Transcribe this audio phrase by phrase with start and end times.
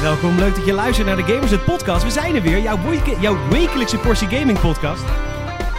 [0.00, 2.02] Welkom, leuk dat je luistert naar de Gamers het podcast.
[2.04, 5.04] We zijn er weer, jouw, weke- jouw wekelijkse portie gaming podcast.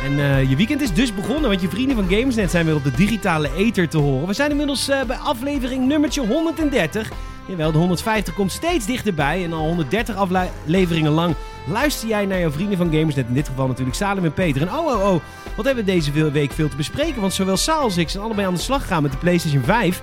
[0.07, 2.83] En eh, je weekend is dus begonnen, want je vrienden van Gamersnet zijn weer op
[2.83, 4.27] de digitale ether te horen.
[4.27, 7.09] We zijn inmiddels eh, bij aflevering nummertje 130.
[7.47, 11.35] Jawel, de 150 komt steeds dichterbij en al 130 afleveringen lang
[11.67, 13.27] luister jij naar jouw vrienden van Gamersnet.
[13.27, 14.61] In dit geval natuurlijk Salem en Peter.
[14.61, 15.21] En oh, oh, oh,
[15.55, 17.21] wat hebben we deze week veel te bespreken.
[17.21, 20.01] Want zowel Saal als ik zijn allebei aan de slag gegaan met de PlayStation 5.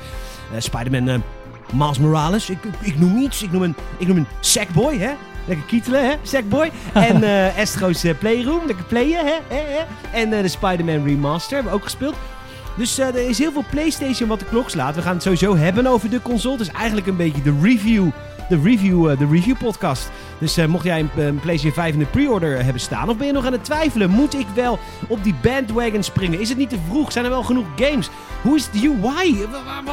[0.52, 1.22] Eh, Spider-Man
[1.72, 3.42] Miles Morales, ik, ik, noem iets.
[3.42, 5.12] Ik noem een, ik noem een Sackboy, hè.
[5.44, 6.70] Lekker kietelen, hè, Sackboy.
[6.92, 9.34] En eh Astro's eh, Playroom, lekker playen, hè.
[10.12, 12.14] En eh, de Spider-Man Remaster hebben we ook gespeeld.
[12.76, 14.94] Dus er is heel veel PlayStation wat de klok slaat.
[14.94, 16.56] We gaan het sowieso hebben over de console.
[16.56, 18.08] Het is eigenlijk een beetje de review,
[18.48, 20.10] de review, de review podcast.
[20.38, 23.32] Dus mocht jij een, een PlayStation 5 in de pre-order hebben staan, of ben je
[23.32, 24.10] nog aan het twijfelen?
[24.10, 26.40] Moet ik wel op die bandwagon springen?
[26.40, 27.12] Is het niet te vroeg?
[27.12, 28.10] Zijn er wel genoeg games?
[28.42, 29.46] Hoe is de UI?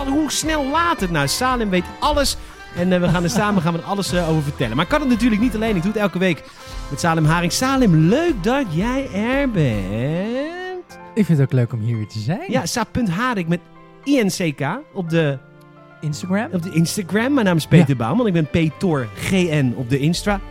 [0.07, 1.11] Hoe snel laat het?
[1.11, 2.37] Nou, Salem weet alles.
[2.75, 4.75] En eh, we gaan er samen gaan we alles eh, over vertellen.
[4.75, 5.75] Maar ik kan het natuurlijk niet alleen.
[5.75, 6.43] Ik doe het elke week
[6.89, 7.51] met Salem Haring.
[7.51, 10.99] Salem, leuk dat jij er bent.
[11.13, 12.51] Ik vind het ook leuk om hier weer te zijn.
[12.51, 13.59] Ja, Sa.Harik met
[14.03, 15.37] INCK op de,
[16.01, 16.47] Instagram.
[16.51, 17.33] op de Instagram.
[17.33, 18.27] Mijn naam is Peter Bouwman.
[18.27, 20.41] Ik ben Petor GN op de Instagram.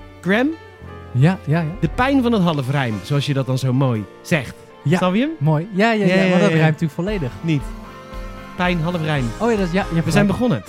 [1.13, 1.65] Ja, ja, ja.
[1.81, 4.55] De pijn van het halfrijm, zoals je dat dan zo mooi zegt.
[4.85, 4.97] Ja.
[4.97, 5.31] Snap je hem?
[5.39, 5.69] Mooi.
[5.73, 6.15] Ja, ja, ja.
[6.15, 6.57] Ja, ja, maar dat ja.
[6.57, 7.33] ruimt natuurlijk volledig.
[7.41, 7.63] Niet.
[8.57, 9.25] Pijn, halfrijm.
[9.39, 10.63] Oh ja, dat is, ja, We zijn begonnen.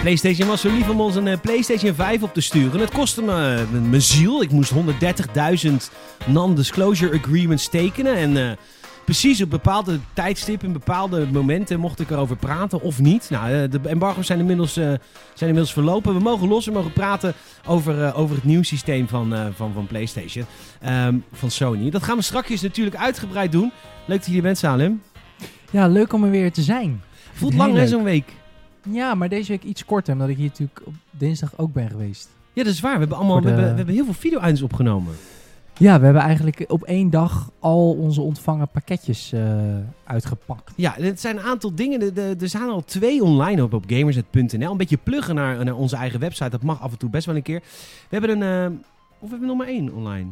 [0.00, 2.80] PlayStation was zo lief om ons een eh, PlayStation 5 op te sturen.
[2.80, 4.42] Het kostte me eh, mijn ziel.
[4.42, 4.78] Ik moest 130.000
[6.26, 8.14] non-disclosure agreements tekenen.
[8.14, 8.56] En eh,
[9.04, 13.30] precies op bepaalde tijdstippen, bepaalde momenten mocht ik erover praten of niet.
[13.30, 15.00] Nou, de embargo's zijn inmiddels, zijn
[15.40, 16.14] inmiddels verlopen.
[16.14, 17.34] We mogen los, we mogen praten
[17.66, 20.44] over, over het nieuw systeem van, van, van PlayStation.
[20.80, 21.90] Ehm, van Sony.
[21.90, 23.72] Dat gaan we straks natuurlijk uitgebreid doen.
[24.06, 25.02] Leuk dat je hier bent, Salem.
[25.70, 27.02] Ja, leuk om er weer te zijn.
[27.32, 28.32] Voelt lang hè, zo'n week.
[28.90, 32.28] Ja, maar deze week iets korter, omdat ik hier natuurlijk op dinsdag ook ben geweest.
[32.52, 32.92] Ja, dat is waar.
[32.92, 35.14] We hebben, allemaal, we hebben, we hebben heel veel video-items opgenomen.
[35.78, 39.40] Ja, we hebben eigenlijk op één dag al onze ontvangen pakketjes eh,
[40.04, 40.72] uitgepakt.
[40.76, 42.16] Ja, het zijn een aantal dingen.
[42.16, 44.70] Er- zijn al twee online op, op gamersnet.nl.
[44.70, 46.50] Een beetje pluggen naar, naar onze eigen website.
[46.50, 47.60] Dat mag af en toe best wel een keer.
[48.08, 48.72] We hebben een...
[48.72, 48.78] eh,
[49.18, 50.26] of we hebben nog maar één online.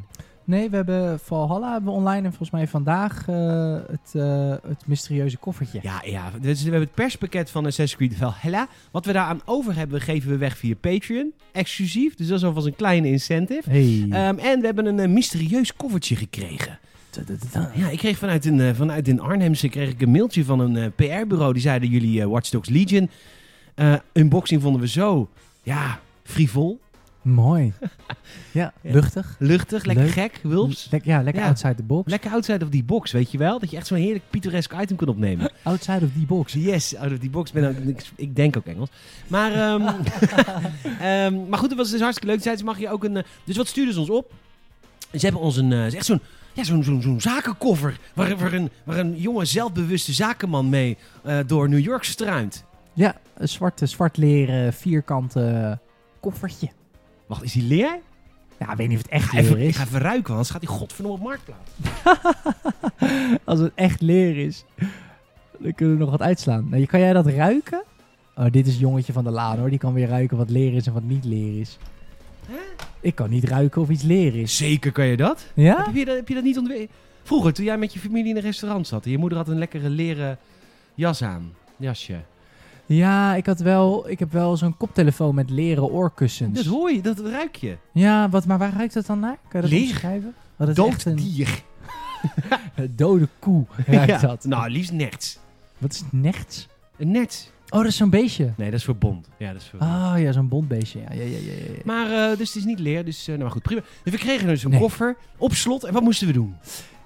[0.47, 4.87] Nee, we hebben Valhalla hebben we online en volgens mij vandaag eh, het, eh, het
[4.87, 5.79] mysterieuze koffertje.
[5.83, 6.31] Ja, ja.
[6.41, 8.69] Dus we hebben het perspakket van Assassin's Creed Valhalla.
[8.91, 11.33] Wat we daaraan over hebben, geven we weg via Patreon.
[11.53, 12.15] Exclusief.
[12.15, 13.71] Dus dat is alvast een kleine incentive.
[13.71, 14.07] Hey.
[14.11, 16.79] Ehm, en we hebben een eh, mysterieus koffertje gekregen.
[17.75, 21.53] Ja, ik kreeg vanuit een, vanuit een Arnhemse kreeg ik een mailtje van een PR-bureau.
[21.53, 23.11] Die zeiden jullie Watch Dogs Legion
[24.13, 25.29] unboxing vonden we zo,
[25.63, 26.81] ja, frivol,
[27.27, 27.73] Mooi.
[28.53, 29.37] ja, luchtig.
[29.39, 30.13] luchtig, lekker Leuk.
[30.13, 30.89] gek, wulps.
[30.91, 31.49] Lek- ja, lekker Ja.
[31.49, 32.11] outside the box.
[32.11, 33.59] Lekker outside of die box, weet je wel?
[33.59, 35.51] Dat je echt zo'n heerlijk pittoresk item kunt opnemen.
[35.63, 36.53] outside of die box.
[36.53, 37.53] Yes, out of die box.
[37.53, 38.89] Ben ook, ik, ik denk ook Engels.
[39.27, 39.83] Maar, ehm,
[41.01, 42.59] ehm, maar goed, het was dus hartstikke leuk.
[42.59, 43.17] Ze, mag je ook een...
[43.17, 44.33] eh, dus wat stuurden ze ons op?
[45.13, 45.73] Ze hebben ons een...
[45.73, 46.21] eh, echt zo'n
[46.53, 47.99] ja, zo'n zo'n zo'n zakenkoffer.
[48.15, 52.65] Waar, waar, een, waar een jonge, zelfbewuste zakenman mee eh, door New York struint.
[52.95, 55.79] Ja, een zwarte, zwart leren vierkante
[56.21, 56.69] koffertje.
[57.27, 57.99] Wacht, is die leer?
[58.59, 59.77] Ja, ik weet niet of het echt Even, leer ik is.
[59.77, 61.71] ga even ruiken, want anders gaat die godverdomme op marktplaats.
[63.45, 64.65] Als het echt leer is,
[65.59, 66.67] dan kunnen we nog wat uitslaan.
[66.71, 67.83] Nou, kan jij dat ruiken?
[68.37, 69.71] Oh, dit is jongetje van de laan hoor.
[69.71, 71.79] Die kan weer ruiken wat leer is en wat niet leer is.
[73.01, 74.57] Ik kan niet ruiken of iets leer is.
[74.57, 75.47] Zeker kan je dat?
[75.55, 75.85] Ja?
[75.85, 76.91] Heb, je dat heb je dat niet ontwikkeld?
[77.23, 79.59] Vroeger, toen jij met je familie in een restaurant zat en je moeder had een
[79.59, 80.39] lekkere leren
[80.95, 81.53] jas aan.
[81.77, 82.21] Jasje.
[82.87, 86.57] Ja, ik, had wel, ik heb wel zo'n koptelefoon met leren oorkussens.
[86.57, 87.77] Dat hoor je, dat ruik je.
[87.93, 89.37] Ja, wat, maar waar ruikt het dan naar?
[89.49, 89.89] Kan je dat Leer.
[89.89, 90.35] omschrijven?
[90.57, 91.63] Wat is Dood een dier.
[92.97, 94.19] dode koe ruikt Ja.
[94.19, 94.45] dat.
[94.45, 95.39] Nou, liefst nerts.
[95.79, 96.69] Wat is nechts?
[96.97, 97.53] Een net.
[97.69, 98.53] Oh, dat is zo'n beestje.
[98.57, 99.29] Nee, dat is voor bond.
[99.37, 99.91] Ja, dat is voor bond.
[99.93, 100.99] Oh ja, zo'n bondbeestje.
[101.01, 101.81] Ja, ja, ja, ja, ja.
[101.85, 103.81] Maar, eh, dus het is niet leer, dus nou maar goed, prima.
[104.03, 104.81] Dus we kregen dus een Nee.
[104.81, 105.85] koffer op slot.
[105.85, 106.55] En wat moesten we doen?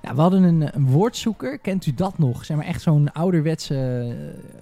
[0.01, 1.59] We hadden een, een woordzoeker.
[1.59, 2.45] Kent u dat nog?
[2.45, 3.75] Zeg maar echt zo'n ouderwetse...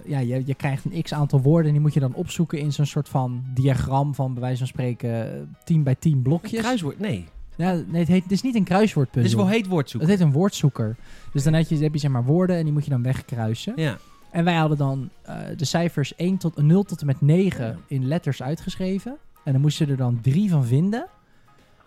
[0.03, 2.71] eh, ja, je, je krijgt een x-aantal woorden en die moet je dan opzoeken in
[2.73, 6.59] zo'n soort van diagram van bij wijze van spreken 10 bij 10 blokjes.
[6.59, 6.99] Kruiswoord?
[6.99, 7.25] Nee.
[7.55, 9.29] Ja, nee, het, heet, het is niet een Dit kruiswoordpuzzel.
[9.39, 10.09] is wel heet woord zoeken.
[10.09, 10.95] Het heet een woordzoeker.
[11.33, 13.73] Dus dan heb je, heb je zeg maar woorden en die moet je dan wegkruisen.
[13.75, 13.97] Ja.
[14.31, 18.07] En wij hadden dan eh, de cijfers 1 tot, 0 tot en met 9 in
[18.07, 19.17] letters uitgeschreven.
[19.43, 21.07] En dan moesten er dan drie van vinden.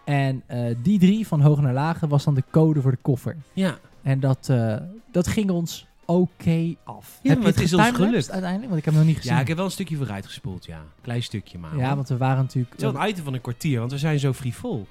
[0.05, 3.37] En eh, die drie van hoog naar lage was dan de code voor de koffer.
[3.53, 3.79] Ja.
[4.03, 4.77] En dat, eh,
[5.11, 7.19] dat ging ons oké af.
[7.23, 8.31] Ja, heb maar je het is ons gelukt.
[8.31, 8.69] uiteindelijk?
[8.69, 9.33] Want ik heb hem nog niet gezien.
[9.35, 10.83] ja, ik heb wel een stukje vooruit gespoeld, ja.
[11.01, 11.77] Klein stukje maar.
[11.77, 12.73] Ja, want we waren natuurlijk...
[12.73, 14.87] Het is wel een item van een kwartier, want we zijn zo frivol.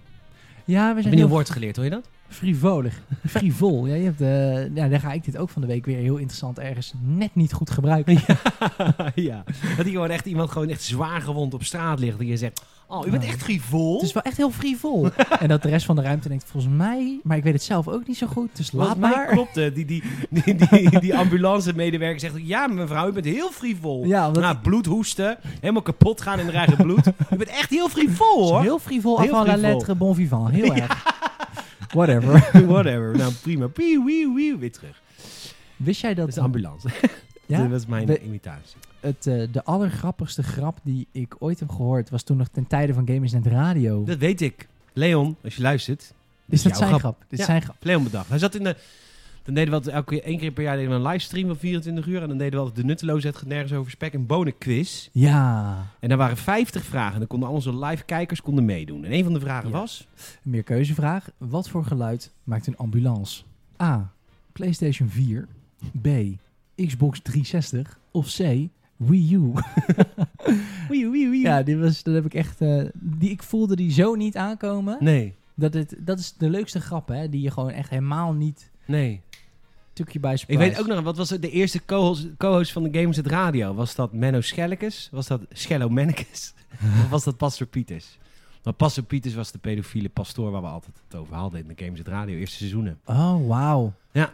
[0.65, 2.09] ja, we zijn je een heel woord geleerd, hoor je dat?
[2.31, 3.01] Frivolig.
[3.27, 3.85] Frivol.
[3.87, 6.17] Ja, je hebt, eh, ja, daar ga ik dit ook van de week weer heel
[6.17, 8.13] interessant ergens net niet goed gebruiken.
[9.15, 9.43] ja.
[9.77, 12.19] Dat hier gewoon echt iemand gewoon echt zwaar gewond op straat ligt.
[12.19, 13.29] En je zegt, oh, u bent Ja.
[13.29, 13.93] echt frivol?
[13.93, 15.09] Het is wel echt heel frivol.
[15.39, 17.19] en dat de rest van de ruimte denkt, volgens mij...
[17.23, 19.27] Maar ik weet het zelf ook niet zo goed, dus laat mij maar.
[19.27, 19.75] klopt het.
[19.75, 24.05] Die, die, die, die, die ambulance-medewerker zegt, ja mevrouw, u bent heel frivol.
[24.05, 27.07] Ja, omdat Nou, bloed hoesten, helemaal kapot gaan in haar eigen bloed.
[27.07, 28.61] U bent echt heel frivol, hoor.
[28.61, 30.49] heel frivol, avant la lettre, bon vivant.
[30.49, 31.10] Heel erg.
[31.99, 32.49] Whatever.
[32.73, 33.17] Whatever.
[33.17, 33.69] Nou, prima.
[33.73, 35.01] Wieuw, weer terug.
[35.75, 36.87] Wist jij Dat dat, is de ambulance.
[37.45, 38.77] ja, Dat was mijn We- imitatie.
[38.99, 42.09] het, eh, de allergrappigste grap die ik ooit heb gehoord...
[42.09, 44.03] was toen nog ten tijde van Gamersnet Radio.
[44.03, 44.67] Dat weet ik.
[44.93, 45.99] Leon, als je luistert.
[45.99, 47.19] dit is dat zijn grap?
[47.19, 47.45] Dit is Ja.
[47.45, 47.75] zijn grap.
[47.79, 48.29] Leon bedacht.
[48.29, 48.75] Hij zat in de...
[49.43, 52.05] Dan deden we altijd elke één keer per jaar deden we een livestream van 24
[52.07, 52.21] uur.
[52.21, 55.09] En dan deden we altijd de nutteloosheid gaat nergens over spek en bonen quiz.
[55.11, 55.77] Ja.
[55.99, 57.13] En daar waren 50 vragen.
[57.13, 59.03] En dan konden al onze live kijkers konden meedoen.
[59.05, 59.77] En een van de vragen Ja.
[59.77, 60.07] was...
[60.43, 61.29] Een meerkeuzevraag.
[61.37, 63.43] Wat voor geluid maakt een ambulance?
[63.81, 64.11] A.
[64.51, 65.47] PlayStation 4.
[66.01, 66.07] B.
[66.75, 67.99] Xbox 360.
[68.11, 68.37] Of C.
[68.97, 69.51] Wii U.
[70.89, 71.39] Wee, wee, wee.
[71.41, 72.61] ja, die was, dat heb ik echt...
[72.61, 74.97] eh, die, ik voelde die zo niet aankomen.
[74.99, 77.29] Nee, Dat, het, dat is de leukste grap, hè?
[77.29, 78.69] Die je gewoon echt helemaal niet...
[78.85, 79.21] nee.
[79.93, 82.83] Took je bij Ik weet ook nog, wat was het, de eerste co-host, co-host van
[82.83, 83.73] de Games het Radio?
[83.73, 85.09] Was dat Menno Schellekes?
[85.11, 86.53] Was dat Schello Mennekes?
[87.03, 88.17] of was dat Pastor Pieters?
[88.63, 91.83] Maar Pastor Pieters was de pedofiele pastoor waar we altijd het over hadden in de
[91.83, 92.99] Games het Radio, eerste seizoenen.
[93.05, 93.93] Oh, wauw.
[94.11, 94.33] Ja.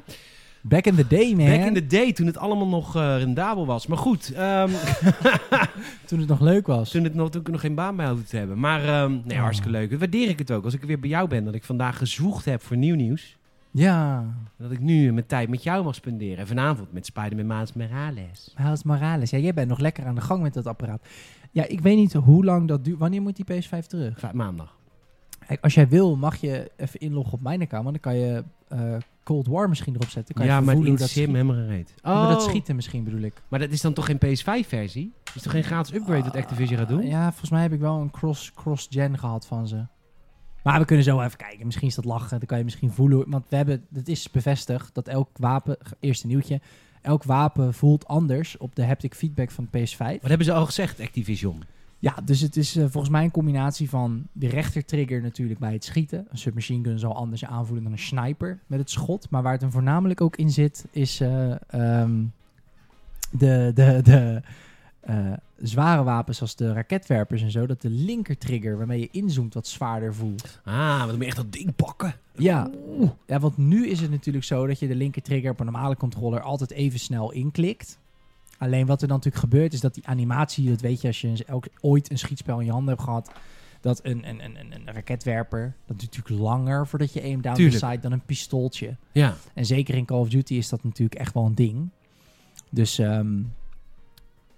[0.61, 1.45] Back in the day, man.
[1.57, 3.87] Back in the day, toen het allemaal nog eh, rendabel was.
[3.87, 4.69] Maar goed, ehm,
[6.05, 6.89] Toen het nog leuk was.
[6.91, 8.59] toen, het nog, toen ik nog geen baan bij had te hebben.
[8.59, 9.43] Maar ehm, nee, Oh.
[9.43, 9.99] hartstikke leuk.
[9.99, 10.63] Waardeer ik het ook.
[10.63, 13.36] Als ik weer bij jou ben, dat ik vandaag gezwoegd heb voor nieuw nieuws.
[13.77, 14.25] Ja.
[14.57, 16.37] Dat ik nu mijn tijd met jou mag spenderen.
[16.37, 18.53] En vanavond met Spider-Man Miles Morales.
[18.57, 19.29] Miles Morales.
[19.29, 21.07] Ja, jij bent nog lekker aan de gang met dat apparaat.
[21.51, 22.99] Ja, ik weet niet hoe lang dat duurt.
[22.99, 24.33] Wanneer moet die PS5 terug?
[24.33, 24.75] Maandag.
[25.47, 27.83] Kijk, als jij wil, mag je even inloggen op mijn account.
[27.85, 28.93] Want dan kan je eh,
[29.23, 30.35] Cold War misschien erop zetten.
[30.35, 31.93] Kan je Ja, even maar hoe dat helemaal gereed.
[32.03, 33.33] Ja, maar dat schieten misschien bedoel ik.
[33.47, 35.13] Maar dat is dan toch geen PS5-versie?
[35.35, 36.99] Is toch geen gratis upgrade dat Activision gaat doen?
[37.01, 39.85] Ah, Ja, volgens mij heb ik wel een cross- cross-gen gehad van ze.
[40.67, 41.65] Maar we kunnen zo even kijken.
[41.65, 42.37] Misschien is dat lachen.
[42.37, 43.29] Dan kan je misschien voelen.
[43.29, 46.61] Want we hebben, het is bevestigd dat elk wapen, eerste nieuwtje,
[47.01, 49.97] elk wapen voelt anders op de haptic feedback van de PS5.
[49.97, 51.63] Wat hebben ze al gezegd, Activision?
[51.99, 55.85] Ja, dus het is eh, volgens mij een combinatie van de rechtertrigger natuurlijk bij het
[55.85, 56.27] schieten.
[56.29, 59.29] Een submachine gun zal anders aanvoelen dan een sniper met het schot.
[59.29, 62.23] Maar waar het hem voornamelijk ook in zit, is ehm,
[63.31, 64.41] de, de, de
[65.07, 67.65] eh, zware wapens zoals de raketwerpers en zo.
[67.65, 70.59] Dat de linkertrigger waarmee je inzoomt wat zwaarder voelt.
[70.63, 72.15] Ah, dan moet je echt dat ding pakken.
[72.35, 72.69] Ja.
[73.27, 76.41] ja, want nu is het natuurlijk zo dat je de linkertrigger op een normale controller
[76.41, 77.99] altijd even snel inklikt.
[78.57, 81.43] Alleen wat er dan natuurlijk gebeurt is dat die animatie, dat weet je als je
[81.45, 83.31] elk, ooit een schietspel in je handen hebt gehad,
[83.81, 87.55] dat een, een, een, een, een raketwerper, dat duurt natuurlijk langer voordat je aim down
[87.55, 87.79] Tuurlijk.
[87.79, 88.95] the sight dan een pistooltje.
[89.11, 89.35] Ja.
[89.53, 91.89] En zeker in Call of Duty is dat natuurlijk echt wel een ding.
[92.69, 93.35] Dus ehm,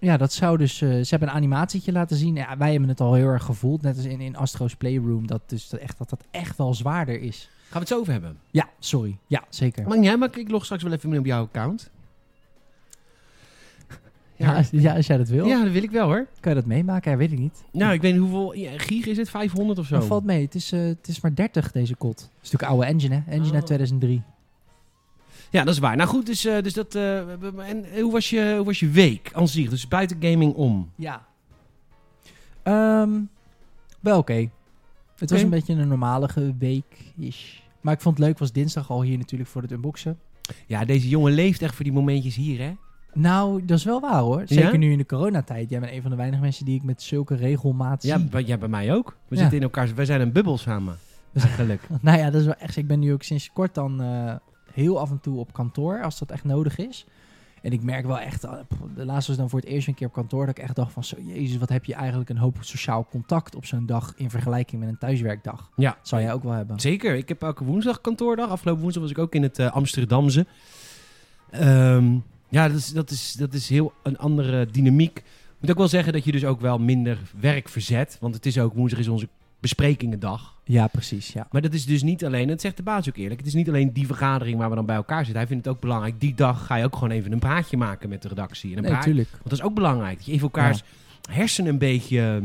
[0.00, 0.80] ja, dat zou dus...
[0.80, 2.34] eh, ze hebben een animatietje laten zien.
[2.34, 5.40] Ja, wij hebben het al heel erg gevoeld, net als in, in Astro's Playroom, dat,
[5.46, 7.48] dus dat, echt, dat dat echt wel zwaarder is.
[7.60, 8.36] Gaan we het zo over hebben?
[8.50, 9.16] Ja, sorry.
[9.26, 9.88] Ja, zeker.
[9.88, 11.90] Maar niet, maar ik log straks wel even in op jouw account.
[14.36, 16.26] Ja, als, ja, als jij dat wil, Ja, dat wil ik wel hoor.
[16.40, 17.10] kan je dat meemaken?
[17.10, 17.62] Ja, weet ik niet.
[17.72, 19.30] Nou, ik weet niet hoeveel ja, gig is het?
[19.30, 19.94] 500 of zo?
[19.94, 20.44] Dat valt mee.
[20.44, 22.20] Het is, eh, het is maar 30 deze kot.
[22.20, 23.20] Het is natuurlijk oude engine, hè?
[23.30, 23.66] Engine uit Oh.
[23.66, 24.22] 2003.
[25.50, 25.96] Ja, dat is waar.
[25.96, 26.94] Nou goed, dus, eh, dus dat...
[26.94, 27.18] eh,
[27.70, 29.70] en hoe was, je, hoe was je week aan zich?
[29.70, 30.90] Dus buiten gaming om.
[30.96, 31.26] Ja.
[32.62, 33.10] Ehm,
[34.00, 34.50] wel oké.
[35.16, 37.62] Het was een beetje een normalige week is.
[37.80, 40.18] Maar ik vond het leuk, was dinsdag al hier natuurlijk voor het unboxen.
[40.66, 42.72] Ja, deze jongen leeft echt voor die momentjes hier, hè?
[43.12, 44.42] Nou, dat is wel waar hoor.
[44.46, 44.76] Zeker Ja?
[44.78, 45.70] nu in de coronatijd.
[45.70, 48.26] Jij bent een van de weinige mensen die ik met zulke regelmaat Ja, zie.
[48.28, 49.16] bij, ja, bij mij ook.
[49.28, 49.40] We Ja.
[49.40, 49.94] zitten in elkaar...
[49.94, 50.96] Wij zijn een bubbel samen.
[51.32, 51.80] Dat is geluk.
[52.00, 52.76] Nou ja, dat is wel echt.
[52.76, 54.34] Ik ben nu ook sinds kort dan eh,
[54.72, 57.06] heel af en toe op kantoor, als dat echt nodig is.
[57.62, 58.52] En ik merk wel echt, eh,
[58.94, 60.92] de laatste was dan voor het eerst een keer op kantoor, dat ik echt dacht
[60.92, 64.30] van, zo, jezus, wat heb je eigenlijk een hoop sociaal contact op zo'n dag in
[64.30, 65.70] vergelijking met een thuiswerkdag.
[65.76, 65.90] Ja.
[65.90, 66.80] Dat zou jij ook wel hebben.
[66.80, 67.14] Zeker.
[67.14, 68.50] Ik heb elke woensdag kantoordag.
[68.50, 70.46] Afgelopen woensdag was ik ook in het eh, Amsterdamse.
[71.50, 75.18] Ehm, ja, dat is, dat, is, dat is heel een andere dynamiek.
[75.18, 78.16] Ik moet ook wel zeggen dat je dus ook wel minder werk verzet.
[78.20, 79.28] Want het is ook, woensdag is onze
[79.60, 80.58] besprekingendag.
[80.64, 81.32] Ja, precies.
[81.32, 81.46] Ja.
[81.50, 83.68] Maar dat is dus niet alleen, dat zegt de baas ook eerlijk, het is niet
[83.68, 85.36] alleen die vergadering waar we dan bij elkaar zitten.
[85.36, 88.08] Hij vindt het ook belangrijk, die dag ga je ook gewoon even een praatje maken
[88.08, 88.70] met de redactie.
[88.70, 89.30] En een Nee, praat- natuurlijk.
[89.30, 90.82] want dat is ook belangrijk, dat je even elkaars
[91.30, 92.44] hersenen een beetje, ehm,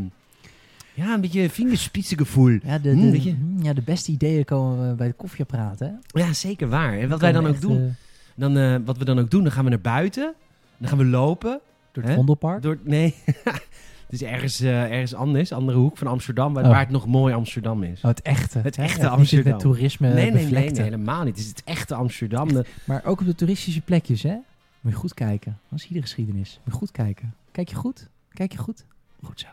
[0.93, 2.59] ja, een beetje vingerspitsengevoel.
[2.63, 5.89] Ja, de, Hm, de, hm, ja, de beste ideeën komen bij de koffieapparaat, hè?
[6.07, 6.97] Ja, zeker waar.
[6.99, 7.89] En wat wij dan ook doen, eh,
[8.35, 10.33] dan, eh, wat we dan ook doen, dan gaan we naar buiten,
[10.77, 11.59] dan gaan we lopen.
[11.91, 12.61] door het Vondelpark.
[12.61, 13.15] Door, nee,
[14.05, 16.69] het is ergens, eh, ergens anders, andere hoek van Amsterdam, waar, Oh.
[16.69, 17.97] waar het nog mooi Amsterdam is.
[18.01, 18.57] Oh, het echte.
[18.59, 19.51] Het echte Niet het Amsterdam.
[19.51, 21.35] met toerisme nee, nee, nee, helemaal niet.
[21.35, 22.49] Het is het echte Amsterdam.
[22.83, 24.35] Maar ook op de toeristische plekjes, hè?
[24.81, 25.57] Moet je goed kijken.
[25.69, 26.59] Dat is hier de geschiedenis.
[26.63, 27.33] Moet je goed kijken.
[27.51, 28.07] Kijk je goed?
[28.33, 28.85] Kijk je goed?
[29.23, 29.47] Goed zo.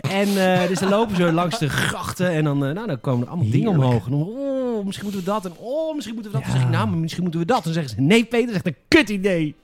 [0.00, 0.28] En
[0.60, 3.32] eh, dus dan lopen zo langs de grachten en dan, eh, nou, dan komen er
[3.32, 4.04] allemaal dingen omhoog.
[4.04, 5.44] En dan, oh, misschien moeten we dat.
[5.44, 6.46] En oh, misschien moeten we dat.
[6.46, 6.60] Dan Ja.
[6.60, 7.56] zeg ik, nou, maar misschien moeten we dat.
[7.56, 9.54] En dan zeggen ze, nee Peter, dat is echt een kut idee.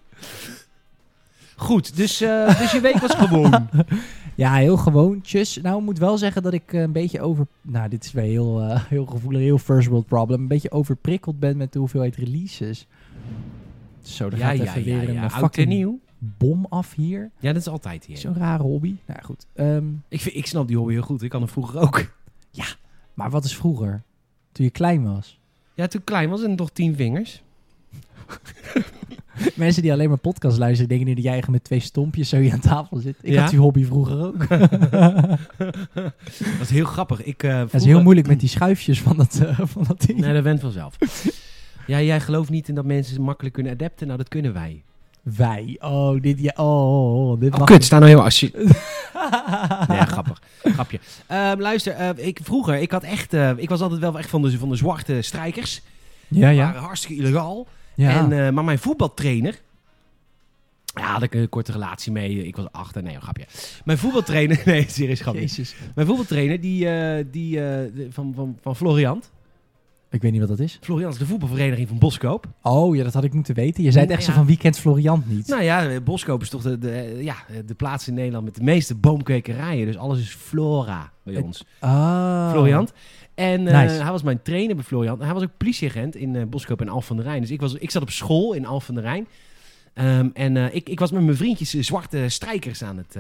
[1.59, 3.69] Goed, dus, eh, dus je week was gewoon.
[4.35, 5.57] Ja, heel gewoontjes.
[5.63, 7.47] Nou, ik moet wel zeggen dat ik eh, een beetje over...
[7.63, 10.41] Nou, dit is weer heel, eh, heel gevoelig, heel first world problem.
[10.41, 12.87] Een beetje overprikkeld ben met de hoeveelheid releases.
[14.03, 15.31] Zo, Ja, gaat ja, even ja, weer een ja.
[15.31, 15.99] fucking nieuw.
[16.19, 17.31] bom af hier.
[17.39, 18.17] Ja, dat is altijd hier.
[18.17, 18.95] Zo'n rare hobby.
[19.07, 19.47] Nou ja, goed.
[19.55, 21.23] Ehm, Ik, vind, ik snap die hobby heel goed.
[21.23, 22.05] Ik kan hem vroeger ook.
[23.15, 24.03] maar wat is vroeger?
[24.53, 25.41] Toen je klein was?
[25.75, 27.43] Ja, toen ik klein was en nog tien vingers.
[29.55, 32.37] Mensen die alleen maar podcast luisteren, denken nu dat jij eigenlijk met twee stompjes zo
[32.37, 33.17] hier aan tafel zit.
[33.23, 33.41] Ik Ja?
[33.41, 34.47] had die hobby vroeger ook.
[36.39, 37.23] Dat is heel grappig.
[37.23, 40.01] Ik, eh, Dat is vroeger- heel moeilijk met die schuifjes van dat, eh, van dat
[40.01, 40.19] ding.
[40.21, 40.97] Nee, dat went vanzelf.
[41.87, 44.07] Ja, jij gelooft niet in dat mensen makkelijk kunnen adapten.
[44.07, 44.83] Nou, dat kunnen wij.
[45.23, 45.77] Wij.
[45.81, 48.51] Oh, dit, ja, oh, oh, oh, dit Oh, kut, sta nou heel als je...
[49.89, 50.43] nee, grappig.
[50.63, 51.01] Grapje.
[51.27, 53.35] Ehm, luister, eh, ik, vroeger, ik had echt...
[53.35, 55.83] eh, ik was altijd wel echt van de, van de zwarte strijkers.
[56.29, 56.65] Ja, ja.
[56.65, 57.67] waren hartstikke illegaal.
[57.99, 58.19] Ja.
[58.19, 59.61] En, eh, maar mijn voetbaltrainer...
[60.95, 62.47] Ja, had ik een korte relatie mee.
[62.47, 63.03] Ik was achter.
[63.03, 63.47] Nee, een grapje.
[63.85, 64.63] Mijn voetbaltrainer...
[64.65, 65.41] Nee, serieus grapje.
[65.41, 65.75] Jezus.
[65.95, 69.31] Mijn voetbaltrainer, die, eh, die eh, van, van, van Floriant.
[70.11, 70.79] Ik weet niet wat dat is.
[70.81, 72.47] Floriant is de voetbalvereniging van Boskoop.
[72.63, 73.83] Oh, ja, dat had ik moeten weten.
[73.85, 74.27] Je zei het echt Ja.
[74.29, 75.47] zo van wie kent Floriant niet?
[75.47, 77.37] Nou ja, Boskoop is toch de, de, ja,
[77.67, 79.87] de plaats in Nederland met de meeste boomkwekerijen.
[79.87, 81.65] Dus alles is flora bij ons.
[81.79, 82.51] Ah.
[82.51, 82.93] Floriant.
[83.39, 84.03] En eh, Nice.
[84.03, 85.23] hij was mijn trainer bij Floriant.
[85.23, 87.41] Hij was ook politieagent in eh Boskoop en Alphen van der Rijn.
[87.41, 89.27] Dus ik, was, ik zat op school in Alphen van der Rijn.
[89.95, 93.17] Ehm, en eh, ik, ik was met mijn vriendjes zwarte strijkers aan het,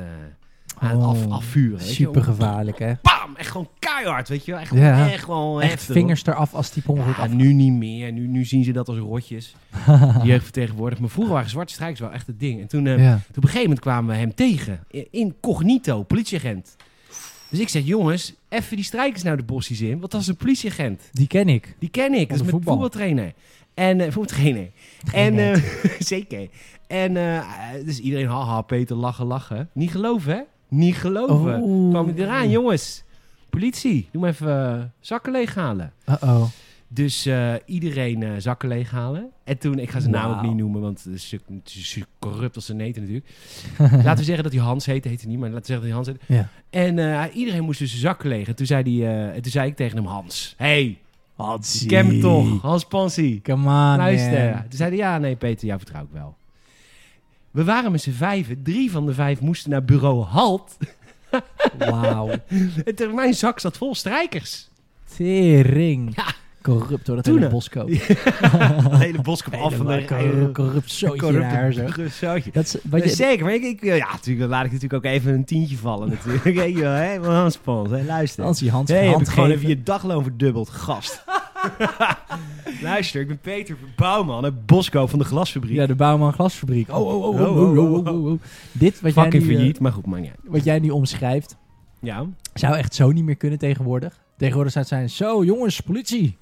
[0.78, 1.80] aan het af, Oh, afvuren.
[1.80, 2.92] Super gevaarlijk, hè?
[3.02, 3.36] Bam!
[3.36, 4.60] Echt gewoon keihard, weet je wel.
[4.60, 5.10] Echt, Ja.
[5.10, 7.32] echt gewoon Echt heftig, vingers eraf als die ongeluk Ja, af.
[7.32, 8.12] nu niet meer.
[8.12, 9.54] Nu, nu zien ze dat als rotjes.
[10.22, 10.98] Jeugdvertegenwoordig.
[11.00, 12.60] Maar vroeger waren zwarte strijkers wel echt het ding.
[12.60, 12.96] En toen, Ja.
[12.96, 14.80] toen op een gegeven moment kwamen we hem tegen.
[15.10, 16.76] Incognito, politieagent.
[17.48, 19.98] Dus ik zeg, jongens, even die strijkers nou de bossies in.
[19.98, 21.02] Want dat is een politieagent.
[21.12, 21.76] Die ken ik.
[21.78, 22.28] Die ken ik.
[22.28, 22.72] Dat is voetbal.
[22.72, 23.32] voetbaltrainer.
[23.74, 24.70] En uh, voetbaltrainer.
[25.12, 25.62] En eh,
[25.98, 26.48] zeker.
[26.86, 27.44] En eh,
[27.84, 29.68] dus iedereen, haha, Peter, lachen, lachen.
[29.72, 30.40] Niet geloven, hè?
[30.68, 31.90] Niet geloven.
[31.90, 33.02] Kwam ik eraan, jongens.
[33.50, 35.92] Politie, doe maar even eh, zakken leeghalen.
[36.08, 36.44] Uh-oh.
[36.90, 39.30] Dus eh, iedereen eh, zakken leeghalen.
[39.44, 42.00] En toen, ik ga zijn naam ook niet noemen, want het is, het is zo
[42.18, 43.26] corrupt als ze neten natuurlijk.
[44.06, 46.14] laten we zeggen dat hij Hans heette, heette niet, maar laten we zeggen dat hij
[46.14, 46.48] Hans heette.
[46.48, 46.48] Ja.
[46.70, 48.48] En eh, iedereen moest dus zijn zakken leeg.
[48.48, 50.98] En toen zei, die, en toen zei ik tegen hem, Hans, hey,
[51.34, 51.88] Hansie.
[51.88, 53.40] ken hem toch, Hans Pansie.
[53.42, 54.50] Come on, Luister.
[54.50, 54.62] man.
[54.62, 56.36] Toen zei hij, ja, nee Peter, jou vertrouw ik wel.
[57.50, 58.62] We waren met z'n vijven.
[58.62, 60.76] Drie van de vijf moesten naar bureau Halt.
[61.78, 62.30] Wauw.
[63.14, 64.68] Mijn zak zat vol strijkers.
[65.16, 66.16] Tering.
[66.16, 66.34] Ja.
[66.62, 67.86] Corrupt door dat Toen, hele boskoop.
[67.88, 71.84] De hele boskop af van de corrupt, corrupt zootje daar zo.
[71.84, 72.50] Corrupt zootje.
[72.52, 75.12] Dat is, Ja, je, zeker, maar ik, ik, eh, ja, natuurlijk laat ik natuurlijk ook
[75.12, 76.76] even een tientje vallen natuurlijk.
[76.76, 78.44] Je wel, hè, maar Hans Pons, hè, luister.
[78.44, 81.24] als die hand Hé, hey, hand heb ik gewoon even je dagloon verdubbeld, gast.
[82.82, 85.76] luister, ik ben Peter Bouwman, het Boskoop van de glasfabriek.
[85.76, 86.88] Ja, de Bouwman Glasfabriek.
[86.90, 88.40] Oh, oh, oh, oh, Oh, oh, oh, oh, oh.
[88.72, 90.38] Dit wat jij, Fucking nu, eh, failliet, maar goed, niet uit.
[90.44, 91.56] wat jij nu omschrijft,
[92.00, 94.26] Ja, zou echt zo niet meer kunnen tegenwoordig.
[94.38, 96.36] Tegenwoordig zou het zijn, zo jongens, politie.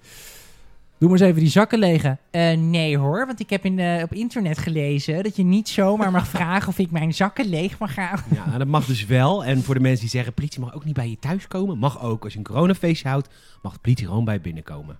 [0.99, 2.19] Doe maar eens even die zakken legen.
[2.31, 6.11] Eh, nee hoor, want ik heb in, eh, op internet gelezen dat je niet zomaar
[6.11, 8.19] mag vragen of ik mijn zakken leeg mag gaan.
[8.35, 9.45] ja, nou, dat mag dus wel.
[9.45, 11.79] En voor de mensen die zeggen, politie mag ook niet bij je thuis komen.
[11.79, 12.25] Mag ook.
[12.25, 13.29] Als je een coronafeestje houdt,
[13.63, 14.99] mag de politie gewoon bij je binnenkomen.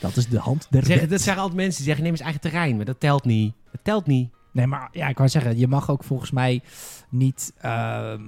[0.00, 1.10] Dat is de hand der wet.
[1.10, 2.76] dat zeggen altijd mensen die zeggen, neem eens eigen terrein.
[2.76, 3.54] Maar dat telt niet.
[3.70, 4.30] Dat telt niet.
[4.52, 6.62] Nee, maar ja, ik wou zeggen, je mag ook volgens mij
[7.08, 8.20] niet, ehm,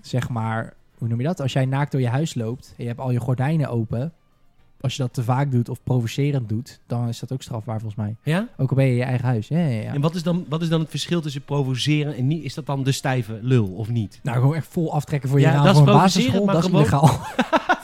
[0.00, 0.74] zeg maar,
[1.04, 1.40] hoe noem je dat?
[1.40, 4.12] Als jij naakt door je huis loopt en je hebt al je gordijnen open,
[4.84, 8.00] als je dat te vaak doet of provocerend doet, dan is dat ook strafbaar volgens
[8.00, 8.16] mij.
[8.22, 8.48] Ja?
[8.56, 9.48] Ook al ben je in je eigen huis.
[9.48, 9.92] Ja, ja, ja.
[9.92, 12.44] En wat is, dan, wat is dan het verschil tussen provoceren en niet?
[12.44, 14.20] Is dat dan de stijve lul of niet?
[14.22, 16.64] Nou, gewoon echt vol aftrekken voor je Ja, raam dat is voor basisschool, maar dat
[16.64, 17.10] is illegaal.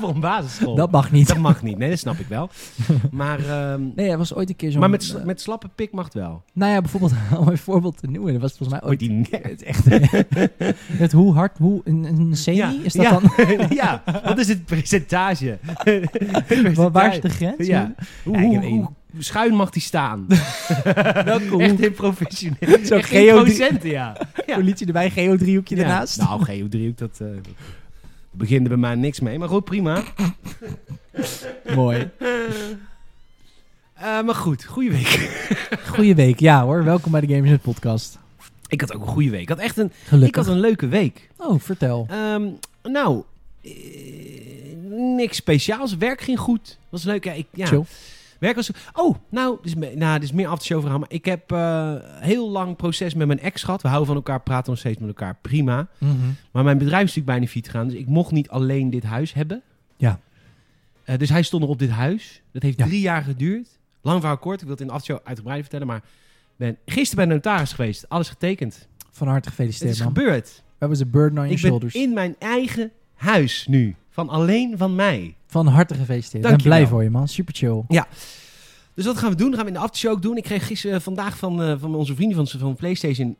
[0.00, 0.74] Voor een basisschool.
[0.74, 1.28] dat mag niet.
[1.28, 1.78] Dat mag niet.
[1.78, 2.50] Nee, dat snap ik wel.
[3.10, 4.80] Maar, ehm, Nee, er was ooit een keer zo'n...
[4.80, 6.42] maar met, eh, met slappe pik mag het wel.
[6.52, 8.98] nou ja, bijvoorbeeld, om een voorbeeld te noemen, dat was volgens mij ooit...
[8.98, 9.84] Die Het echt...
[11.02, 11.80] het hoe hard, hoe...
[11.84, 13.10] Een, een semi, Ja, is dat ja.
[13.10, 13.30] dan...
[13.70, 15.58] ja, wat is het percentage?
[16.92, 17.66] Waar, waar is de grens?
[17.66, 17.94] Ja.
[18.24, 20.26] Hoe, schuin mag die staan?
[21.24, 21.62] Welke hoe?
[21.80, 22.78] Echt professioneel.
[23.02, 24.16] Geo- procenten, ja.
[24.46, 24.54] ja.
[24.54, 25.82] Politie erbij, geo-driehoekje Ja.
[25.82, 26.18] ernaast.
[26.18, 27.28] Nou, geodriehoek, dat uh,
[28.30, 29.38] begint er bij mij niks mee.
[29.38, 30.02] Maar goed, prima.
[31.74, 32.10] Mooi.
[33.94, 35.30] Eh, maar goed, goede week.
[35.86, 36.84] Goeie week, ja hoor.
[36.84, 38.18] Welkom bij de Gamers Net podcast.
[38.68, 39.40] Ik had ook een goede week.
[39.40, 39.92] Ik had echt een,
[40.22, 41.28] ik had een leuke week.
[41.36, 42.06] Oh, vertel.
[42.10, 42.48] Ehm,
[42.82, 43.22] nou,
[43.62, 43.70] eh,
[45.00, 45.96] niks speciaals.
[45.96, 46.78] Werk ging goed.
[46.88, 47.24] Was leuk.
[47.24, 47.66] Ja, ik, ja.
[47.66, 47.84] Chill.
[48.38, 48.70] Werk was...
[48.92, 50.98] Oh, nou, dit is, nou, dit is meer aftershow verhaal.
[50.98, 53.82] Maar ik heb eh heel lang proces met mijn ex gehad.
[53.82, 55.36] We houden van elkaar, praten nog steeds met elkaar.
[55.42, 55.88] Prima.
[55.98, 56.12] Mhm.
[56.50, 57.88] Maar mijn bedrijf is natuurlijk bijna failliet gegaan.
[57.88, 59.62] Dus ik mocht niet alleen dit huis hebben.
[59.96, 60.20] Ja.
[61.04, 62.42] Eh, dus hij stond nog op dit huis.
[62.52, 62.86] Dat heeft Ja.
[62.86, 63.68] drie jaar geduurd.
[64.02, 64.56] Lang verhaal kort.
[64.60, 65.86] Ik wil het in de aftershow uitgebreid vertellen.
[65.86, 66.02] Maar
[66.56, 68.08] ben gisteren bij de notaris geweest.
[68.08, 68.88] Alles getekend.
[69.10, 70.08] Van harte Het gefeliciteerd, is man.
[70.08, 70.48] gebeurd.
[70.56, 71.94] We hebben ze burden on your Ik ben shoulders.
[71.94, 73.94] in mijn eigen huis nu.
[74.10, 75.34] Van alleen van mij.
[75.46, 76.44] Van harte gefeliciteerd.
[76.44, 77.28] Ik ben blij voor je, man.
[77.28, 77.82] Super chill.
[78.94, 79.46] Dus wat gaan we doen?
[79.50, 80.36] Dat gaan we in de aftershow ook doen.
[80.36, 83.36] Ik kreeg gisteren, vandaag van, eh, van onze vrienden van, van PlayStation...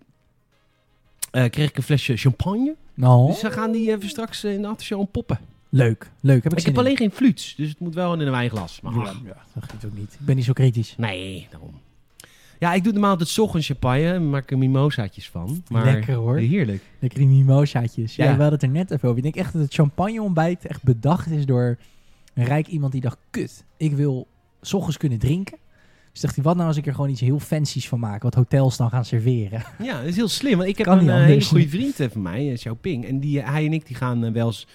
[1.31, 2.75] eh, kreeg ik een flesje champagne.
[2.95, 5.39] Nou, Dus we gaan die even straks eh, in de aftershow ontpoppen.
[5.69, 6.11] leuk.
[6.21, 6.43] Leuk.
[6.43, 6.81] Heb ik, Ik heb in.
[6.81, 7.55] alleen geen fluits.
[7.57, 8.81] Dus het moet wel in een wijnglas.
[8.81, 10.13] Maar Ja, ja, dat geeft ook niet.
[10.21, 10.95] Ik ben niet zo kritisch.
[10.97, 11.81] nee, daarom.
[12.61, 14.19] Ja, ik doe normaal altijd ochtends champagne.
[14.19, 15.63] Maak er mimosaatjes van.
[15.69, 16.37] Maar Lekker hoor.
[16.39, 16.83] Heerlijk.
[16.99, 18.17] Lekker die mimosaatjes.
[18.17, 18.31] Ja, Ja.
[18.37, 19.17] we hadden het er net even over.
[19.17, 21.79] Ik denk echt dat het champagne ontbijt echt bedacht is door
[22.35, 24.27] een rijk iemand die dacht, kut, ik wil
[24.63, 25.59] 's ochtends kunnen drinken.
[26.13, 28.35] Dus dacht hij, wat nou als ik er gewoon iets heel fancies van maak, wat
[28.35, 29.63] hotels dan gaan serveren.
[29.83, 30.57] Ja, dat is heel slim.
[30.57, 33.05] Want ik heb Kan een eh, hele goede vriend eh, van mij, eh, Xiaoping.
[33.05, 34.67] En die, hij en ik die gaan wel eens...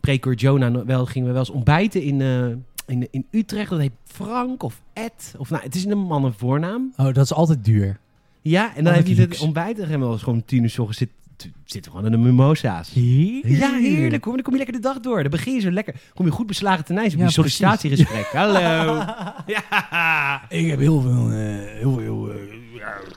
[0.00, 2.46] Precor Jonah, wel, gingen we wel eens ontbijten in, eh,
[2.88, 3.70] in, in Utrecht.
[3.70, 5.34] Dat heet Frank of Ed.
[5.38, 6.92] Of nou, het is een man een voornaam.
[6.96, 7.98] Oh, dat is altijd duur.
[8.42, 9.76] Ja, en dan heb je het ontbijt.
[9.76, 11.16] We wel eens gewoon tien uur ochtends zitten,
[11.64, 12.90] zitten gewoon in de mimosa's.
[12.92, 13.56] Heerlijk.
[13.56, 14.34] Ja, heerlijk hoor.
[14.34, 15.22] Dan kom je lekker de dag door.
[15.22, 15.94] Dan begin je zo lekker.
[16.14, 18.24] Kom je goed beslagen ten ijs op Ja, je sollicitatiegesprek.
[18.42, 18.94] Hallo.
[19.56, 20.42] ja.
[20.48, 22.32] Ik heb heel veel, heel veel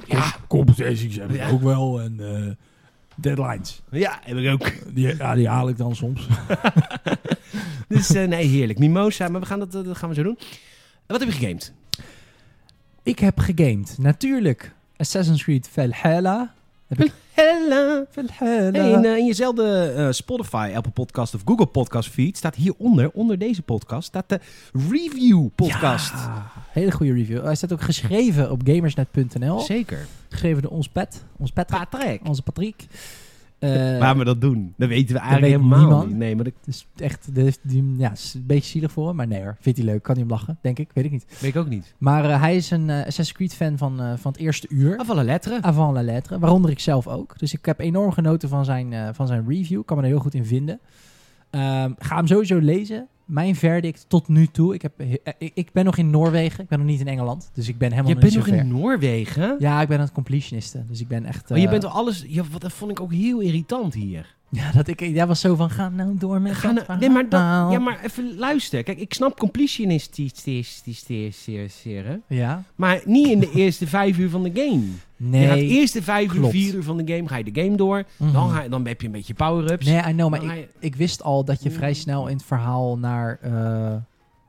[0.07, 0.35] Ja.
[0.47, 2.19] competities heb ik ook wel en
[3.23, 3.81] deadlines.
[3.91, 4.71] Ja, heb ik ook.
[4.95, 6.27] Die, ja, die haal ik dan soms.
[7.91, 8.79] Dus eh, nee, heerlijk.
[8.79, 10.37] Mimosa, maar we gaan dat, eh, dat gaan we zo doen.
[11.07, 11.73] Wat heb je gegamed?
[13.03, 13.97] Ik heb gegamed.
[13.97, 14.73] Natuurlijk.
[14.97, 16.53] Assassin's Creed Valhalla.
[17.33, 18.05] Hello.
[18.09, 18.79] Valhalla.
[18.79, 23.37] Hey, in, eh, in jezelfde Spotify, Apple Podcast of Google Podcast feed staat hieronder, onder
[23.37, 24.39] deze podcast, staat de
[24.89, 26.13] review podcast.
[26.13, 27.43] Ja, hele goede review.
[27.43, 29.59] Hij staat ook geschreven op gamersnet.nl.
[29.59, 30.07] Zeker.
[30.31, 31.23] Geschreven door ons pet.
[31.37, 31.89] Ons Patrick.
[31.89, 32.27] Patrick.
[32.27, 32.85] Onze Patrick.
[33.59, 36.07] Eh, Waar we dat doen, dat weten we eigenlijk weet helemaal niemand.
[36.07, 36.17] niet.
[36.17, 39.07] Nee, maar dat het is echt de, die, ja, het is een beetje zielig voor
[39.07, 39.15] hem.
[39.15, 40.03] Maar nee hoor, vindt hij leuk.
[40.03, 40.89] Kan hij hem lachen, denk ik.
[40.93, 41.25] Weet ik niet.
[41.39, 41.93] weet ik ook niet.
[41.97, 44.97] Maar eh, hij is een eh, Assassin's Creed fan van, eh, van het eerste uur.
[44.97, 45.63] Af alle letteren.
[45.63, 46.39] Avant la lettre.
[46.39, 47.39] Waaronder ik zelf ook.
[47.39, 49.81] Dus ik heb enorm genoten van zijn, eh, van zijn review.
[49.85, 50.79] Kan me er heel goed in vinden.
[51.49, 53.07] Ehm, ga hem sowieso lezen.
[53.31, 54.73] Mijn verdict tot nu toe.
[54.73, 56.63] Ik, heb, he- eh, ik, ik ben nog in Noorwegen.
[56.63, 57.51] Ik ben nog niet in Engeland.
[57.53, 58.67] Dus ik ben helemaal Je bent nog in.
[58.67, 59.55] Noorwegen?
[59.59, 60.85] Ja, ik ben aan het completionisten.
[60.89, 61.49] Dus ik ben echt...
[61.49, 62.25] Maar je eh, bent wel alles...
[62.27, 64.35] Ja, wat, dat vond ik ook heel irritant hier.
[64.53, 64.99] Ja, dat ik...
[64.99, 67.39] Jij was zo van, ga nou door met Ga nou- nee, maar, dat,
[67.71, 68.83] ja, maar even luister.
[68.83, 72.21] Kijk, ik snap completionistiseren.
[72.27, 72.63] Ja?
[72.75, 74.83] Maar niet in de eerste vijf uur van de game.
[75.17, 75.41] Nee.
[75.41, 76.53] Je gaat eerst de vijf uur, klopt.
[76.53, 78.03] vier uur van de game, ga je de game door.
[78.17, 78.33] Mhm.
[78.33, 79.85] Dan, ga je, dan heb je een beetje power-ups.
[79.85, 82.45] Nee, I know, maar ik, je- ik wist al dat je vrij snel in het
[82.45, 83.93] verhaal naar, eh,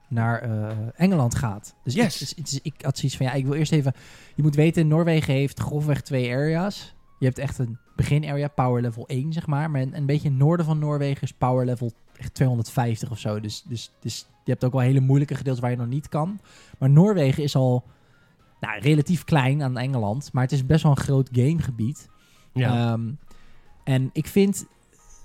[0.09, 1.75] naar eh, Engeland gaat.
[1.85, 2.13] Dus Yes.
[2.15, 3.93] ik, dus- dus ik had zoiets van, ja, ik wil eerst even...
[4.35, 6.95] Je moet weten, Noorwegen heeft grofweg twee areas.
[7.19, 9.71] Je hebt echt een begin area, power level 1, zeg maar.
[9.71, 13.41] Maar een, een beetje noorden van Noorwegen is power level echt 250 of zo.
[13.41, 16.41] Dus, dus, dus je hebt ook wel hele moeilijke gedeeltes waar je nog niet kan.
[16.79, 17.85] Maar Noorwegen is al
[18.61, 20.33] nou, relatief klein aan Engeland.
[20.33, 22.09] Maar het is best wel een groot gamegebied.
[22.53, 22.93] ja.
[22.93, 23.11] Ehm,
[23.85, 24.67] en ik vind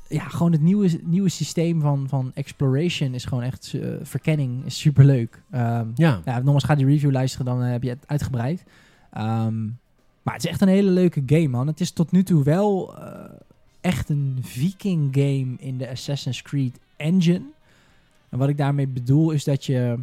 [0.07, 4.79] ja, gewoon het nieuwe, nieuwe systeem van, van exploration is gewoon echt eh, verkenning is
[4.79, 5.43] superleuk.
[5.51, 6.21] Ehm ja.
[6.25, 8.63] ja, nogmaals, ga die review luisteren, dan eh, heb je het uitgebreid.
[9.11, 9.65] Ehm,
[10.27, 11.67] maar het is echt een hele leuke game, man.
[11.67, 13.23] Het is tot nu toe wel eh,
[13.81, 17.41] echt een viking game in de Assassin's Creed engine.
[18.29, 19.99] En wat ik daarmee bedoel is dat je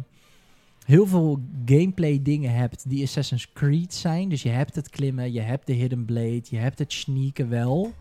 [0.85, 4.29] heel veel gameplay dingen hebt die Assassin's Creed zijn.
[4.29, 7.93] Dus je hebt het klimmen, je hebt de hidden blade, je hebt het sneaken wel.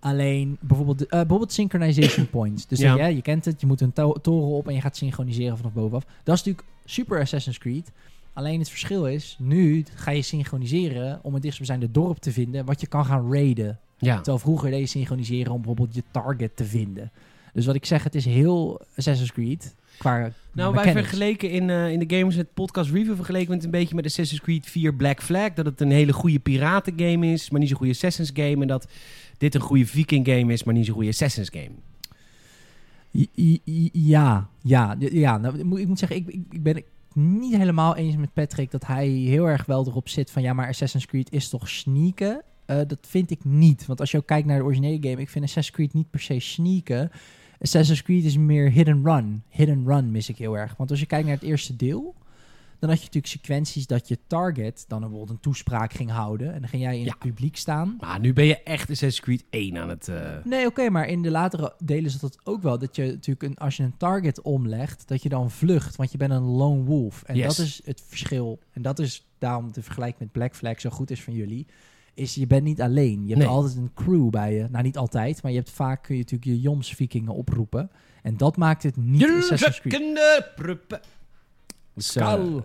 [0.00, 2.66] Alleen bijvoorbeeld, de- eh, bijvoorbeeld synchronization points.
[2.66, 2.94] Dus Ja.
[2.96, 3.06] ja.
[3.06, 6.04] je kent het, je moet een to- toren op en je gaat synchroniseren vanaf bovenaf.
[6.22, 7.90] Dat is natuurlijk super Assassin's Creed.
[8.32, 12.80] Alleen het verschil is, nu ga je synchroniseren om het dichtstbijzijnde dorp te vinden wat
[12.80, 13.78] je kan gaan raiden.
[13.98, 14.16] Ja.
[14.16, 17.10] Terwijl vroeger deed je synchroniseren om bijvoorbeeld je target te vinden.
[17.52, 21.92] Dus wat ik zeg, het is heel Assassin's Creed qua Nou, wij vergeleken in, eh,
[21.92, 24.94] in de Gamers het podcast review vergeleken we het een beetje met Assassin's Creed 4
[24.94, 25.52] Black Flag.
[25.52, 28.60] Dat het een hele goede piratengame is, maar niet zo'n goede Assassin's game.
[28.60, 28.88] En dat
[29.38, 31.70] dit een goede Viking game is, maar niet zo'n goede Assassin's game.
[33.92, 35.38] Ja, ja, ja.
[35.38, 36.82] Nou, ik moet- zeggen, ik, ik, ik ben
[37.14, 40.68] niet helemaal eens met Patrick dat hij heel erg wel erop zit van ja, maar
[40.68, 42.42] Assassin's Creed is toch sneaken?
[42.66, 43.86] Eh, dat vind ik niet.
[43.86, 46.20] Want als je ook kijkt naar de originele game, ik vind Assassin's Creed niet per
[46.20, 47.10] se sneaken.
[47.60, 49.42] Assassin's Creed is meer hit and run.
[49.48, 50.76] Hit and run mis ik heel erg.
[50.76, 52.14] Want als je kijkt naar het eerste deel,
[52.80, 56.52] dan had je natuurlijk sequenties dat je target dan bijvoorbeeld een toespraak ging houden.
[56.54, 57.10] En dan ging jij in Ja.
[57.10, 57.96] het publiek staan.
[58.00, 60.08] Maar nu ben je echt Assassin's Creed 1 aan het...
[60.08, 62.78] eh, Nee, oké, maar in de latere delen zat het ook wel.
[62.78, 65.96] Dat je natuurlijk, een, als je een target omlegt, dat je dan vlucht.
[65.96, 67.22] Want je bent een lone wolf.
[67.22, 67.56] En Yes.
[67.56, 68.58] dat is het verschil.
[68.72, 71.66] En dat is daarom de vergelijking met Black Flag zo goed is van jullie.
[72.14, 73.22] Is je bent niet alleen.
[73.22, 73.48] Je hebt Nee.
[73.48, 74.66] altijd een crew bij je.
[74.70, 77.90] Nou, niet altijd, maar je hebt vaak kun je natuurlijk je Joms vikingen oproepen.
[78.22, 79.92] En dat maakt het niet Assassin's Creed.
[82.02, 82.52] Jullie pruppen.
[82.52, 82.64] Dus,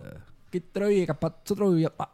[0.50, 2.10] Kitroje, kapatroje, pa.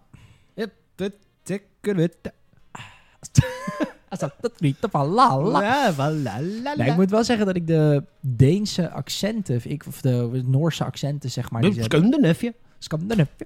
[4.08, 4.80] Als dat dat niet
[6.86, 11.50] ik moet wel zeggen dat ik de Deense accenten, ik, of de Noorse accenten zeg
[11.50, 11.70] maar, die
[12.20, 12.54] nefje.
[12.78, 13.44] Scandinavië,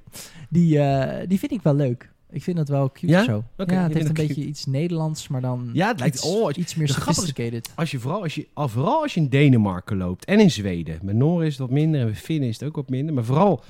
[0.49, 2.11] die, eh, die vind ik wel leuk.
[2.37, 3.25] Ik vind dat wel cute Ja?
[3.25, 3.45] zo.
[3.57, 6.75] Ja, het heeft een beetje iets Nederlands, maar dan Ja, het lijkt- iets, oh, iets
[6.75, 7.71] meer is- sophisticated.
[7.75, 10.99] Als je vooral als je, al vooral als je in Denemarken loopt en in Zweden.
[11.03, 13.15] Met Noren is het wat minder en bij Finnen is het ook wat minder.
[13.15, 13.63] Maar vooral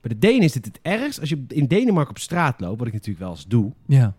[0.00, 1.20] bij de Denen is het het ergst.
[1.20, 3.72] Als je in Denemarken op straat loopt, wat ik natuurlijk wel eens doe.
[3.86, 4.14] Ja.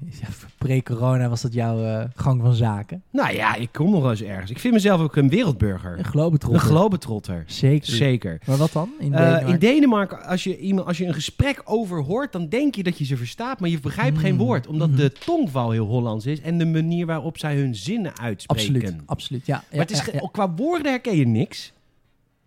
[0.20, 0.26] ja
[0.58, 3.02] Pre-corona was dat jouw eh, gang van zaken.
[3.10, 4.50] Nou ja, ik kom nog wel eens ergens.
[4.50, 5.98] Ik vind mezelf ook een wereldburger.
[5.98, 6.60] Een globetrotter.
[6.62, 7.44] Een globetrotter.
[7.46, 7.92] Zeker.
[7.92, 8.40] Zeker.
[8.46, 8.90] Maar wat dan?
[8.98, 9.48] In Eh, Denemarken?
[9.52, 12.98] in Denemarken, als je, iemand, als je een gesprek over hoort, dan denk je dat
[12.98, 14.66] je ze verstaat, maar je begrijpt geen Mm, woord.
[14.66, 14.98] Omdat mhm.
[14.98, 18.74] de tongval heel Hollands is en de manier waarop zij hun zinnen uitspreken.
[18.74, 19.46] Absoluut, absoluut.
[19.46, 20.28] Ja, Maar het is ja, ge- ja.
[20.32, 21.72] qua woorden herken je niks.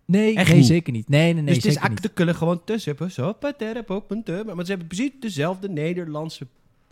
[0.06, 0.66] Nee, echt nee niet.
[0.66, 1.08] zeker niet.
[1.08, 1.98] Nee, nee, nee, dus het is zeker niet.
[1.98, 2.94] eigenlijk de kullen gewoon tussen.
[4.56, 6.46] Maar ze hebben precies dezelfde Nederlandse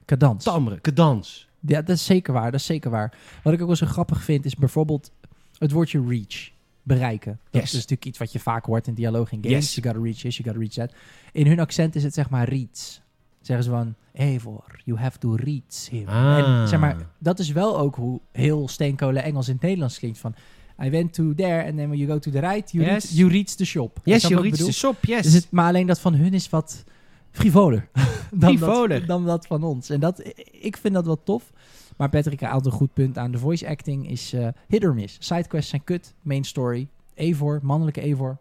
[0.05, 0.45] Cadans.
[0.45, 1.49] tamre, cadans.
[1.67, 2.51] Ja, dat is zeker waar.
[2.51, 3.15] Dat is zeker waar.
[3.43, 5.11] Wat ik ook wel zo grappig vind, is bijvoorbeeld
[5.59, 6.51] het woordje reach.
[6.85, 7.39] Bereiken.
[7.51, 7.71] Dat Yes.
[7.71, 9.57] is natuurlijk iets wat je vaak hoort in dialoog in games.
[9.65, 9.75] Yes.
[9.75, 10.99] You gotta reach this, you gotta reach that.
[11.33, 13.01] In hun accent is het zeg maar reach.
[13.41, 16.09] Zeggen ze van, Eivor, you have to reach him.
[16.09, 16.39] Ah.
[16.63, 20.19] En zeg maar, dat is wel ook hoe heel steenkolen Engels in het Nederlands klinkt.
[20.19, 20.35] Van,
[20.83, 23.05] I went to there and then when you go to the right, you, Yes.
[23.05, 23.99] reach, you reach the shop.
[24.05, 24.67] Yes, reads bedoel?
[24.67, 25.23] de shop, yes.
[25.23, 26.85] Dus het, maar alleen dat van hun is wat
[27.33, 27.89] frivoler.
[28.31, 28.99] dan, Frivoler.
[28.99, 29.91] Dat, dan dat van ons.
[29.91, 31.53] En dat, ik vind dat wel tof.
[31.97, 33.31] Maar Patrick haalt een goed punt aan.
[33.31, 35.17] De voice acting is eh hit or miss.
[35.21, 36.15] Sidequests zijn kut.
[36.23, 36.89] Main story.
[37.15, 38.39] Evor, mannelijke Evor.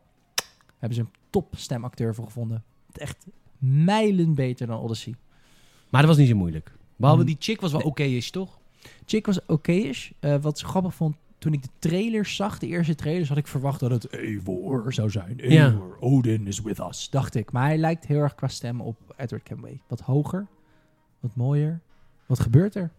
[0.80, 2.64] Hebben ze een top stemacteur voor gevonden.
[2.94, 3.26] Echt
[3.58, 5.16] mijlen beter dan Odyssey.
[5.90, 6.72] Maar dat was niet zo moeilijk.
[6.96, 7.28] Behalve Mm.
[7.28, 8.60] die chick was wel oké is, toch?
[9.06, 10.12] Chick was oké-ish.
[10.20, 13.48] Eh, wat ik grappig vond, toen ik de trailers zag, de eerste trailers, had ik
[13.48, 15.34] verwacht dat het Eivor zou zijn.
[15.38, 15.66] Ja.
[15.66, 17.52] Eivor, Odin is with us, dacht ik.
[17.52, 19.82] Maar hij lijkt heel erg qua stem op Edward Kenway.
[19.88, 20.48] Wat hoger,
[21.20, 21.82] wat mooier.
[22.26, 22.92] Wat gebeurt er?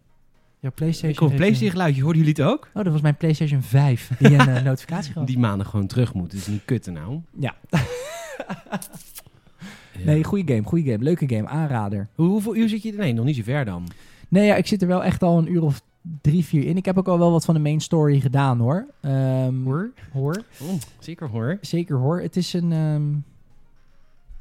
[0.59, 1.11] Jouw PlayStation.
[1.11, 2.03] Ik hoor PlayStation geluidje.
[2.03, 2.69] Hoorden jullie het ook?
[2.75, 5.27] Oh, dat was mijn PlayStation 5 die een eh, notificatie gaf.
[5.27, 6.39] Die maanden gewoon terug moeten.
[6.39, 7.21] Dat is niet kutten nou.
[7.39, 7.55] Ja.
[9.99, 10.05] Ja.
[10.05, 11.05] Nee, goede game, goede game.
[11.05, 12.09] Leuke game, aanrader.
[12.15, 12.99] Hoe, hoeveel uur zit je er?
[12.99, 13.89] Nee, nog niet zo ver dan.
[14.29, 15.83] Nee, ja, ik zit er wel echt al een uur of
[16.21, 16.77] drie, vier in.
[16.77, 18.87] Ik heb ook al wel wat van de main story gedaan hoor.
[19.01, 19.91] Ehm, Hoor?
[20.13, 20.45] hoor.
[20.61, 21.59] Oh, zeker hoor.
[21.61, 22.21] Zeker hoor.
[22.21, 22.73] Het is een.
[22.73, 23.15] ehm,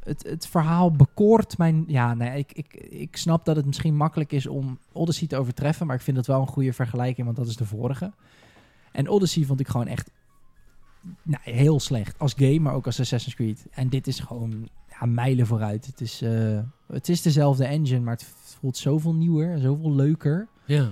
[0.04, 1.84] het, het verhaal bekoort mijn.
[1.88, 5.88] Ja, nee, ik, ik, ik snap dat het misschien makkelijk is om Odyssey te overtreffen.
[5.88, 8.12] Maar ik vind dat wel een goede vergelijking, want dat is de vorige.
[8.92, 10.10] En Odyssey vond ik gewoon echt.
[11.24, 12.20] Nou, heel slecht.
[12.20, 13.66] Als game, maar ook als Assassin's Creed.
[13.72, 15.86] En dit is gewoon ja, mijlen vooruit.
[15.86, 20.48] Het is, eh, het is dezelfde engine, maar het voelt zoveel nieuwer, zoveel leuker.
[20.66, 20.90] Ja.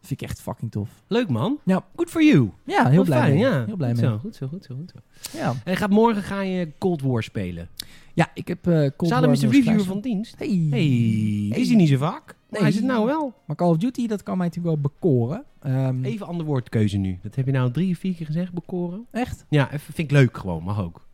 [0.00, 0.88] Vind ik echt fucking tof.
[1.06, 1.58] Leuk man.
[1.64, 1.84] Ja.
[1.96, 2.50] Good for you.
[2.64, 3.42] Ja, heel Wat blij fijn, mee.
[3.42, 3.64] Ja.
[3.64, 4.10] Heel blij goed mee.
[4.10, 5.38] Zo, goed zo, goed zo, goed zo.
[5.38, 5.54] Ja.
[5.64, 7.68] En gaat morgen ga je Cold War spelen.
[8.14, 10.38] ja, ik heb eh Cold Salem War is de reviewer van dienst.
[10.38, 10.46] Hey.
[10.48, 11.60] Hey, die Hey.
[11.60, 12.36] is hij niet zo vaak.
[12.50, 12.60] Nee.
[12.60, 13.34] hij is het nou wel.
[13.46, 15.44] Maar Call of Duty, dat kan mij natuurlijk wel bekoren.
[15.60, 17.18] Ehm, Even ander woordkeuze nu.
[17.22, 19.06] Dat heb je nou drie vier keer gezegd, bekoren.
[19.10, 19.44] Echt?
[19.48, 20.62] Ja, vind ik leuk gewoon.
[20.62, 21.08] Mag ook.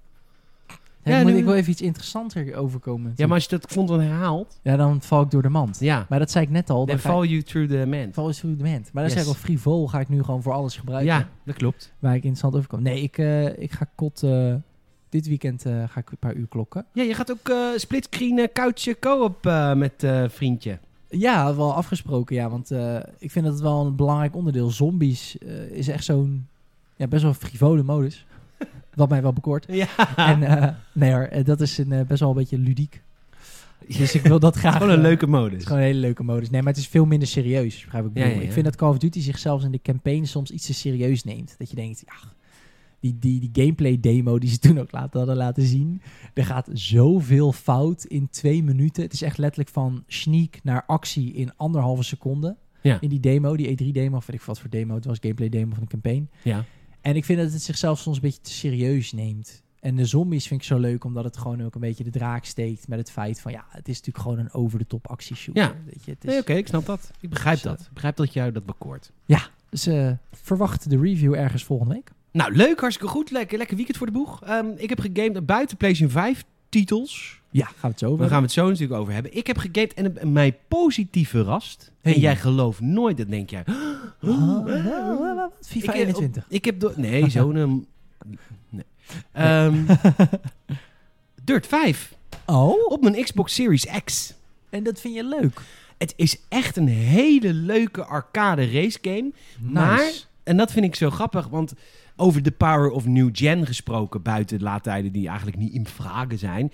[1.13, 3.13] Ja, moet nu- ik wil even iets interessanter overkomen.
[3.17, 4.59] Ja, maar als je dat vond dan herhaalt.
[4.63, 5.77] ja, dan val ik door de mand.
[5.81, 6.07] Ja.
[6.09, 6.87] Maar dat zei ik net al.
[6.87, 8.29] Dan ik, fall you through the man.
[8.29, 8.93] is through the hand.
[8.93, 9.13] Maar dan Yes.
[9.13, 11.13] zei ik al, frivol ga ik nu gewoon voor alles gebruiken.
[11.15, 11.93] Ja, dat klopt.
[11.99, 12.83] Waar ik interessant over kom.
[12.83, 14.23] Nee, ik, eh, ik ga kot...
[14.23, 14.55] eh,
[15.09, 16.85] dit weekend eh, ga ik een paar uur klokken.
[16.93, 19.45] Ja, je gaat ook splitscreen uh, couch co-op
[19.77, 20.79] met vriendje.
[21.09, 22.51] Ja, wel afgesproken, ja.
[22.51, 22.71] Want
[23.19, 24.71] ik vind dat het wel een belangrijk onderdeel.
[24.71, 25.37] Zombies
[25.71, 26.47] is echt zo'n
[26.97, 28.27] ja, best wel frivole modus.
[28.97, 29.67] Wat mij wel bekoort.
[29.69, 30.17] Ja.
[30.17, 33.03] En eh, nee hoor, eh, dat is een, eh, best wel een beetje ludiek.
[33.99, 34.77] Dus ik wil dat graag...
[34.77, 35.59] Gewoon een leuke Het modus.
[35.59, 36.51] is gewoon een hele leuke modus.
[36.51, 37.85] Nee, maar het is veel minder serieus.
[37.85, 38.25] ik ja.
[38.25, 41.55] Ik vind dat Call of Duty zichzelf in de campaign soms iets te serieus neemt.
[41.59, 42.31] Dat je denkt, ja,
[43.01, 46.03] die, die, die gameplay demo die ze toen ook laten, hadden laten zien.
[46.35, 49.03] Er gaat zoveel fout in twee minuten.
[49.03, 52.57] Het is echt letterlijk van sneak naar actie in anderhalve seconde.
[52.81, 53.01] Ja.
[53.01, 54.95] In die demo, die E3 demo, of weet ik wat voor demo.
[54.95, 56.31] Het was gameplay demo van de campaign.
[56.43, 56.65] Ja.
[57.07, 59.63] En ik vind dat het zichzelf soms een beetje te serieus neemt.
[59.81, 62.45] En de zombies vind ik zo leuk, omdat het gewoon ook een beetje de draak
[62.45, 65.63] steekt met het feit van, ja, het is natuurlijk gewoon een over-de-top actieshooter.
[65.63, 65.75] Ja.
[65.85, 67.11] Weet je, het is, Nee, oké, ik snap dat.
[67.21, 67.81] Ik begrijp Dus, dat.
[67.81, 69.13] Ik begrijp dat jou dat bekoort.
[69.71, 72.11] Dus eh, verwacht de review ergens volgende week.
[72.31, 73.31] Nou, leuk, hartstikke goed.
[73.31, 74.43] Lekker, lekker weekend voor de boeg.
[74.43, 77.41] Ehm, ik heb gegamed buiten PlayStation 5 titels.
[77.51, 79.37] Ja, gaan we het zo over Daar gaan we het zo natuurlijk over hebben.
[79.37, 81.93] Ik heb gegamed en het mij positief verrast.
[82.01, 82.15] Hey.
[82.15, 83.65] En jij gelooft nooit, dat denk jij.
[84.21, 85.53] wat?
[85.61, 86.47] FIFA Ik, eh, 21.
[86.49, 86.93] Ik heb door...
[86.97, 87.57] Nee, zo'n...
[87.57, 87.79] ehm,
[88.69, 88.85] nee.
[89.33, 89.85] Ehm,
[91.45, 92.15] Dirt 5
[92.47, 94.35] Oh, op mijn Xbox Series X.
[94.71, 95.61] en dat vind je leuk.
[95.99, 99.33] Het is echt een hele leuke arcade race game.
[99.61, 100.13] Maar-.
[100.43, 101.75] En dat vind ik zo grappig, want
[102.17, 106.39] over de power of new gen gesproken, buiten de laadtijden die eigenlijk niet in vragen
[106.39, 106.73] zijn.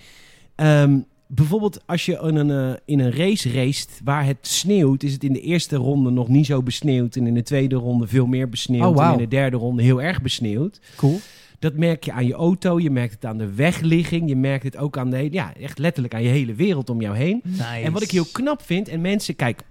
[0.55, 3.49] Ehm, bijvoorbeeld als je in een, eh, in een race
[4.03, 7.15] waar het sneeuwt, is het in de eerste ronde nog niet zo besneeuwd.
[7.15, 8.95] En in de tweede ronde veel meer besneeuwd.
[8.97, 9.05] Oh.
[9.05, 10.79] En in de derde ronde heel erg besneeuwd.
[10.95, 11.19] Cool.
[11.59, 14.77] Dat merk je aan je auto, je merkt het aan de wegligging, je merkt het
[14.77, 17.41] ook aan de, hele- ja, echt letterlijk aan je hele wereld om jou heen.
[17.43, 17.63] Nice.
[17.63, 19.61] En wat ik heel knap vind, en mensen, kijk.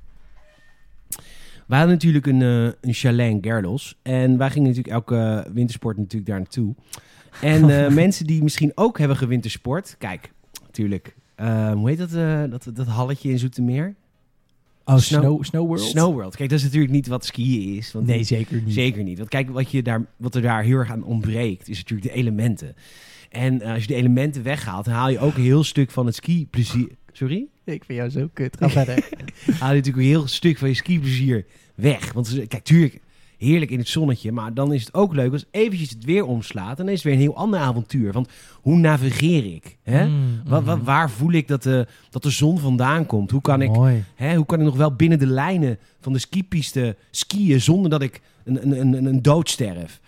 [1.67, 3.99] We hadden natuurlijk een, eh een chalet in Gerlos.
[4.03, 6.75] En wij gingen natuurlijk elke wintersport natuurlijk daar naartoe.
[7.41, 9.95] En eh, mensen die misschien ook hebben gewintersport.
[9.99, 10.33] Kijk,
[10.77, 11.15] natuurlijk.
[11.35, 13.95] eh, hoe heet dat, eh, dat, dat halletje in Zoetermeer?
[14.85, 15.81] oh, Snow- Snow, Snow World?
[15.81, 16.37] Snow World.
[16.37, 17.93] Kijk, dat is natuurlijk niet wat skiën is.
[17.93, 18.75] Want Nee, zeker niet.
[18.75, 19.17] Zeker niet.
[19.19, 22.15] Want kijk, wat, je daar, wat er daar heel erg aan ontbreekt, is natuurlijk de
[22.19, 22.75] elementen.
[23.31, 26.07] En eh, als je de elementen weghaalt, dan haal je ook een heel stuk van
[26.07, 26.89] het skiplezier.
[27.13, 27.47] Sorry?
[27.65, 28.57] Ik vind jou zo kut.
[28.59, 28.95] Ga verder.
[29.61, 32.13] haal je natuurlijk een heel stuk van je skiplezier weg.
[32.13, 33.01] Want ze- kijk, tuurlijk,
[33.43, 34.33] heerlijk in het zonnetje.
[34.33, 36.79] Maar dan is het ook leuk als eventjes het weer omslaat.
[36.79, 38.13] En dan is het weer een heel ander avontuur.
[38.13, 39.77] Want hoe navigeer ik?
[39.83, 40.07] Hè?
[40.07, 40.85] Mm, mm.
[40.85, 43.31] waar voel ik dat de, dat de zon vandaan komt?
[43.31, 46.97] Hoe kan, ik, hè, hoe kan ik nog wel binnen de lijnen van de skipiste
[47.11, 50.01] skiën zonder dat ik een, een, een, een dood sterf?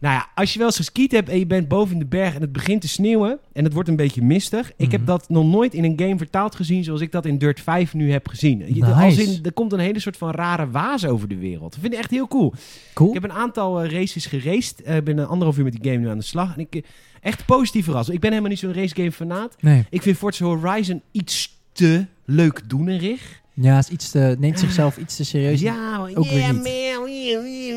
[0.00, 2.34] Nou ja, als je wel eens geskiet hebt en je bent boven in de berg
[2.34, 4.72] en het begint te sneeuwen en het wordt een beetje mistig.
[4.76, 5.10] Ik heb Mhm.
[5.10, 8.12] dat nog nooit in een game vertaald gezien zoals ik dat in Dirt 5 nu
[8.12, 8.58] heb gezien.
[8.58, 8.92] Je- Nice.
[8.94, 11.72] Als in, er komt een hele soort van rare waas over de wereld.
[11.72, 12.52] Dat vind ik echt heel cool.
[12.94, 13.08] Cool.
[13.08, 14.82] Ik heb een aantal eh, races geraced.
[14.88, 16.54] Ik ben een anderhalf uur met die game nu aan de slag.
[16.54, 16.82] En ik eh,
[17.20, 18.08] echt positief verrast.
[18.10, 19.56] Ik ben helemaal niet zo'n racegame fanaat.
[19.60, 19.84] Nee.
[19.90, 23.40] Ik vind Forza Horizon iets te leuk doenerig.
[23.60, 25.60] Ja, is iets te, neemt zichzelf iets te serieus.
[25.60, 26.62] Ja, ook weer niet.
[26.62, 26.62] man.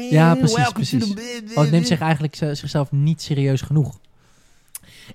[0.10, 1.04] Ja, precies, precies.
[1.56, 4.00] Oh, het neemt zich eigenlijk z- zichzelf niet serieus genoeg.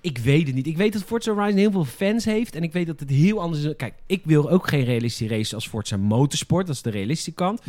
[0.00, 0.66] Ik weet het niet.
[0.66, 2.54] Ik weet dat Forza Horizon heel veel fans heeft.
[2.54, 3.76] En ik weet dat het heel anders is.
[3.76, 6.66] Kijk, ik wil ook geen realistische race als Forza Motorsport.
[6.66, 7.61] Dat is de realistische kant.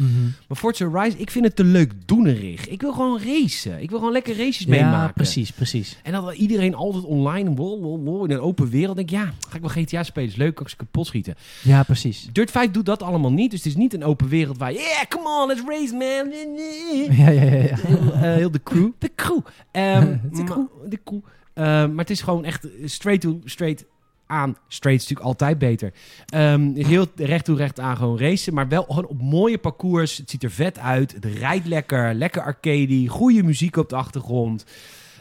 [0.47, 2.67] Maar Forza Horizon, ik vind het te leuk doenerig.
[2.67, 3.81] Ik wil gewoon racen.
[3.81, 5.13] Ik wil gewoon lekker races Ja, meemaken.
[5.13, 5.97] precies, precies.
[6.03, 8.95] En dat iedereen altijd online in een open wereld.
[8.95, 10.29] Denk ik, ja, ga ik wel GTA spelen.
[10.29, 11.35] Is leuk, kan ik ze kapot schieten.
[11.63, 12.27] Ja, precies.
[12.31, 13.51] Dirt 5 doet dat allemaal niet.
[13.51, 16.33] Dus het is niet een open wereld waar je, yeah, come on, let's race, man.
[17.17, 17.61] Ja, ja, ja.
[17.63, 17.75] ja.
[17.75, 18.89] heel, eh, heel de crew.
[18.99, 19.39] De crew.
[19.71, 20.65] Ehm, De crew.
[20.89, 21.19] De crew.
[21.55, 23.85] Ehm, maar het is gewoon echt straight to straight
[24.27, 24.57] aan.
[24.67, 25.93] Straight is natuurlijk altijd beter.
[26.25, 28.53] Ehm, heel recht toe recht aan gewoon racen.
[28.53, 30.17] Maar wel gewoon op mooie parcours.
[30.17, 31.13] Het ziet er vet uit.
[31.13, 32.13] Het rijdt lekker.
[32.13, 33.07] Lekker arcade.
[33.07, 34.65] Goede muziek op de achtergrond.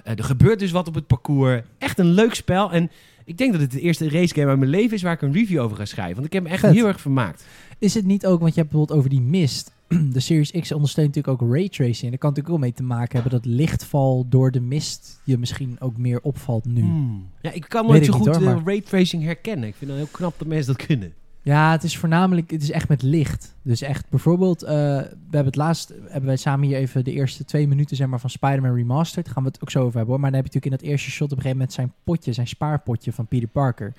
[0.04, 1.62] Eh, er gebeurt dus wat op het parcours.
[1.78, 2.72] Echt een leuk spel.
[2.72, 2.90] En
[3.24, 5.60] ik denk dat het de eerste racegame uit mijn leven is waar ik een review
[5.60, 6.14] over ga schrijven.
[6.14, 6.72] Want ik heb me echt Vet.
[6.72, 7.44] heel erg vermaakt.
[7.78, 9.73] Is het niet ook, want je hebt bijvoorbeeld over die mist.
[10.12, 12.02] De Series X ondersteunt natuurlijk ook raytracing.
[12.02, 15.38] En daar kan natuurlijk ook mee te maken hebben dat lichtval door de mist je
[15.38, 16.80] misschien ook meer opvalt nu.
[16.80, 17.26] Hmm.
[17.42, 19.68] Ja, ik kan nooit zo goed hoor, eh, maar- raytracing herkennen.
[19.68, 21.12] Ik vind het heel knap dat mensen dat kunnen.
[21.42, 23.54] Ja, het is voornamelijk, het is echt met licht.
[23.62, 27.44] Dus echt bijvoorbeeld, eh, we hebben het laatst, hebben wij samen hier even de eerste
[27.44, 29.28] twee minuten zeg maar, van Spider-Man Remastered.
[29.28, 30.20] Gaan we het ook zo over hebben hoor.
[30.20, 32.32] Maar dan heb je natuurlijk in dat eerste shot op een gegeven moment zijn potje,
[32.32, 33.92] zijn spaarpotje van Peter Parker.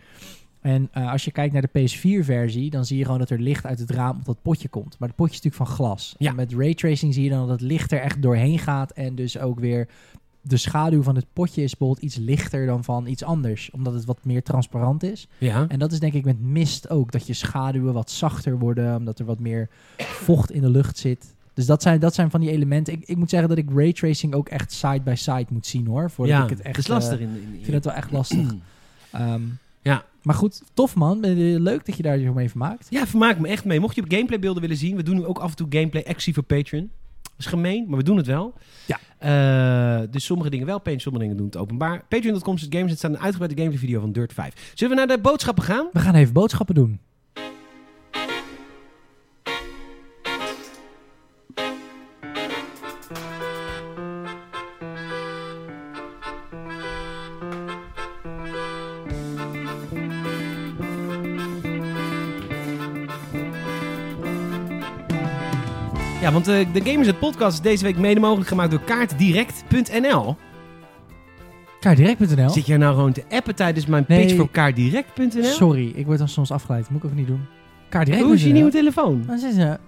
[0.66, 3.66] En eh, als je kijkt naar de PS4-versie, dan zie je gewoon dat er licht
[3.66, 5.00] uit het raam op dat potje komt.
[5.00, 6.16] Maar het potje is natuurlijk van glas.
[6.18, 6.30] Ja.
[6.30, 8.92] En met raytracing zie je dan dat het licht er echt doorheen gaat.
[8.92, 9.88] En dus ook weer
[10.42, 13.72] de schaduw van het potje is bijvoorbeeld iets lichter dan van iets anders.
[13.72, 15.28] Omdat het wat meer transparant is.
[15.38, 15.66] Ja.
[15.68, 17.12] En dat is denk ik met mist ook.
[17.12, 18.96] Dat je schaduwen wat zachter worden.
[18.96, 21.34] Omdat er wat meer vocht in de lucht zit.
[21.54, 22.94] Dus dat zijn, dat zijn van die elementen.
[22.94, 26.12] Ik, ik moet zeggen dat ik raytracing ook echt side by side moet zien hoor.
[26.12, 26.78] Voordat ja, ik het echt.
[26.78, 27.18] is lastig.
[27.20, 28.54] eh, in, in, ik vind het wel echt lastig.
[29.12, 29.42] Ehm,
[29.86, 30.06] Ja.
[30.22, 31.20] Maar goed, tof man.
[31.62, 32.88] Leuk dat je daar je mee vermaakt.
[32.90, 33.80] Ja, vermaak me echt mee.
[33.80, 36.44] Mocht je gameplaybeelden willen zien, we doen nu ook af en toe gameplay exclusief voor
[36.44, 36.90] Patreon.
[37.22, 38.54] Dat is gemeen, maar we doen het wel.
[38.86, 39.00] Ja.
[39.18, 42.06] Eh, dus sommige dingen wel paint, sommige dingen doen het openbaar.
[42.10, 44.72] Patreon.com slash games, het staat een uitgebreide gameplay video van Dirt 5.
[44.74, 45.90] Zullen we naar de boodschappen gaan?
[45.94, 47.00] We gaan even boodschappen doen.
[66.26, 70.36] Ja, want eh, de Gamers het podcast is deze week mede mogelijk gemaakt door kaartdirect.nl.
[71.80, 72.50] Kaardirect.nl.
[72.50, 74.26] Zit jij nou gewoon te appen tijdens mijn Nee.
[74.26, 75.44] pitch voor kaartdirect.nl?
[75.44, 76.90] Sorry, ik word dan soms afgeleid.
[76.90, 77.46] Moet ik ook niet doen.
[77.90, 78.28] Kaardirect.nl.
[78.30, 79.26] Hoe is je nieuwe telefoon?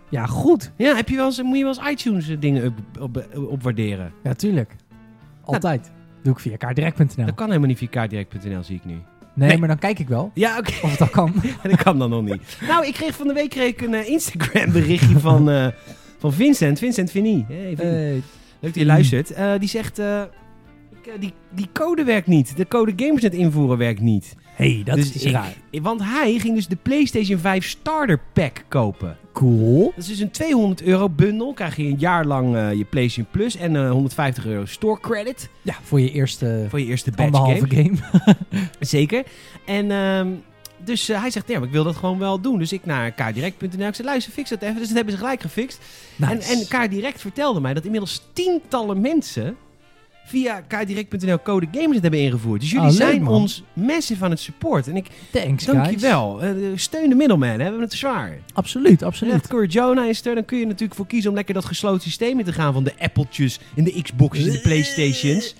[0.10, 0.71] Ja goed.
[0.76, 3.50] Ja, heb je wel eens, moet je wel eens iTunes eh, dingen op, op, op-
[3.50, 4.12] opwaarderen?
[4.23, 4.76] Ja, tuurlijk.
[5.43, 5.91] Altijd.
[6.23, 7.26] Doe ik via kaardirect.nl.
[7.26, 8.93] Dat kan helemaal niet via kaartdirect.nl, zie ik nu.
[9.34, 9.58] Nee, Nee.
[9.58, 10.71] maar dan kijk ik wel Ja, oké.
[10.82, 11.34] of het al kan.
[11.63, 12.58] dat kan dan nog niet.
[12.67, 15.67] Nou, ik kreeg van de week kreeg ik een eh, Instagram berichtje van, eh,
[16.17, 16.80] van Vincent.
[16.80, 17.45] Vincent Vinnie.
[17.47, 17.75] Hey.
[17.80, 18.21] Leuk
[18.60, 19.32] dat je luistert.
[19.32, 20.21] Eh, die zegt, eh,
[21.01, 22.58] ik, eh, die, die code werkt niet.
[22.58, 24.36] De code Gamersnet invoeren werkt niet.
[24.56, 25.53] hey, dat Dus is ik- raar.
[25.82, 29.17] Want hij ging dus de PlayStation 5 Starter Pack kopen.
[29.34, 29.84] Cool.
[29.95, 31.53] Dat is dus een 200 euro bundel.
[31.53, 35.75] Krijg je een jaar lang je PlayStation Plus en eh, 150 euro store credit Ja,
[35.82, 37.95] voor je eerste voor je eerste anderhalve game.
[37.97, 38.36] game.
[38.80, 39.23] Zeker.
[39.65, 40.27] En ehm,
[40.88, 42.60] dus eh, hij zegt, ja, maar ik wil dat gewoon wel doen.
[42.60, 43.88] Dus ik naar kaardirect.nl.
[43.88, 44.76] Ik zei, luister, fix dat even.
[44.78, 45.80] Dus dat hebben ze gelijk gefixt.
[46.19, 46.54] En, Nice.
[46.54, 49.56] en Kaardirect vertelde mij dat inmiddels tientallen mensen
[50.26, 52.62] via kaardirect.nl code Games hebben ingevoerd.
[52.62, 54.88] Dus jullie zijn ons massive aan het support.
[54.88, 56.02] En ik Thanks, dank je guys.
[56.02, 56.41] wel.
[56.41, 57.56] Eh, steun de middleman, hè.
[57.58, 58.38] we hebben het zwaar.
[58.54, 59.34] Absoluut, absoluut.
[59.34, 60.36] Echt, Corey Jonah is er.
[60.36, 62.84] Dan kun je natuurlijk voor kiezen om lekker dat gesloten systeem in te gaan van
[62.84, 65.56] de Appletjes en de Xboxes en de Playstations.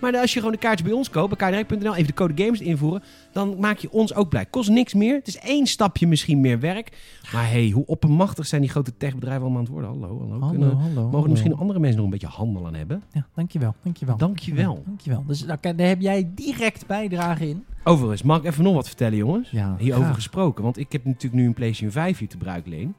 [0.00, 2.60] Maar als je gewoon de kaartjes bij ons koopt, bij kaardirect.nl, even de code games
[2.60, 4.46] invoeren, dan maak je ons ook blij.
[4.46, 5.14] Kost niks meer.
[5.14, 6.98] Het is één stapje misschien meer werk.
[7.32, 9.90] Maar hey, hoe oppermachtig zijn die grote techbedrijven allemaal aan het worden?
[9.90, 10.30] Hallo, hallo.
[10.30, 10.94] Hallo, Kunnen- hallo.
[11.02, 11.28] mogen hallo.
[11.28, 13.02] misschien andere mensen nog een beetje handel aan hebben?
[13.12, 14.16] Ja, dankjewel, dankjewel.
[14.16, 14.82] Dankjewel.
[14.86, 15.24] Dankjewel.
[15.26, 17.64] Dus daar, kan- daar heb jij direct bijdrage in.
[17.84, 19.50] Overigens, mag ik even nog wat vertellen, jongens?
[19.50, 20.14] Ja, Hierover graag.
[20.14, 20.64] gesproken.
[20.64, 22.94] Want ik heb natuurlijk nu een PlayStation 5 hier te bruik leen.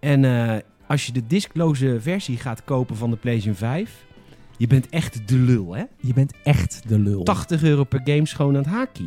[0.00, 4.04] En eh, als je de diskloze versie gaat kopen van de PlayStation 5,
[4.56, 5.82] je bent echt de lul, hè?
[6.00, 7.22] Je bent echt de lul.
[7.22, 9.04] 80 euro per game schoon aan het haakje.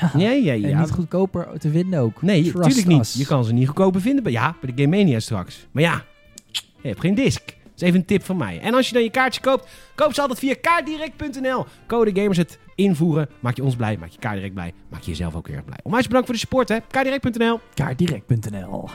[0.00, 0.10] Ja.
[0.16, 0.80] Ja, ja, En ja.
[0.80, 2.22] niet goedkoper te vinden ook.
[2.22, 3.14] Nee, Trust natuurlijk niet.
[3.18, 4.22] Je kan ze niet goedkoper vinden.
[4.22, 5.66] bij- Ja, bij de Game Mania straks.
[5.70, 6.04] Maar ja,
[6.52, 7.42] je hebt geen disk.
[7.46, 8.60] Dat is even een tip van mij.
[8.60, 11.64] En als je dan je kaartje koopt, koop ze altijd via kaartdirect.nl.
[11.86, 13.28] Code Gamers het invoeren.
[13.40, 14.72] Maak je ons blij, maak je kaartdirect blij.
[14.88, 15.78] Maak je jezelf ook heel erg blij.
[15.82, 16.76] Onwijs bedankt voor de support, hè.
[16.90, 17.60] Kaartdirect.nl.
[17.74, 18.88] Kaartdirect.nl.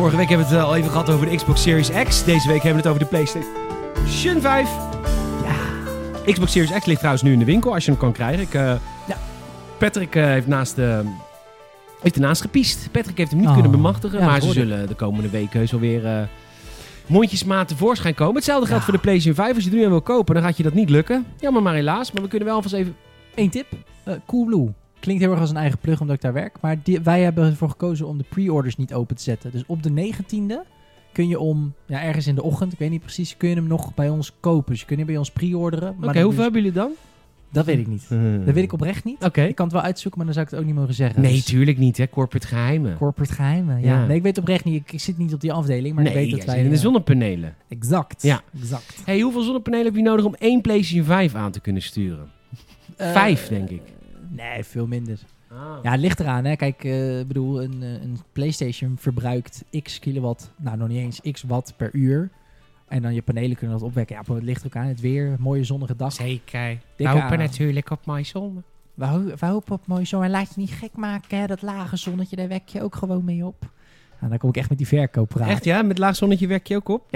[0.00, 2.24] vorige week hebben we het eh, al even gehad over de Xbox Series X.
[2.24, 4.68] Deze week hebben we het over de PlayStation 5.
[5.44, 6.32] Ja.
[6.32, 8.42] Xbox Series X ligt trouwens nu in de winkel als je hem kan krijgen.
[8.42, 8.62] Ik, eh,
[9.06, 9.16] Ja.
[9.78, 10.98] Patrick eh, heeft, naast, eh,
[12.00, 12.88] heeft ernaast gepiest.
[12.90, 13.54] Patrick heeft hem niet Oh.
[13.54, 14.18] kunnen bemachtigen.
[14.18, 16.22] Ja, maar ze zullen de komende heus wel weer eh
[17.06, 18.34] mondjesmaat tevoorschijn komen.
[18.34, 18.88] Hetzelfde geldt Ja.
[18.90, 19.54] voor de PlayStation 5.
[19.54, 21.26] Als je er nu aan wil kopen, dan gaat je dat niet lukken.
[21.40, 22.12] Jammer maar helaas.
[22.12, 22.96] Maar we kunnen wel alvast even...
[23.34, 23.66] Eén tip.
[24.26, 24.68] Coolblue.
[25.00, 26.56] Klinkt heel erg als een eigen plug omdat ik daar werk.
[26.60, 29.50] Maar die- wij hebben ervoor gekozen om de pre-orders niet open te zetten.
[29.50, 30.60] Dus op de 19e
[31.12, 33.66] kun je om, ja, ergens in de ochtend, ik weet niet precies, kun je hem
[33.66, 34.70] nog bij ons kopen.
[34.70, 35.88] Dus je kunt hem bij ons pre-orderen.
[35.88, 36.90] Oké, hoeveel dus- hebben jullie dan?
[37.52, 38.08] Dat weet ik niet.
[38.44, 39.24] Dat weet ik oprecht niet.
[39.24, 39.42] Oké.
[39.42, 41.22] Ik kan het wel uitzoeken, maar dan zou ik het ook niet mogen zeggen.
[41.22, 42.08] Nee, Dus tuurlijk niet, hè.
[42.08, 42.96] Corporate geheimen.
[42.96, 43.80] corporate geheimen.
[43.80, 43.86] Ja.
[44.00, 44.06] Ja.
[44.06, 44.74] Nee, ik weet oprecht niet.
[44.74, 46.58] Ik, ik zit niet op die afdeling, maar nee, ik weet dat wij...
[46.62, 47.54] in de eh, zonnepanelen.
[47.68, 48.22] Exact.
[48.22, 48.40] Ja.
[48.60, 48.96] Exact.
[49.04, 52.28] Hey, hoeveel zonnepanelen heb je nodig om één PlayStation 5 aan te kunnen sturen?
[52.96, 53.82] Eh, Vijf, denk ik.
[54.30, 55.18] Nee, veel minder.
[55.52, 55.78] Ah.
[55.82, 56.44] Ja, het ligt eraan.
[56.44, 56.56] Hè.
[56.56, 56.92] Kijk, eh,
[57.26, 61.90] bedoel, een, eh, een PlayStation verbruikt x kilowatt, nou nog niet eens x watt per
[61.92, 62.30] uur.
[62.88, 64.16] En dan je panelen kunnen dat opwekken.
[64.26, 64.86] Ja, het ligt ook aan.
[64.86, 66.12] Het weer, mooie zonnige dag.
[66.12, 66.78] Zeker.
[66.96, 68.62] We hopen natuurlijk op mijn zon.
[68.94, 70.22] We, ho- we hopen op mooi zon.
[70.24, 71.46] En laat je niet gek maken, hè.
[71.46, 73.60] dat lage zonnetje, daar wek je ook gewoon mee op.
[74.18, 75.52] Nou, dan kom ik echt met die verkoop praten.
[75.52, 75.82] Echt ja?
[75.82, 77.06] Met laag zonnetje werk je ook op?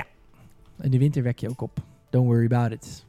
[0.81, 1.79] In de winter wek je ook op.
[2.11, 3.05] Don't worry about it.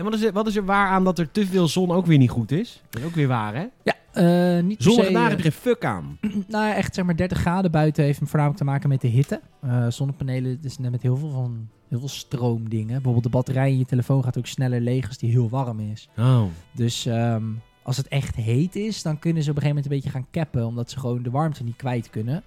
[0.00, 2.06] En wat is, er, wat is er waar aan dat er te veel zon ook
[2.06, 2.82] weer niet goed is?
[2.90, 3.66] Dat is ook weer waar, hè?
[3.82, 6.18] Ja, eh, niet Zonnige se, dagen eh, heb je geen fuck aan.
[6.48, 9.40] Nou, echt zeg maar 30 graden buiten heeft voornamelijk te maken met de hitte.
[9.60, 12.94] Eh, zonnepanelen is net met heel veel van heel veel stroomdingen.
[12.94, 16.08] Bijvoorbeeld de batterij in je telefoon gaat ook sneller leeg als die heel warm is.
[16.18, 16.42] Oh.
[16.72, 17.44] Dus ehm,
[17.82, 20.42] als het echt heet is, dan kunnen ze op een gegeven moment een beetje gaan
[20.42, 22.42] cappen, omdat ze gewoon de warmte niet kwijt kunnen.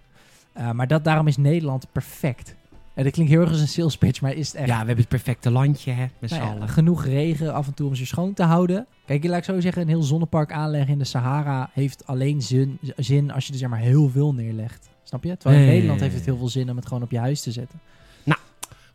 [0.73, 2.55] Maar dat, daarom is Nederland perfect.
[2.93, 4.67] En dat klinkt heel erg als een sales pitch, maar is het echt.
[4.67, 7.87] Ja, we hebben het perfecte landje, hè, met Nou ja, genoeg regen af en toe
[7.87, 8.85] om ze schoon te houden.
[9.05, 12.79] Kijk, laat ik zo zeggen, een heel zonnepark aanleggen in de Sahara heeft alleen zin,
[12.97, 14.89] zin als je er zeg maar heel veel neerlegt.
[15.03, 15.37] Snap je?
[15.37, 15.73] Terwijl in Nee.
[15.73, 17.79] Nederland heeft het heel veel zin om het gewoon op je huis te zetten.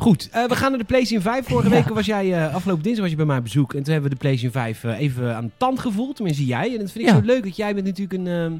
[0.00, 1.46] Goed, eh, we gaan naar de PlayStation 5.
[1.46, 1.74] Vorige Ja.
[1.74, 3.74] week was jij, eh, afgelopen dinsdag was je bij mij op bezoek.
[3.74, 6.16] En toen hebben we de PlayStation 5 eh, even aan de tand gevoeld.
[6.16, 6.72] Tenminste jij.
[6.72, 7.16] En dat vind ik Ja.
[7.18, 8.26] zo leuk, dat jij bent natuurlijk een...
[8.26, 8.52] ehm,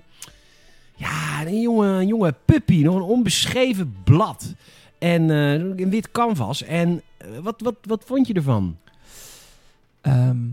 [0.95, 2.82] ja, een jonge, een jonge puppy.
[2.82, 4.55] Nog een onbeschreven blad.
[4.99, 6.62] En eh, een wit canvas.
[6.62, 8.76] En eh, wat, wat, wat vond je ervan?
[10.01, 10.46] Ehm,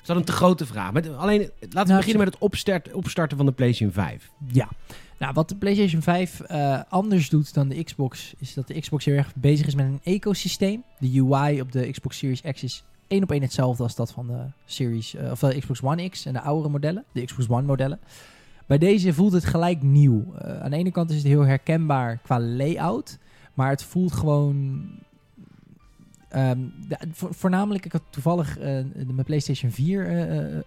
[0.00, 0.92] Is dat een te grote vraag?
[0.92, 4.30] Met, alleen, laten we Nou, beginnen met het opstart, opstarten van de PlayStation 5.
[4.52, 4.68] ja.
[5.18, 9.04] Nou, wat de PlayStation 5 eh, anders doet dan de Xbox, is dat de Xbox
[9.04, 10.82] heel erg bezig is met een ecosysteem.
[10.98, 14.26] De UI op de Xbox Series X is één op één hetzelfde als dat van
[14.26, 17.98] de Series, of de Xbox One X en de oudere modellen, de Xbox One modellen.
[18.66, 20.24] Bij deze voelt het gelijk nieuw.
[20.62, 23.18] Aan de ene kant is het heel herkenbaar qua layout,
[23.54, 24.82] maar het voelt gewoon.
[26.28, 26.58] ehm,
[27.14, 30.62] voornamelijk, ik had toevallig eh, mijn PlayStation 4 eh, eh,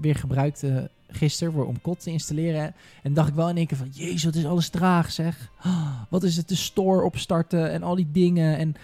[0.00, 0.64] weer gebruikt
[1.10, 2.74] gisteren om COD te installeren.
[3.02, 5.50] En dacht ik wel in één keer van, jezus, wat is alles traag zeg.
[5.60, 8.58] Ah, Wat is het, de store opstarten en al die dingen.
[8.58, 8.74] En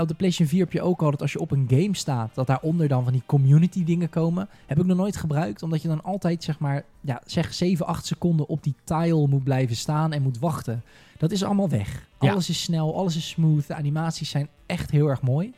[0.00, 2.34] op de PlayStation 4 heb je ook al dat als je op een game staat,
[2.34, 4.48] dat daaronder dan van die community dingen komen.
[4.66, 8.06] Heb ik nog nooit gebruikt, omdat je dan altijd zeg maar, ja, zeg 7, 8
[8.06, 10.82] seconden op die tile moet blijven staan en moet wachten.
[11.24, 12.06] Dat is allemaal weg.
[12.18, 13.66] Alles is snel, alles is smooth.
[13.66, 15.52] De animaties zijn echt heel erg mooi.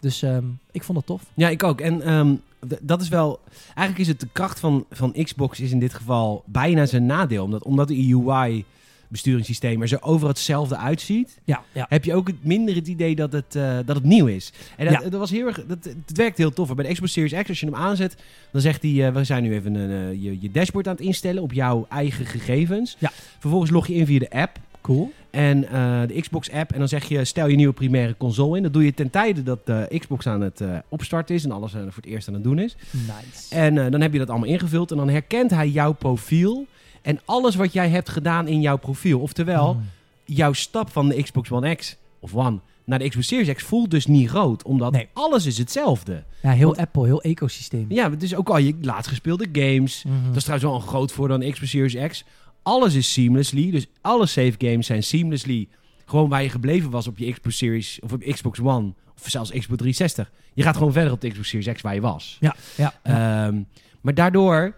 [0.00, 1.22] Dus ehm, ik vond het tof.
[1.34, 1.80] Ja, ik ook.
[1.80, 2.34] En ehm,
[2.80, 3.40] dat is wel...
[3.66, 7.44] Eigenlijk is het de kracht van, van Xbox is in dit geval bijna zijn nadeel.
[7.44, 8.64] Omdat, omdat de UI
[9.08, 11.40] besturingssysteem er zo overal hetzelfde uitziet...
[11.44, 11.86] Ja, ja.
[11.88, 14.52] heb je ook het minder het idee dat het, eh, dat het nieuw is.
[14.76, 15.08] En dat, Ja.
[15.08, 15.66] dat was heel erg...
[15.66, 16.74] Dat, het werkt heel tof.
[16.74, 18.16] Bij de Xbox Series X, als je hem aanzet...
[18.52, 19.06] dan zegt hij...
[19.06, 21.86] eh, we zijn nu even een, eh, je, je dashboard aan het instellen op jouw
[21.88, 22.96] eigen gegevens.
[22.98, 23.12] Ja.
[23.38, 24.58] Vervolgens log je in via de app...
[24.86, 25.12] Cool.
[25.30, 26.72] En eh, de Xbox app.
[26.72, 28.62] En dan zeg je, stel je nieuwe primaire console in.
[28.62, 31.44] Dat doe je ten tijde dat de Xbox aan het eh, opstarten is.
[31.44, 32.76] En alles eh, voor het eerst aan het doen is.
[32.90, 33.54] Nice.
[33.54, 34.90] En dan heb je dat allemaal ingevuld.
[34.90, 36.66] En dan herkent hij jouw profiel.
[37.02, 39.20] En alles wat jij hebt gedaan in jouw profiel.
[39.20, 39.80] Oftewel, Mm.
[40.24, 43.90] jouw stap van de Xbox One X of One naar de Xbox Series X voelt
[43.90, 44.62] dus niet groot.
[44.62, 45.08] Omdat Nee.
[45.12, 46.22] alles is hetzelfde.
[46.42, 47.86] Ja, heel Want- Apple, heel ecosysteem.
[47.88, 50.04] Ja, dus ook al je laatst gespeelde games.
[50.04, 50.26] Mhm.
[50.26, 52.24] Dat is trouwens wel een groot voordeel aan de Xbox Series X.
[52.66, 53.70] Alles is seamlessly.
[53.70, 55.68] Dus alle save games zijn seamlessly.
[56.04, 58.92] Gewoon waar je gebleven was op je Xbox Series of op Xbox One.
[59.18, 60.30] Of zelfs Xbox 360.
[60.54, 62.36] Je gaat gewoon verder op de Xbox Series X waar je was.
[62.40, 62.94] Ja, ja.
[63.02, 63.62] Ehm,
[64.00, 64.76] maar daardoor,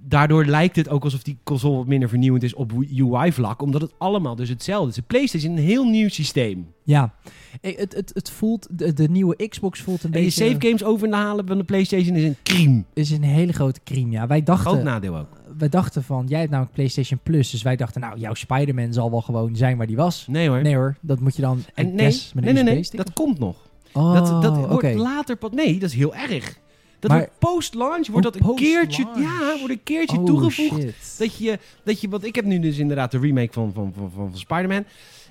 [0.00, 3.62] daardoor lijkt het ook alsof die console wat minder vernieuwend is op UI-vlak.
[3.62, 4.94] Omdat het allemaal dus hetzelfde is.
[4.94, 6.66] De PlayStation is een heel nieuw systeem.
[6.84, 7.14] ja.
[7.60, 10.44] Het, het, het voelt, de, de nieuwe Xbox voelt een En je beetje...
[10.44, 12.84] save games overhalen van de PlayStation is een crime.
[12.92, 14.26] is een hele grote crime, ja.
[14.26, 15.28] Wij dachten, Groot nadeel ook.
[15.58, 19.10] wij dachten van, jij hebt namelijk PlayStation Plus, dus wij dachten, nou, jouw Spider-Man zal
[19.10, 20.26] wel gewoon zijn waar die was.
[20.28, 20.62] Nee hoor.
[20.62, 23.56] Nee hoor, dat moet je dan, en nee, guess, nee, nee, nee, dat komt nog.
[23.92, 25.50] Oh, dat dat wordt later pas.
[25.50, 26.60] Nee, dat is heel erg.
[27.02, 30.82] Dat Maar- wordt post-launch wordt dat een keertje, ja, wordt een keertje Oh, toegevoegd.
[30.82, 31.18] shit.
[31.18, 34.10] Dat je, dat je, want ik heb nu dus inderdaad de remake van, van, van,
[34.14, 34.84] van, van Spider-Man.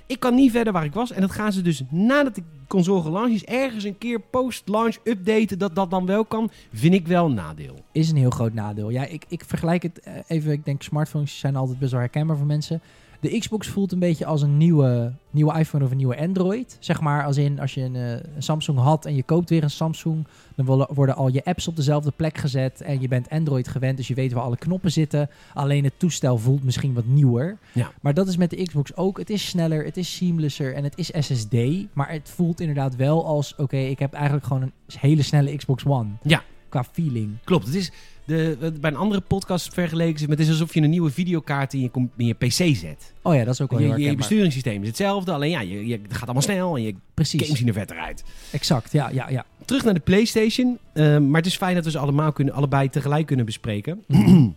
[0.05, 1.11] Ik kan niet verder waar ik was.
[1.11, 5.59] En dat gaan ze dus nadat de console gelanceerd is, ergens een keer post-launch updaten.
[5.59, 7.75] Dat dat dan wel kan, vind ik wel een nadeel.
[7.91, 8.89] is een heel groot nadeel.
[8.89, 10.51] Ja, ik, ik vergelijk het eh, even.
[10.51, 12.81] Ik denk smartphones zijn altijd best wel herkenbaar voor mensen.
[13.21, 16.77] De Xbox voelt een beetje als een nieuwe, nieuwe iPhone of een nieuwe Android.
[16.79, 19.63] Zeg maar als in als je een, eh, een Samsung had en je koopt weer
[19.63, 20.27] een Samsung.
[20.55, 22.81] Dan worden al je apps op dezelfde plek gezet.
[22.81, 25.29] En je bent Android gewend, dus je weet waar alle knoppen zitten.
[25.53, 27.57] Alleen het toestel voelt misschien wat nieuwer.
[27.71, 27.91] Ja.
[28.01, 29.17] Maar dat is met de Xbox ook.
[29.17, 31.55] Het is sneller, het is seamlesser en het is SSD.
[31.93, 33.55] Maar het voelt inderdaad wel als...
[33.55, 36.09] Oké, ik heb eigenlijk gewoon een hele snelle Xbox One.
[36.21, 36.43] Ja.
[36.69, 37.37] Qua feeling.
[37.43, 37.65] Klopt.
[37.65, 37.91] Het is
[38.25, 40.15] de, bij een andere podcast vergeleken.
[40.15, 43.13] is het- Het is alsof je een nieuwe videokaart in je, in je PC zet.
[43.21, 45.31] Oh ja, dat is ook wel Je, heel je, je besturingssysteem is hetzelfde.
[45.31, 47.97] Alleen ja, je, je, het gaat allemaal snel en je Precies, games zien er vetter
[47.97, 48.23] uit.
[48.51, 48.91] exact.
[48.91, 49.45] Ja, ja, ja.
[49.65, 50.77] Terug naar de PlayStation.
[50.93, 54.03] Ehm, maar het is fijn dat we ze allemaal kunnen, allebei tegelijk kunnen bespreken.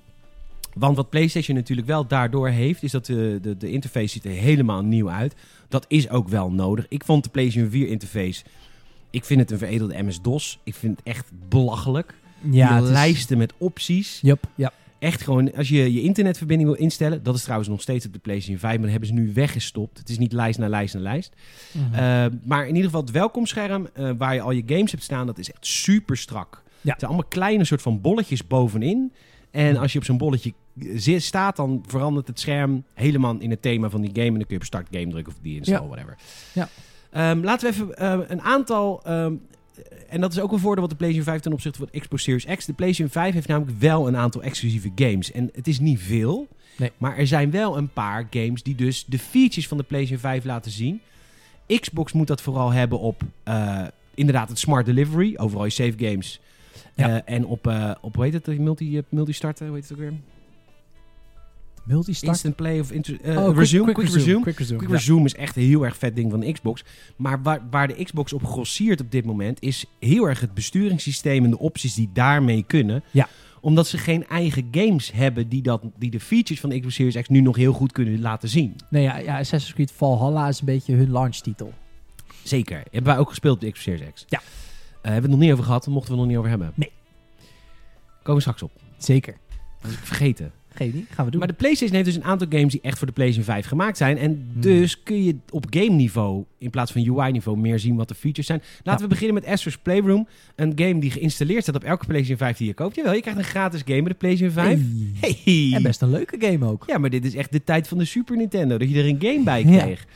[0.75, 4.31] Want wat PlayStation natuurlijk wel daardoor heeft, is dat de, de, de interface ziet er
[4.31, 5.35] helemaal nieuw uit.
[5.69, 6.87] Dat is ook wel nodig.
[6.89, 8.45] Ik vond de PlayStation 4 interface,
[9.11, 10.59] ik vind het een veredelde MS-DOS.
[10.65, 12.15] Ik vind het echt belachelijk.
[12.51, 14.19] Ja, die het is- lijsten met opties.
[14.23, 14.73] Yup, ja.
[14.99, 18.19] Echt gewoon, als je je internetverbinding wil instellen, dat is trouwens nog steeds op de
[18.19, 19.99] PlayStation 5, maar dat hebben ze nu weggestopt.
[19.99, 21.33] Het is niet lijst naar lijst naar lijst.
[21.73, 21.95] Mhm.
[21.95, 25.27] Uh, maar in ieder geval het welkomscherm, uh, waar je al je games hebt staan,
[25.27, 26.63] dat is echt super strak.
[26.81, 26.91] Ja.
[26.91, 29.13] Het zijn allemaal kleine soort van bolletjes bovenin.
[29.51, 30.53] En als je op zo'n bolletje
[30.95, 34.27] zi- staat, dan verandert het scherm helemaal in het thema van die game.
[34.27, 35.87] En dan kun je op start game drukken of die install, Ja.
[35.87, 36.17] whatever.
[36.53, 36.69] Ja.
[37.11, 39.01] Ehm, laten we even eh, een aantal...
[39.05, 39.33] ehm,
[40.09, 42.23] en dat is ook een voordeel wat de PlayStation 5 ten opzichte van de Xbox
[42.23, 42.65] Series X.
[42.65, 45.33] De PlayStation 5 heeft namelijk wel een aantal exclusieve games.
[45.33, 46.49] En het is niet veel.
[46.77, 46.93] Nee.
[46.99, 50.45] Maar er zijn wel een paar games die dus de features van de PlayStation 5
[50.45, 51.01] laten zien.
[51.67, 55.35] Xbox moet dat vooral hebben op eh, inderdaad het smart delivery.
[55.37, 56.41] Overal je save games.
[56.95, 57.09] Ja.
[57.09, 60.13] Eh, en op, eh, op, hoe heet het, multi, multi-starten, hoe heet het ook weer?
[61.85, 62.33] Multistart.
[62.33, 64.41] Instant play of inter- Oh, quick- resume, quick, resume.
[64.41, 64.79] Quick resume.
[64.79, 64.97] Quick ja.
[64.97, 66.85] Resume is echt een heel erg vet ding van de Xbox.
[67.17, 69.63] Maar waar, waar de Xbox op grossiert op dit moment...
[69.63, 73.03] is heel erg het besturingssysteem en de opties die daarmee kunnen.
[73.11, 73.29] Ja.
[73.61, 75.49] Omdat ze geen eigen games hebben...
[75.49, 78.21] die, dat, die de features van de Xbox Series X nu nog heel goed kunnen
[78.21, 78.77] laten zien.
[78.91, 81.73] Nee, ja, ja, Assassin's Creed Valhalla is een beetje hun launchtitel.
[82.43, 82.77] Zeker.
[82.91, 84.25] Hebben wij ook gespeeld op de Xbox Series X.
[84.29, 84.39] Ja.
[84.39, 84.45] Eh,
[85.03, 85.87] hebben we het nog niet over gehad.
[85.87, 86.73] Mochten we het nog niet over hebben.
[86.75, 86.91] Nee.
[88.17, 88.71] Komen we straks op.
[88.99, 89.37] Zeker.
[89.81, 90.53] Dat is ik vergeten.
[90.75, 91.39] Geef niet, gaan we doen.
[91.41, 93.97] Maar de PlayStation heeft dus een aantal games die echt voor de PlayStation 5 gemaakt
[93.97, 94.19] zijn.
[94.19, 94.61] En Hmm.
[94.63, 98.47] dus kun je op game niveau, in plaats van UI-niveau, meer zien wat de features
[98.47, 98.63] zijn.
[98.83, 99.09] Laten Ja.
[99.09, 100.29] we beginnen met Astro's Playroom.
[100.57, 102.95] Een game die geïnstalleerd staat op elke PlayStation 5 die je koopt.
[102.97, 104.81] Jawel, je krijgt een gratis game met de PlayStation 5.
[105.21, 105.37] Hey.
[105.45, 105.71] Hey.
[105.75, 106.85] En best een leuke game ook.
[106.87, 108.79] Ja, maar dit is echt de tijd van de Super Nintendo.
[108.79, 109.83] Dat je er een game bij Ja.
[109.83, 110.07] kreeg.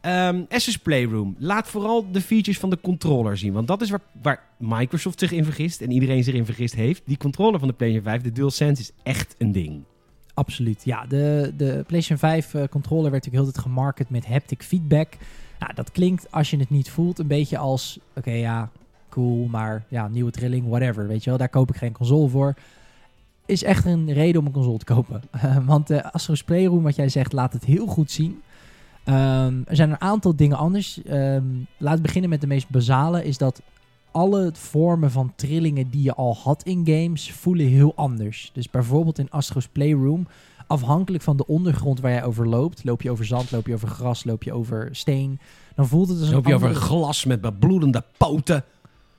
[0.00, 1.34] Ehm Astro's Playroom.
[1.38, 3.52] Laat vooral de features van de controller zien.
[3.52, 5.80] Want dat is waar, waar Microsoft zich in vergist.
[5.80, 7.02] En iedereen zich in vergist heeft.
[7.06, 9.82] Die controller van de PlayStation 5, de DualSense, is echt een ding.
[10.34, 10.84] Absoluut.
[10.84, 15.16] Ja, de, de PlayStation 5 eh, controller werd natuurlijk heel tijd gemarket met haptic feedback.
[15.58, 18.70] Nou, dat klinkt als je het niet voelt een beetje als, oké ja,
[19.08, 21.06] cool, maar ja, nieuwe trilling, whatever.
[21.06, 22.54] Weet je wel, daar koop ik geen console voor.
[23.46, 25.22] Is echt een reden om een console te kopen.
[25.64, 28.42] Want de Astro's Playroom, wat jij zegt, laat het heel goed zien.
[29.04, 31.02] Ehm, er zijn een aantal dingen anders.
[31.02, 31.44] Ehm
[31.76, 33.62] laat beginnen met de meest basale, is dat
[34.14, 38.50] alle vormen van trillingen die je al had in games voelen heel anders.
[38.52, 40.26] Dus bijvoorbeeld in Astro's Playroom,
[40.66, 43.88] afhankelijk van de ondergrond waar jij over loopt, loop je over zand, loop je over
[43.88, 45.38] gras, loop je over steen,
[45.74, 48.64] dan voelt het als een Loop je over andere- glas met bebloedende poten.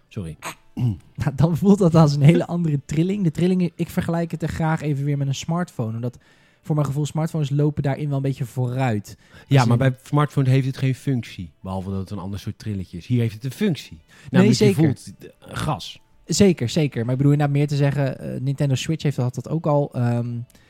[0.08, 0.38] Sorry.
[1.16, 3.24] Nou, dan voelt dat als een hele andere trilling.
[3.24, 5.96] De trillingen, ik vergelijk het er graag even weer met een smartphone.
[5.96, 6.18] Omdat
[6.66, 9.18] voor mijn gevoel smartphones lopen daarin wel een beetje vooruit.
[9.48, 11.52] Ja, Als maar bij smartphone heeft het geen functie.
[11.62, 13.08] Behalve dat het een ander soort trilletje is.
[13.08, 14.02] Hier heeft het een functie.
[14.30, 14.82] Namelijk zeker.
[14.82, 16.00] je voelt eh, gas.
[16.26, 17.02] Zeker, zeker.
[17.04, 19.90] Maar ik bedoel inderdaad meer te zeggen, eh, Nintendo Switch heeft dat, dat ook al.
[19.94, 20.28] Ehm,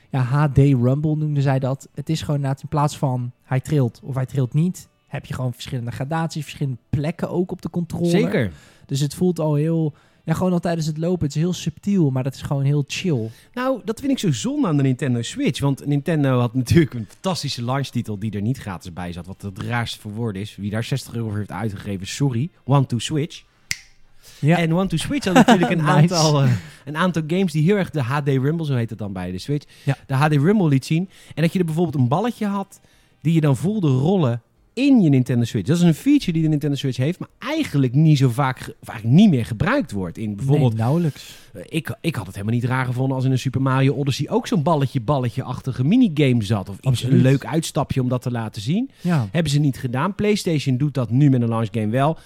[0.09, 1.89] ja, HD Rumble noemden zij dat.
[1.93, 5.33] Het is gewoon inderdaad in plaats van hij trilt of hij trilt niet, heb je
[5.33, 8.09] gewoon verschillende gradaties, verschillende plekken ook op de controller.
[8.09, 8.51] Zeker.
[8.85, 9.93] Dus het voelt al heel,
[10.25, 12.83] ja gewoon al tijdens het lopen, het is heel subtiel, maar dat is gewoon heel
[12.87, 13.29] chill.
[13.53, 15.59] Nou, dat vind ik zo zonde aan de Nintendo Switch.
[15.59, 19.25] Want Nintendo had natuurlijk een fantastische launchtitel die er niet gratis bij zat.
[19.25, 20.55] Wat het raarste voor woorden is.
[20.55, 22.49] Wie daar 60 euro voor heeft uitgegeven, sorry.
[22.65, 23.43] One to Switch.
[24.39, 24.57] Ja.
[24.57, 25.91] En One to Switch had natuurlijk een, Nice.
[26.15, 26.51] aantal, eh,
[26.85, 29.37] een aantal games die heel erg de HD Rumble, zo heet het dan bij de
[29.39, 29.97] Switch, Ja.
[30.07, 31.09] de HD Rumble liet zien.
[31.35, 32.79] En dat je er bijvoorbeeld een balletje had
[33.21, 34.41] die je dan voelde rollen
[34.75, 35.67] in je Nintendo Switch.
[35.67, 38.87] Dat is een feature die de Nintendo Switch heeft, maar eigenlijk niet zo vaak, of
[38.89, 40.17] eigenlijk niet meer gebruikt wordt.
[40.17, 41.35] In bijvoorbeeld, nee, nauwelijks.
[41.53, 44.29] eh, ik, ik had het helemaal niet raar gevonden als in een Super Mario Odyssey
[44.29, 46.69] ook zo'n balletje-balletje-achtige minigame zat.
[46.69, 48.89] Of iets, een leuk uitstapje om dat te laten zien.
[49.01, 49.27] Ja.
[49.31, 50.15] Hebben ze niet gedaan.
[50.15, 52.17] PlayStation doet dat nu met een launch game wel.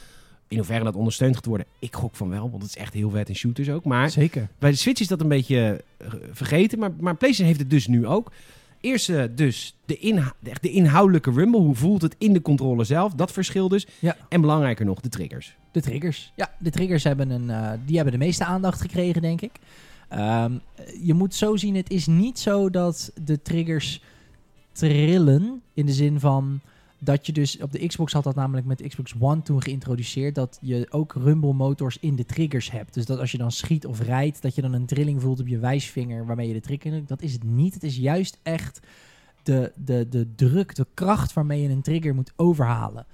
[0.47, 2.49] In hoeverre dat ondersteund gaat worden, ik gok van wel.
[2.49, 3.85] Want het is echt heel vet in shooters ook.
[3.85, 4.47] Maar Zeker.
[4.59, 6.79] bij de Switch is dat een beetje eh, vergeten.
[6.79, 8.31] Maar, maar PlayStation heeft het dus nu ook.
[8.81, 11.59] Eerst eh, dus de, inha- de, inhoudelijke rumble.
[11.59, 13.13] Hoe voelt het in de controller zelf?
[13.13, 13.87] Dat verschil dus.
[13.99, 14.15] Ja.
[14.29, 15.55] En belangrijker nog, de triggers.
[15.71, 16.31] De triggers.
[16.35, 19.51] Ja, de triggers hebben, een, eh, die hebben de meeste aandacht gekregen, denk ik.
[20.09, 20.53] Ehm,
[21.01, 24.01] je moet zo zien, het is niet zo dat de triggers
[24.71, 25.61] trillen.
[25.73, 26.59] In de zin van
[26.99, 27.61] dat je dus...
[27.61, 30.35] Op de Xbox had dat namelijk met de Xbox One toen geïntroduceerd...
[30.35, 32.93] dat je ook rumble motors in de triggers hebt.
[32.93, 34.41] Dus dat als je dan schiet of rijdt...
[34.41, 36.91] dat je dan een trilling voelt op je wijsvinger waarmee je de trigger...
[36.91, 37.07] drukt.
[37.07, 37.73] Dat is het niet.
[37.73, 38.79] Het is juist echt
[39.43, 43.05] de, de, de druk, de kracht waarmee je een trigger moet overhalen.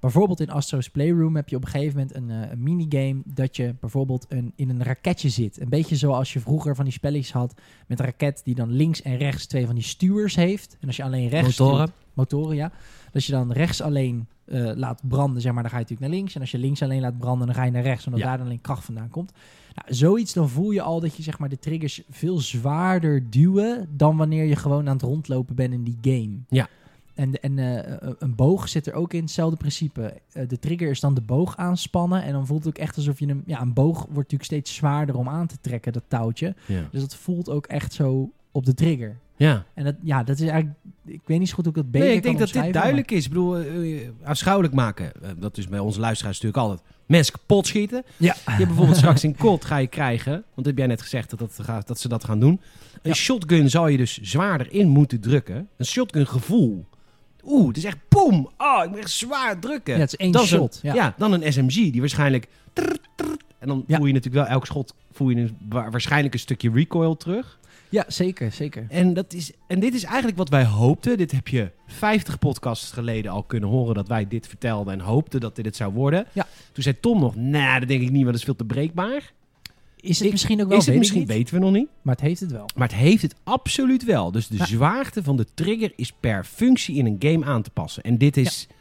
[0.00, 3.56] Bijvoorbeeld in Astro's Playroom heb je op een gegeven moment een, eh, een minigame dat
[3.56, 5.60] je bijvoorbeeld een, in een raketje zit.
[5.60, 7.54] Een beetje zoals je vroeger van die spelletjes had
[7.86, 10.76] met een raket die dan links en rechts twee van die stuwers heeft.
[10.80, 11.86] En als je alleen rechts Motoren.
[11.88, 12.72] stuurt- motoren ja.
[13.10, 16.18] Dat je dan rechts alleen eh, laat branden, zeg maar, dan ga je natuurlijk naar
[16.18, 16.34] links.
[16.34, 18.26] En als je links alleen laat branden, dan ga je naar rechts, omdat Ja.
[18.26, 19.32] daar dan alleen kracht vandaan komt.
[19.74, 23.88] Nou, zoiets, dan voel je al dat je zeg maar, de triggers veel zwaarder duwen
[23.96, 26.36] dan wanneer je gewoon aan het rondlopen bent in die game.
[26.48, 26.68] Ja.
[27.14, 30.14] En, en eh, een boog zit er ook in hetzelfde principe.
[30.32, 32.22] Eh, de trigger is dan de boog aanspannen.
[32.22, 33.42] En dan voelt het ook echt alsof je hem...
[33.46, 36.54] Ja, een boog wordt natuurlijk steeds zwaarder om aan te trekken, dat touwtje.
[36.66, 36.88] Ja.
[36.90, 39.16] Dus dat voelt ook echt zo op de trigger.
[39.46, 39.64] Ja.
[39.74, 40.74] En dat, ja, dat is eigenlijk...
[41.06, 43.10] Ik weet niet zo goed hoe ik dat beter Nee, ik denk dat dit duidelijk
[43.10, 43.22] is.
[43.24, 45.12] Ik bedoel, eh, afschuwelijk maken.
[45.22, 46.88] Eh, dat is bij onze luisteraars natuurlijk altijd.
[47.06, 48.02] Mensen kapot schieten.
[48.16, 48.34] Ja.
[48.44, 50.32] Je hebt bijvoorbeeld straks in COD ga je krijgen.
[50.32, 52.60] Want dat heb jij net gezegd dat, dat, gaat- dat ze dat gaan doen.
[52.92, 53.12] Een Ja.
[53.14, 55.68] shotgun zou je dus zwaarder in moeten drukken.
[55.76, 56.86] Een shotgun gevoel.
[57.44, 58.50] Oeh, het is echt boom.
[58.58, 59.94] Oh, ik moet echt zwaar drukken.
[59.94, 60.78] Ja, het is één Dan shot.
[60.82, 60.94] Ja.
[60.94, 61.14] Ja.
[61.18, 64.94] dan een SMG die waarschijnlijk trrr, trrr, En dan voel je natuurlijk wel elk schot,
[65.12, 67.58] voel je een- wa- waarschijnlijk een stukje recoil terug.
[67.90, 68.86] Ja, zeker, zeker.
[68.88, 71.16] En, dat is, en dit is eigenlijk wat wij hoopten.
[71.18, 75.40] Dit heb je 50 podcasts geleden al kunnen horen dat wij dit vertelden en hoopten
[75.40, 76.26] dat dit het zou worden.
[76.32, 76.46] Ja.
[76.72, 79.32] Toen zei Tom nog, nou, dat denk ik niet, want dat is veel te breekbaar.
[80.00, 81.88] Is het Ik- misschien ook wel, is het weet misschien, weten we nog niet.
[82.02, 82.66] maar het heeft het wel.
[82.76, 84.30] Maar het heeft het absoluut wel.
[84.32, 84.66] Dus de Ja.
[84.66, 88.02] zwaarte van de trigger is per functie in een game aan te passen.
[88.02, 88.66] En dit is...
[88.68, 88.74] Ja,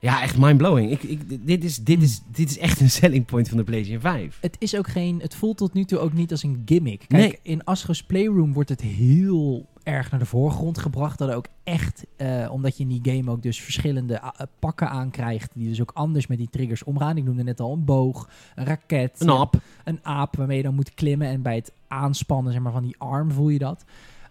[0.00, 0.90] echt mindblowing.
[0.90, 4.00] Ik, ik, dit, is, dit, is, dit is echt een selling point van de PlayStation
[4.00, 4.38] 5.
[4.40, 7.04] Het is ook geen, het voelt tot nu toe ook niet als een gimmick.
[7.06, 7.38] Kijk, Nee.
[7.42, 11.18] in Astro's Playroom wordt het heel erg naar de voorgrond gebracht.
[11.18, 14.46] Dat er ook echt, eh, omdat je in die game ook dus verschillende ah, eh,
[14.58, 15.50] pakken aankrijgt.
[15.54, 17.16] Die dus ook anders met die triggers omgaan.
[17.16, 19.20] Ik noemde net al een boog, een raket.
[19.20, 19.60] Een app.
[19.84, 21.28] een aap waarmee je dan moet klimmen.
[21.28, 23.84] En bij het aanspannen zeg maar, van die arm voel je dat.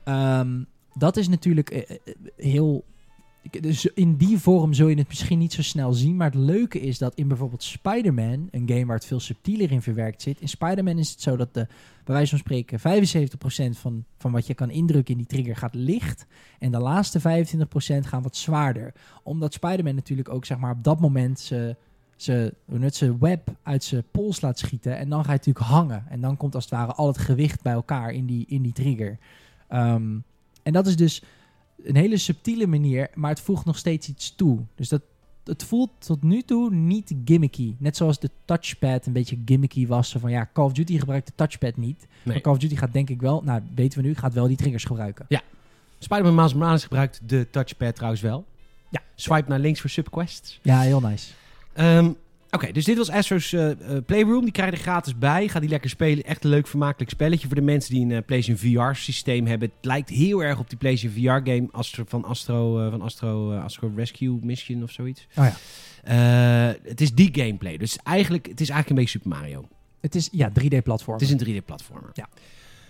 [0.03, 0.61] Ehm,
[0.93, 2.83] dat is natuurlijk eh, eh, heel...
[3.51, 6.15] Dus in die vorm zul je het misschien niet zo snel zien.
[6.15, 9.81] Maar het leuke is dat in bijvoorbeeld Spider-Man, een game waar het veel subtieler in
[9.81, 10.41] verwerkt zit.
[10.41, 11.67] In Spider-Man is het zo dat de,
[12.03, 15.75] bij wijze van spreken 75% van, van wat je kan indrukken in die trigger gaat
[15.75, 16.25] licht.
[16.59, 17.23] En de laatste 25%
[17.99, 18.93] gaan wat zwaarder.
[19.23, 21.75] Omdat Spider-Man natuurlijk ook zeg maar, op dat moment ze
[22.17, 24.97] ze, web uit zijn pols laat schieten.
[24.97, 26.05] En dan ga je natuurlijk hangen.
[26.09, 28.73] En dan komt als het ware al het gewicht bij elkaar in die, in die
[28.73, 29.17] trigger.
[29.67, 30.17] Ehm,
[30.63, 31.23] en dat is dus
[31.83, 34.59] een hele subtiele manier, maar het voegt nog steeds iets toe.
[34.75, 35.01] Dus dat,
[35.43, 37.75] het voelt tot nu toe niet gimmicky.
[37.77, 40.09] Net zoals de touchpad een beetje gimmicky was.
[40.09, 41.99] Zo van ja, Call of Duty gebruikt de touchpad niet.
[41.99, 42.33] Nee.
[42.33, 44.57] Maar Call of Duty gaat denk ik wel, nou weten we nu, gaat wel die
[44.57, 45.25] triggers gebruiken.
[45.99, 48.45] Spider-Man Miles Morales gebruikt de touchpad trouwens wel.
[48.89, 49.01] Ja.
[49.15, 50.59] Swipe naar links voor subquests.
[50.61, 51.33] Ja, heel nice.
[51.73, 52.11] Ehm,
[52.51, 54.43] Oké, dus dit was Astro's eh, eh, Playroom.
[54.43, 55.47] Die krijg je er gratis bij.
[55.47, 56.23] Ga die lekker spelen.
[56.23, 59.71] Echt een leuk vermakelijk spelletje voor de mensen die een eh, PlayStation VR systeem hebben.
[59.75, 63.91] Het lijkt heel erg op die PlayStation VR game Astro, van Astro, van Astro, Astro
[63.95, 65.27] Rescue Mission of zoiets.
[65.35, 65.55] Oh ja.
[66.83, 67.77] Het is die gameplay.
[67.77, 69.67] Dus eigenlijk, het is eigenlijk een beetje Super Mario.
[70.01, 71.17] Het is ja, 3D-platform.
[71.17, 72.09] Het is een 3D-platformer.
[72.13, 72.29] Ja.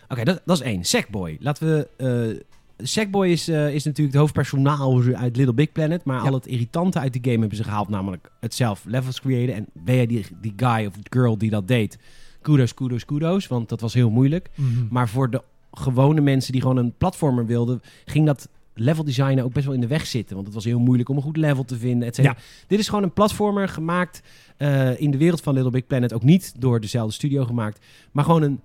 [0.08, 0.84] Oké, dat, dat is één.
[0.84, 1.38] Sackboy.
[1.39, 2.45] Laten we...
[2.78, 6.03] Sackboy is, eh, is natuurlijk het hoofdpersonaal uit Little Big Planet.
[6.03, 6.28] Maar Ja.
[6.28, 7.89] al het irritante uit de game hebben ze gehaald.
[7.89, 9.55] Namelijk het zelf levels creëren.
[9.55, 11.97] En ben jij die, die guy of girl die dat deed?
[12.41, 13.47] Kudos, kudos, kudos.
[13.47, 14.49] Want dat was heel moeilijk.
[14.55, 14.69] Mhm.
[14.89, 17.82] Maar voor de gewone mensen die gewoon een platformer wilden...
[18.05, 20.34] ging dat level designen ook best wel in de weg zitten.
[20.36, 22.38] Want het was heel moeilijk om een goed level te vinden, et cetera.
[22.67, 24.21] Dit is gewoon een platformer gemaakt
[24.57, 26.13] eh, in de wereld van Little Big Planet.
[26.13, 27.86] Ook niet door dezelfde studio gemaakt.
[28.11, 28.59] Maar gewoon een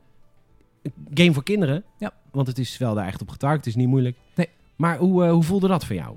[1.14, 1.84] game voor kinderen.
[1.98, 2.12] Ja.
[2.30, 3.58] Want het is wel daar echt op getarget.
[3.58, 4.16] Het is niet moeilijk.
[4.34, 4.48] Nee.
[4.76, 6.16] Maar hoe, eh, hoe voelde dat voor jou?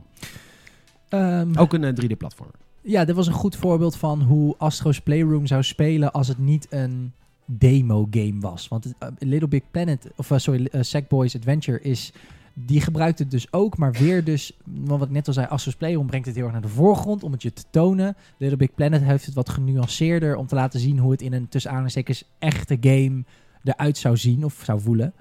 [1.09, 2.55] Ehm, Ook een eh, 3D-platformer.
[2.81, 6.67] Ja, dit was een goed voorbeeld van hoe Astro's Playroom zou spelen als het niet
[6.69, 7.11] een
[7.45, 8.67] demo-game was.
[8.67, 12.13] Want uh, Little Big Planet, of sorry, Sackboy's Adventure is...
[12.57, 14.57] Die gebruikt het dus ook, maar weer dus...
[14.63, 17.23] Want wat ik net al zei, Astro's Playroom brengt het heel erg naar de voorgrond
[17.23, 18.15] om het je te tonen.
[18.37, 21.49] Little Big Planet heeft het wat genuanceerder om te laten zien hoe het in een
[21.49, 23.23] tussen aanhalingstekens echte game
[23.65, 25.13] eruit zou zien of zou voelen.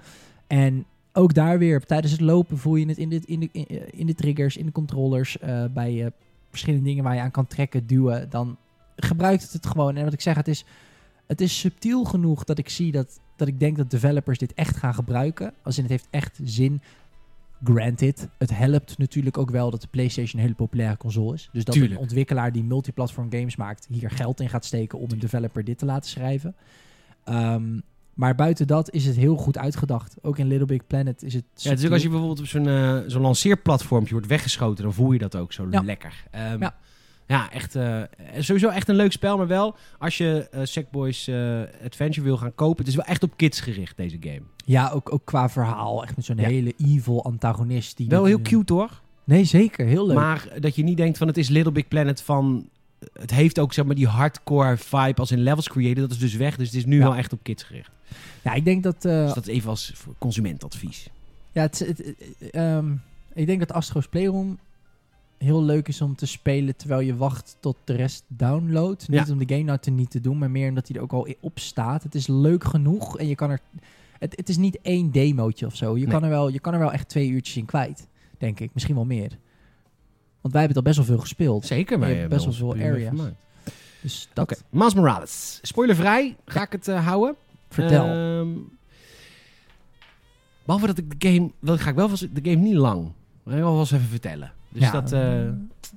[0.47, 3.49] En ook daar weer, tijdens het lopen voel je het in de, in de,
[3.91, 6.05] in, de triggers, in de controllers, uh, bij uh,
[6.49, 8.57] verschillende dingen waar je aan kan trekken, duwen, dan
[8.95, 9.95] gebruikt het het gewoon.
[9.95, 10.65] En wat ik zeg, het is,
[11.27, 14.77] het is subtiel genoeg dat ik zie dat, dat ik denk dat developers dit echt
[14.77, 15.53] gaan gebruiken.
[15.63, 16.81] Als in het heeft echt zin.
[17.63, 21.49] Granted, het helpt natuurlijk ook wel dat de PlayStation een hele populaire console is.
[21.51, 21.93] Dus dat Tuurlijk.
[21.93, 25.77] een ontwikkelaar die multiplatform games maakt hier geld in gaat steken om een developer dit
[25.77, 26.55] te laten schrijven.
[27.25, 27.83] Um,
[28.15, 30.15] maar buiten dat is het heel goed uitgedacht.
[30.21, 31.43] Ook in Little Big Planet is het.
[31.55, 34.93] Ja, het is ook als je bijvoorbeeld op zo'n uh, zo'n lanceerplatformpje wordt weggeschoten, dan
[34.93, 35.81] voel je dat ook zo Ja.
[35.81, 36.23] lekker.
[36.51, 36.75] Um, Ja.
[37.27, 37.51] ja.
[37.51, 37.75] echt.
[37.75, 38.01] uh,
[38.39, 42.55] sowieso echt een leuk spel, maar wel als je uh, Sackboys uh, Adventure wil gaan
[42.55, 42.77] kopen.
[42.77, 44.41] Het is wel echt op kids gericht, deze game.
[44.65, 46.03] Ja, ook, ook qua verhaal.
[46.03, 46.47] Echt met zo'n Ja.
[46.47, 47.97] hele evil antagonist.
[47.97, 49.01] Die Wel heel cute hoor.
[49.23, 49.85] Nee, zeker.
[49.85, 50.15] Heel leuk.
[50.15, 52.69] Maar dat je niet denkt van het is Little Big Planet van...
[53.13, 55.97] Het heeft ook zeg maar die hardcore vibe als in levels created.
[55.97, 56.55] Dat is dus weg.
[56.57, 57.03] Dus het is nu Ja.
[57.03, 57.91] wel echt op kids gericht.
[58.43, 59.01] ja, ik denk dat.
[59.01, 61.09] Dus dat is even als consumentadvies.
[61.51, 62.15] ja, het, het-
[62.51, 62.91] ehm,
[63.33, 64.59] ik denk dat Astro's Playroom
[65.37, 69.05] heel leuk is om te spelen terwijl je wacht tot de rest downloadt.
[69.09, 69.19] Ja.
[69.21, 71.13] Niet om de game nou te niet te doen, maar meer omdat hij er ook
[71.13, 72.03] al op staat.
[72.03, 73.59] Het is leuk genoeg en je kan er.
[74.19, 75.97] Het, het is niet één demootje of zo.
[75.97, 76.13] Je, Nee.
[76.13, 78.69] kan er wel, je kan er wel echt twee uurtjes in kwijt, denk ik.
[78.73, 79.37] Misschien wel meer.
[80.45, 81.65] Want wij hebben het al best wel veel gespeeld.
[81.65, 83.13] Zeker, Je maar hebt best wel veel areas.
[84.01, 85.59] Dus dat Oké, Miles Morales.
[85.61, 87.35] Spoilervrij ga ik het eh, houden.
[87.69, 88.05] vertel.
[88.05, 88.49] Ehm,
[90.63, 91.51] behalve dat ik de game...
[91.59, 93.11] Wel, ga ik wel de game niet lang.
[93.43, 94.51] Maar ik wil wel eens even vertellen.
[94.69, 95.11] Dus ja, dat...
[95.11, 95.49] eh,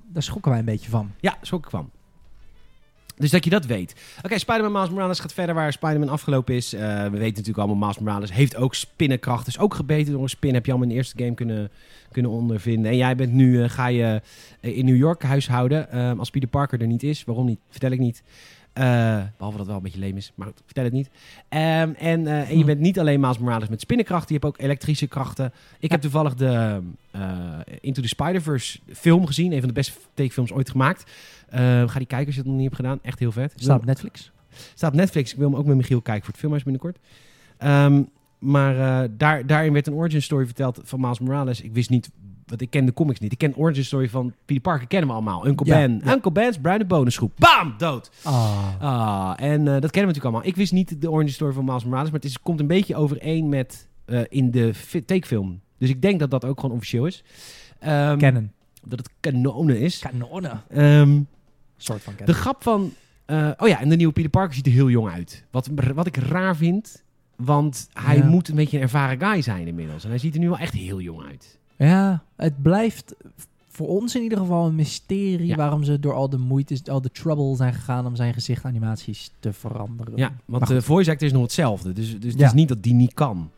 [0.06, 1.12] daar schrokken wij een beetje van.
[1.20, 1.90] Ja, zo kwam.
[3.18, 3.94] Dus dat je dat weet.
[4.22, 6.72] Oké, Spider-Man Miles Morales gaat verder waar Spider-Man afgelopen is.
[6.72, 9.44] Eh, we weten natuurlijk allemaal, Miles Morales heeft ook spinnenkracht.
[9.44, 11.70] Dus ook gebeten door een spin heb je allemaal in de eerste game kunnen,
[12.12, 12.90] kunnen ondervinden.
[12.90, 14.20] En jij bent nu, eh, ga je
[14.60, 15.90] eh, in New York huishouden.
[15.90, 17.24] eh, als Peter Parker er niet is.
[17.24, 17.58] Waarom niet?
[17.70, 18.22] Vertel ik niet.
[18.72, 18.84] Eh,
[19.36, 21.10] behalve dat het wel een beetje leem is, maar vertel het niet.
[21.48, 22.24] Ehm, en,
[22.58, 25.52] je bent niet alleen Miles Morales met spinnenkrachten, je hebt ook elektrische krachten.
[25.78, 27.20] Ik heb toevallig de eh,
[27.80, 31.10] Into the Spider-Verse film gezien, een van de beste tekenfilms ooit gemaakt.
[31.50, 33.52] Eh, ga die kijken als je het nog niet hebt gedaan, echt heel vet.
[33.56, 34.32] Staat op Netflix.
[34.74, 35.32] Staat op Netflix.
[35.32, 36.98] Ik wil hem ook met Michiel kijken voor het filmhuis binnenkort.
[37.58, 38.02] Ehm,
[38.38, 41.60] maar eh, daar, daarin werd een origin story verteld van Miles Morales.
[41.60, 42.10] Ik wist niet,
[42.46, 43.32] want ik ken de comics niet.
[43.32, 45.46] Ik ken de origin story van Peter Parker, kennen we allemaal.
[45.46, 46.00] Uncle Ja, Ben.
[46.04, 46.12] ja.
[46.12, 47.32] Uncle Ben's bruine bonusgroep.
[47.38, 47.74] Bam!
[47.78, 48.10] Dood.
[48.22, 48.68] Ah.
[48.80, 50.46] Ah, en eh, dat kennen we natuurlijk allemaal.
[50.46, 52.96] Ik wist niet de origin story van Miles Morales, maar het is, komt een beetje
[52.96, 55.60] overeen met eh, in de fi- takefilm.
[55.78, 57.24] Dus ik denk dat dat ook gewoon officieel is.
[57.78, 58.50] Ehm, Canon.
[58.84, 59.98] Dat het kanonen is.
[59.98, 60.62] Kanonnen.
[60.68, 61.20] Ehm,
[61.78, 62.92] soort van de grap van...
[63.24, 65.44] eh, oh ja, en de nieuwe Peter Parker ziet er heel jong uit.
[65.50, 67.02] Wat, wat ik raar vind,
[67.36, 68.24] want hij Ja.
[68.24, 70.04] moet een beetje een ervaren guy zijn inmiddels.
[70.04, 71.58] En hij ziet er nu wel echt heel jong uit.
[71.76, 73.14] Ja, het blijft
[73.68, 75.56] voor ons in ieder geval een mysterie Ja.
[75.56, 79.52] waarom ze door al de moeite, al de trouble zijn gegaan om zijn gezichtanimaties te
[79.52, 80.16] veranderen.
[80.16, 81.92] Ja, want de voice actor is nog hetzelfde.
[81.92, 82.46] Dus, dus het Ja.
[82.46, 83.50] is niet dat die niet kan.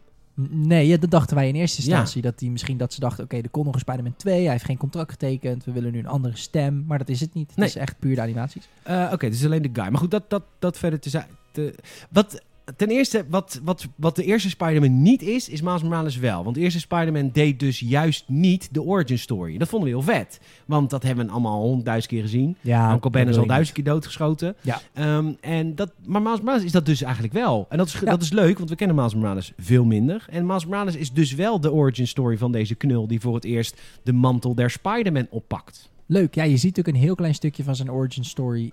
[0.51, 1.87] Nee, ja, dat dachten wij in eerste Ja.
[1.89, 2.23] instantie.
[2.23, 4.43] Dat die misschien dat ze dachten, oké, er kon nog een Spider-Man 2.
[4.43, 5.65] Hij heeft geen contract getekend.
[5.65, 6.85] We willen nu een andere stem.
[6.87, 7.49] Maar dat is het niet.
[7.49, 7.67] Het Nee.
[7.69, 8.69] is echt puur de animaties.
[8.83, 9.89] Eh, Oké, dus alleen de guy.
[9.89, 11.27] Maar goed, dat, dat, dat verder te zijn.
[11.51, 11.75] Te,
[12.11, 12.43] wat,
[12.77, 16.45] ten eerste, wat, wat, wat de eerste Spider-Man niet is, is Miles Morales wel.
[16.45, 19.59] Want de eerste Spider-Man deed dus juist niet de origin story.
[19.59, 20.41] Dat vonden we heel vet.
[20.67, 22.57] Want dat hebben we allemaal honderdduizend keer gezien.
[22.61, 24.57] Ja, Uncle Ben is al duizend keer doodgeschoten.
[24.61, 24.81] Ja.
[24.93, 27.67] Ehm, en dat, maar Miles Morales is dat dus eigenlijk wel.
[27.69, 28.11] En dat is, Ja.
[28.11, 30.27] dat is leuk, want we kennen Miles Morales veel minder.
[30.31, 33.07] En Miles Morales is dus wel de origin story van deze knul...
[33.07, 35.91] die voor het eerst de mantel der Spider-Man oppakt.
[36.07, 36.35] Leuk.
[36.35, 38.73] Ja, je ziet ook een heel klein stukje van zijn origin story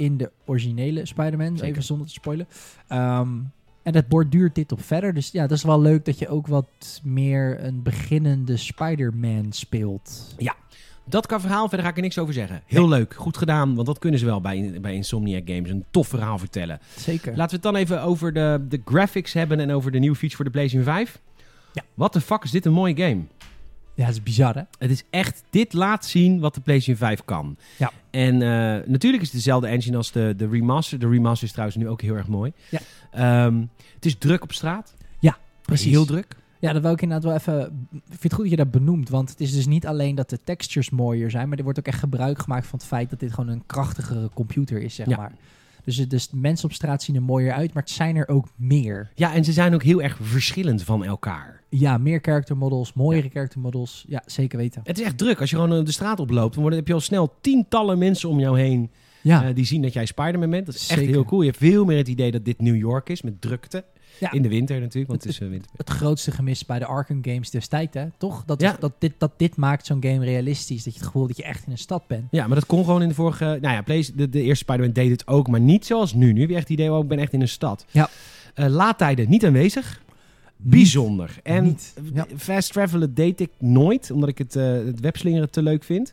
[0.00, 1.60] in de originele Spider-Man.
[1.60, 2.48] Even zonder te spoilen.
[2.88, 3.28] Ehm,
[3.82, 5.14] en dat borduurt dit op verder.
[5.14, 10.34] Dus ja, dat is wel leuk dat je ook wat meer een beginnende Spider-Man speelt.
[11.04, 12.62] Dat kan verhaal, verder ga ik er niks over zeggen.
[12.66, 15.70] Heel leuk, goed gedaan, want dat kunnen ze wel bij, bij Insomniac Games.
[15.70, 16.80] Een tof verhaal vertellen.
[16.96, 17.36] Zeker.
[17.36, 20.36] Laten we het dan even over de, de graphics hebben en over de nieuwe feature
[20.36, 21.20] voor de PlayStation 5.
[21.72, 21.82] Ja.
[21.94, 23.22] Wat de fuck is dit een mooie game?
[24.00, 24.62] Ja, dat is bizar hè?
[24.78, 27.56] Het is echt, dit laat zien wat de PlayStation 5 kan.
[27.78, 27.92] Ja.
[28.10, 30.98] En eh, natuurlijk is het dezelfde engine als de, de remaster.
[30.98, 32.52] De remaster is trouwens nu ook heel erg mooi.
[32.68, 32.80] Ja.
[33.10, 33.60] Ehm,
[33.94, 34.94] het is druk op straat.
[35.62, 35.90] Precies.
[35.90, 36.36] Heel druk.
[36.58, 37.86] Ja, dat wil ik inderdaad wel even...
[37.92, 39.08] Ik vind het goed dat je dat benoemt.
[39.08, 41.48] Want het is dus niet alleen dat de textures mooier zijn...
[41.48, 44.30] maar er wordt ook echt gebruik gemaakt van het feit dat dit gewoon een krachtigere
[44.34, 45.16] computer is, zeg Ja.
[45.16, 45.32] maar.
[45.84, 48.48] Dus, dus de mensen op straat zien er mooier uit, maar het zijn er ook
[48.56, 49.10] meer.
[49.14, 51.62] Ja, en ze zijn ook heel erg verschillend van elkaar.
[51.68, 54.04] Ja, meer character models, mooiere character models.
[54.08, 54.80] Ja, zeker weten.
[54.84, 55.40] Het is echt druk.
[55.40, 58.40] Als je gewoon eh, de straat oploopt, dan heb je al snel tientallen mensen om
[58.40, 58.90] jou heen
[59.22, 60.66] Ja, eh, die zien dat jij Spider-Man bent.
[60.66, 61.40] Dat is echt heel cool.
[61.40, 63.84] Je hebt veel meer het idee dat dit New York is, met drukte.
[64.18, 64.32] Ja.
[64.32, 65.70] In de winter natuurlijk, want het is eh, winter.
[65.76, 68.06] het grootste gemis bij de Arkham games destijds, hè?
[68.18, 68.42] Toch?
[68.46, 68.72] Dat, Ja.
[68.72, 70.82] is, dat, dit, dat dit maakt zo'n game realistisch.
[70.84, 72.24] Dat je het gevoel dat je echt in een stad bent.
[72.30, 73.44] Ja, maar dat kon gewoon in de vorige...
[73.44, 76.32] Nou ja, Play- de, de eerste Spider-Man deed het ook, maar niet zoals nu.
[76.32, 77.84] Nu heb je echt het idee, oh, ik ben echt in een stad.
[77.90, 78.08] Ja.
[78.54, 80.02] Eh, laadtijden niet aanwezig.
[80.56, 81.36] Bijzonder.
[81.42, 81.94] En Niet.
[82.14, 82.26] Ja.
[82.36, 86.12] fast travelen deed ik nooit, omdat ik het, eh het webslingeren te leuk vind.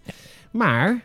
[0.51, 1.03] Maar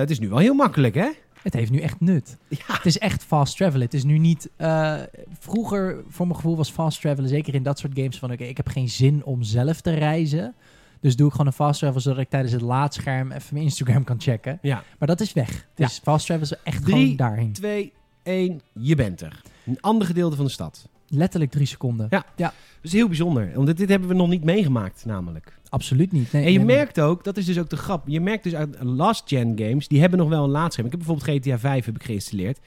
[0.00, 1.08] het is nu wel heel makkelijk, hè?
[1.42, 2.36] Het heeft nu echt nut.
[2.48, 2.58] Ja.
[2.66, 3.84] Het is echt fast travelen.
[3.84, 4.50] Het is nu niet...
[4.56, 5.00] eh,
[5.38, 7.28] vroeger, voor mijn gevoel, was fast travelen...
[7.28, 8.32] zeker in dat soort games van...
[8.32, 10.54] oké, ik heb geen zin om zelf te reizen.
[11.00, 12.00] Dus doe ik gewoon een fast travel...
[12.00, 14.58] zodat ik tijdens het laadscherm even mijn Instagram kan checken.
[14.62, 14.82] Ja.
[14.98, 15.66] Maar dat is weg.
[15.74, 17.52] Dus fast travel is echt Drie, gewoon daarheen.
[17.52, 19.42] 2, 1, je bent er.
[19.66, 20.88] Een ander gedeelte van de stad.
[21.08, 22.06] Letterlijk drie seconden.
[22.10, 22.24] Ja.
[22.36, 23.52] Dat is heel bijzonder.
[23.54, 25.57] Want dit, dit hebben we nog niet meegemaakt, namelijk.
[25.68, 26.32] Absoluut niet.
[26.32, 26.76] Nee, En je nee, nee.
[26.76, 28.08] merkt ook, dat is dus ook de grap.
[28.08, 30.86] Je merkt dus uit last-gen games, die hebben nog wel een laadscherm.
[30.86, 32.58] Ik heb bijvoorbeeld GTA 5 heb ik geïnstalleerd.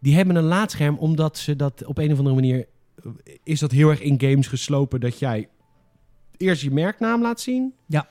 [0.00, 2.66] Die hebben een laadscherm omdat ze dat op een of andere manier...
[3.04, 3.10] eh,
[3.42, 5.48] Is dat heel erg in games geslopen dat jij
[6.36, 7.72] eerst je merknaam laat zien.
[7.86, 8.08] Ja.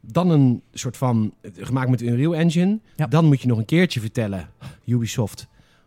[0.00, 2.78] Dan een soort van, eh, gemaakt met Unreal Engine.
[2.96, 3.06] Ja.
[3.06, 4.48] Dan moet je nog een keertje vertellen,
[4.86, 5.46] Ubisoft,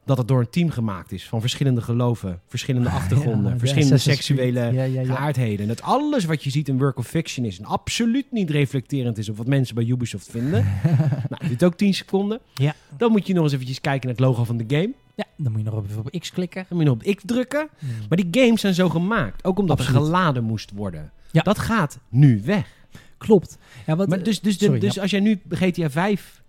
[0.10, 1.28] dat het door een team gemaakt is.
[1.28, 5.60] Van verschillende geloven, verschillende achtergronden, Ja, de verschillende seksuele Ja, geaardheden.
[5.62, 9.18] En dat alles wat je ziet in work of fiction is en absoluut niet reflecterend
[9.18, 10.66] is op wat mensen bij Ubisoft vinden.
[11.30, 12.40] nou, dit ook 10 seconden.
[12.54, 12.76] Ja.
[12.98, 14.92] Dan moet je nog eens eventjes kijken naar het logo van de game.
[15.16, 16.66] Ja, dan moet je nog even op X klikken.
[16.70, 17.68] Dan moet je nog op X drukken.
[17.80, 17.90] Hmm.
[18.10, 19.44] Maar die games zijn zo gemaakt.
[19.44, 20.08] Ook omdat er Absoluut.
[20.08, 21.12] geladen moest worden.
[21.32, 21.42] Ja.
[21.42, 22.68] Dat gaat nu weg.
[23.18, 23.58] Klopt.
[23.86, 26.42] Ja, wat, Maar dus, dus, sorry, dus als jij nu GTA 5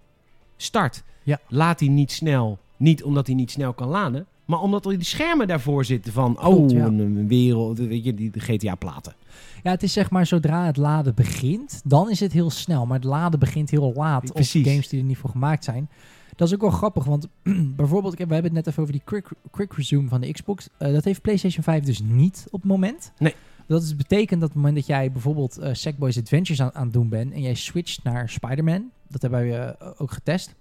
[0.57, 1.39] start, Ja.
[1.49, 2.59] laat hij niet snel.
[2.81, 4.27] Niet omdat hij niet snel kan laden.
[4.45, 6.45] Maar omdat er die schermen daarvoor zitten van...
[6.45, 6.87] Oh, ja.
[6.87, 9.15] een, wereld, weet je, die GTA-platen.
[9.63, 12.87] Ja, het is zeg maar zodra het laden begint, dan is het heel snel.
[12.87, 15.89] Maar het laden begint heel laat op games die er niet voor gemaakt zijn.
[16.37, 17.29] Dat is ook wel grappig, want
[17.77, 20.69] bijvoorbeeld, we hebben het net even over die quick, quick resume van de Xbox.
[20.79, 23.13] Eh, dat heeft PlayStation 5 dus niet op het moment.
[23.19, 23.35] Nee.
[23.67, 26.85] Dat is, betekent dat op het moment dat jij bijvoorbeeld eh Sackboys Adventures aan, aan
[26.85, 30.55] het doen bent en jij switcht naar Spider-Man, dat hebben wij eh, ook getest.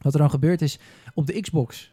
[0.00, 0.78] Wat er dan gebeurt is,
[1.14, 1.92] op de Xbox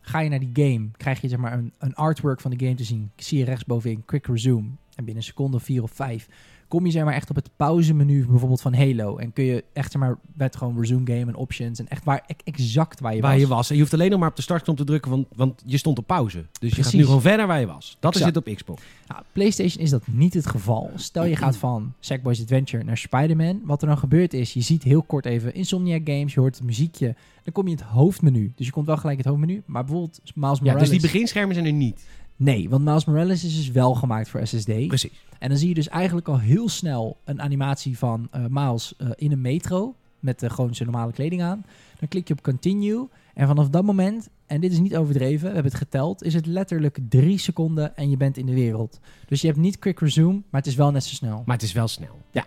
[0.00, 2.76] ga je naar die game, krijg je zeg maar een, een artwork van de game
[2.76, 3.10] te zien.
[3.16, 4.68] Zie je rechtsbovenin quick resume.
[4.94, 6.28] En binnen een seconde vier of vijf
[6.74, 9.16] kom je zeg maar echt op het pauzemenu bijvoorbeeld van Halo.
[9.16, 12.24] En kun je echt zeg maar met gewoon resume game en options en echt waar,
[12.26, 13.40] e- exact waar je waar was.
[13.40, 13.68] je was.
[13.68, 15.98] En je hoeft alleen nog maar op de startknop te drukken, want, want je stond
[15.98, 16.44] op pauze.
[16.60, 17.96] Dus je gaat nu gewoon verder waar je was.
[18.00, 18.36] Dat Exact.
[18.36, 18.82] is het op Xbox.
[19.08, 20.90] Nou, PlayStation is dat niet het geval.
[20.94, 23.60] Stel je gaat van Sackboy's Adventure naar Spider-Man.
[23.64, 26.64] Wat er dan gebeurt is, je ziet heel kort even Insomniac Games, je hoort het
[26.64, 27.14] muziekje.
[27.42, 28.52] Dan kom je in het hoofdmenu.
[28.56, 29.62] Dus je komt wel gelijk in het hoofdmenu.
[29.66, 32.06] Maar bijvoorbeeld Miles Ja, dus die beginschermen zijn er niet.
[32.36, 34.86] Nee, want Miles Morales is dus wel gemaakt voor SSD.
[34.86, 35.24] Precies.
[35.38, 39.08] En dan zie je dus eigenlijk al heel snel een animatie van eh, Miles eh,
[39.14, 39.94] in een metro.
[40.20, 41.64] Met gewoon zijn normale kleding aan.
[41.98, 43.08] Dan klik je op continue.
[43.34, 46.46] En vanaf dat moment, en dit is niet overdreven, we hebben het geteld, is het
[46.46, 49.00] letterlijk drie seconden en je bent in de wereld.
[49.26, 51.42] Dus je hebt niet quick resume, maar het is wel net zo snel.
[51.46, 52.20] Maar het is wel snel.
[52.30, 52.46] Ja.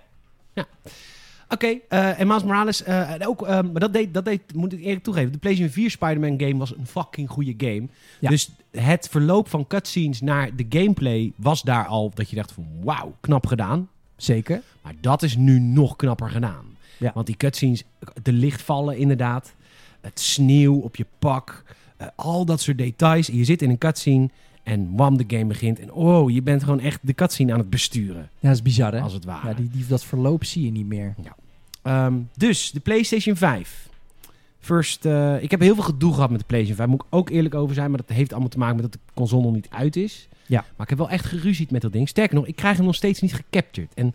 [0.54, 0.66] ja.
[1.50, 2.86] Oké, eh, en Miles Morales,
[3.26, 6.58] ook, maar dat deed, dat deed, moet ik eerlijk toegeven, de PlayStation 4 Spider-Man game
[6.58, 7.88] was een fucking goede game.
[8.20, 8.30] Ja.
[8.30, 8.50] Dus
[8.80, 13.16] het verloop van cutscenes naar de gameplay was daar al, dat je dacht van wauw,
[13.20, 13.90] knap gedaan.
[14.16, 14.62] Zeker.
[14.82, 16.66] Maar dat is nu nog knapper gedaan.
[16.98, 17.12] Ja.
[17.14, 17.84] Want die cutscenes,
[18.22, 19.54] de licht vallen inderdaad,
[20.02, 21.64] het sneeuw op je pak,
[21.98, 23.28] eh, al dat soort details.
[23.28, 24.30] Je zit in een cutscene
[24.64, 25.80] en wam, de game begint.
[25.80, 28.94] En oh, je bent gewoon echt de cutscene aan het besturen, Ja, dat is bizar
[28.94, 29.00] hè?
[29.00, 29.48] als het ware.
[29.48, 31.16] Ja, die, die, dat verloop zie je niet meer.
[31.82, 33.87] Ehm, dus, de PlayStation 5.
[34.60, 36.90] First, eh, ik heb heel veel gedoe gehad met de PlayStation 5.
[36.98, 37.90] Moet ik ook eerlijk over zijn.
[37.90, 40.28] Maar dat heeft allemaal te maken met dat de console nog niet uit is.
[40.46, 40.60] Ja.
[40.62, 42.10] Maar ik heb wel echt geruzied met dat ding.
[42.10, 43.94] Sterker nog, ik krijg hem nog steeds niet gecaptured.
[43.94, 44.14] En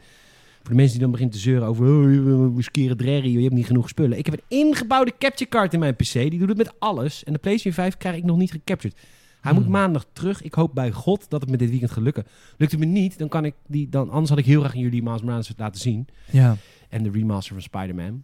[0.60, 1.86] voor de mensen die dan beginnen te zeuren over...
[1.86, 4.18] Oh, skeren drerrie, je hebt niet genoeg spullen.
[4.18, 6.12] Ik heb een ingebouwde capture card in mijn PC.
[6.12, 7.24] Die doet het met alles.
[7.24, 8.98] En de PlayStation 5 krijg ik nog niet gecaptured.
[9.40, 9.72] Hij moet Hmm.
[9.72, 10.42] maandag terug.
[10.42, 12.24] Ik hoop bij God dat het me dit weekend gaat lukken.
[12.56, 13.88] Lukt het me niet, dan kan ik die...
[13.88, 16.06] Dan, anders had ik heel graag aan jullie Miles Morales laten zien.
[16.30, 16.56] Ja.
[16.88, 18.22] En de remaster van Spider-Man.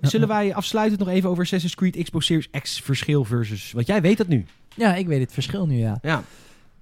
[0.00, 3.72] Zullen wij afsluitend nog even over Assassin's Creed Xbox Series X verschil versus...
[3.72, 4.44] Want jij weet dat nu.
[4.74, 5.98] Ja, ik weet het verschil nu, ja.
[6.02, 6.22] Ja.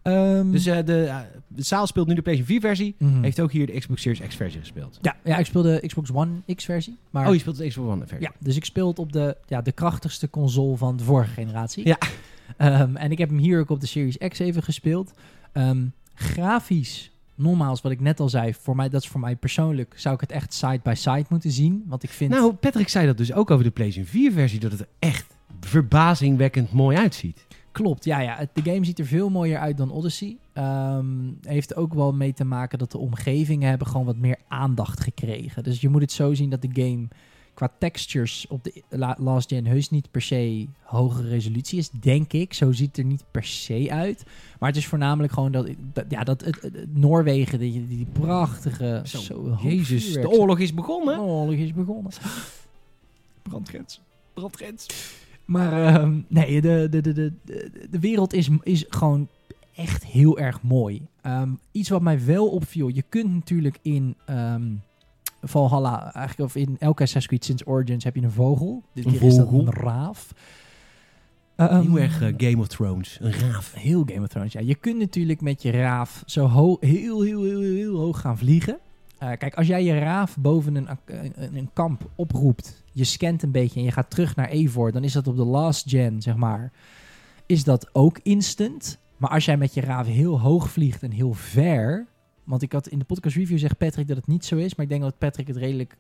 [0.03, 1.18] Ehm, Dus eh, de, eh,
[1.49, 2.95] de zaal speelt nu de PlayStation 4 versie.
[2.99, 3.22] mhm.
[3.22, 4.99] Heeft ook hier de Xbox Series X versie gespeeld.
[5.03, 6.97] ja, ja, ik speelde Xbox One X versie.
[7.11, 8.26] Maar Oh, je speelt de Xbox One versie.
[8.28, 11.86] Ja, dus ik speel het op de, ja, de krachtigste console van de vorige generatie.
[11.86, 11.99] Ja.
[12.57, 15.12] Ehm, en ik heb hem hier ook op de Series X even gespeeld.
[15.53, 15.84] Ehm,
[16.14, 20.14] grafisch, nogmaals wat ik net al zei, voor mij, dat is voor mij persoonlijk, zou
[20.14, 21.85] ik het echt side by side moeten zien.
[21.87, 22.30] Want ik vind...
[22.30, 24.61] Nou, Patrick zei dat dus ook over de PlayStation 4 versie.
[24.61, 27.47] Dat het er echt verbazingwekkend mooi uitziet.
[27.72, 28.47] Klopt, ja, ja.
[28.53, 30.37] De game ziet er veel mooier uit dan Odyssey.
[30.53, 31.07] Ehm,
[31.43, 35.62] heeft ook wel mee te maken dat de omgevingen hebben gewoon wat meer aandacht gekregen.
[35.62, 37.09] Dus je moet het zo zien dat de game
[37.55, 42.32] qua textures op de la- last gen heus niet per se hogere resolutie is, denk
[42.32, 42.55] ik.
[42.55, 44.24] Zo ziet het er niet per se uit.
[44.59, 49.00] Maar het is voornamelijk gewoon dat, dat- ja, dat het, Noorwegen, die, die prachtige...
[49.05, 51.14] Zo, Jezus, de oorlog is begonnen.
[51.16, 52.12] De oorlog is begonnen.
[53.42, 54.00] Brandgrens.
[54.34, 54.86] Brandgrens.
[55.44, 59.28] Maar ehm, nee, de, de, de, de, de, de wereld is, is gewoon
[59.74, 61.02] echt heel erg mooi.
[61.22, 64.62] Ehm, iets wat mij wel opviel, je kunt natuurlijk in ehm,
[65.45, 68.82] Valhalla, eigenlijk of in elke Assassin's sinds Origins heb je een vogel.
[68.92, 70.34] Dit Een keer is dat een raaf.
[71.57, 73.18] Ehm, Heel erg eh, Game of Thrones.
[73.20, 73.72] Een raaf.
[73.74, 74.61] Heel Game of Thrones, ja.
[74.61, 78.78] Je kunt natuurlijk met je raaf zo heel, heel, heel, heel, heel hoog gaan vliegen.
[79.18, 83.51] Eh, kijk, als jij je raaf boven een, een, een kamp oproept, je scant een
[83.51, 86.36] beetje en je gaat terug naar Eivor, dan is dat op de last gen, zeg
[86.36, 86.72] maar,
[87.47, 88.99] is dat ook instant.
[89.16, 92.07] Maar als jij met je raaf heel hoog vliegt en heel ver,
[92.45, 94.84] want ik had in de podcast review zegt Patrick dat het niet zo is, maar
[94.84, 95.97] ik denk dat Patrick het redelijk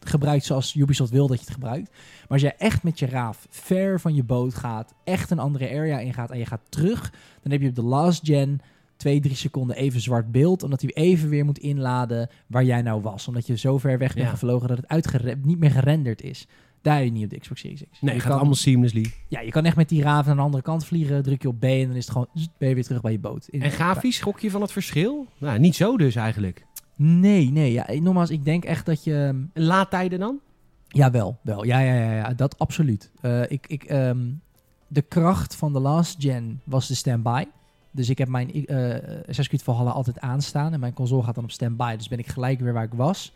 [0.00, 1.90] gebruikt zoals Ubisoft wil dat je het gebruikt.
[1.90, 5.68] Maar als jij echt met je raaf ver van je boot gaat, echt een andere
[5.68, 7.12] area ingaat en je gaat terug,
[7.42, 8.60] dan heb je op de last gen
[8.96, 13.02] twee, drie seconden even zwart beeld, omdat hij even weer moet inladen waar jij nou
[13.02, 13.28] was.
[13.28, 14.32] Omdat je zo ver weg bent Ja.
[14.32, 14.78] gevlogen dat
[15.10, 16.46] het niet meer gerenderd is.
[16.84, 18.00] Daar je niet op de Xbox Series X.
[18.00, 19.12] Nee, je gaat kan, allemaal seamlessly.
[19.28, 21.60] Ja, je kan echt met die raaf naar de andere kant vliegen, druk je op
[21.60, 22.26] B en dan is het gewoon,
[22.58, 23.48] ben je weer terug bij je boot.
[23.48, 25.26] In- En grafisch, schrok je van het verschil?
[25.38, 26.66] Nou, niet zo dus eigenlijk.
[26.96, 27.72] Nee, nee.
[27.72, 29.14] Ja, nogmaals, ik denk echt dat je...
[29.52, 30.38] En laadtijden dan?
[30.88, 31.38] Ja, wel.
[31.42, 31.64] wel.
[31.64, 33.10] Ja, ja, ja, ja, dat absoluut.
[33.20, 34.18] Eh, ik, ik, ehm,
[34.88, 37.44] de kracht van de last gen was de standby.
[37.90, 38.78] Dus ik heb mijn eh
[39.18, 40.72] Assassin's Creed Valhalla altijd aanstaan.
[40.72, 41.96] En mijn console gaat dan op standby.
[41.96, 43.32] Dus ben ik gelijk weer waar ik was.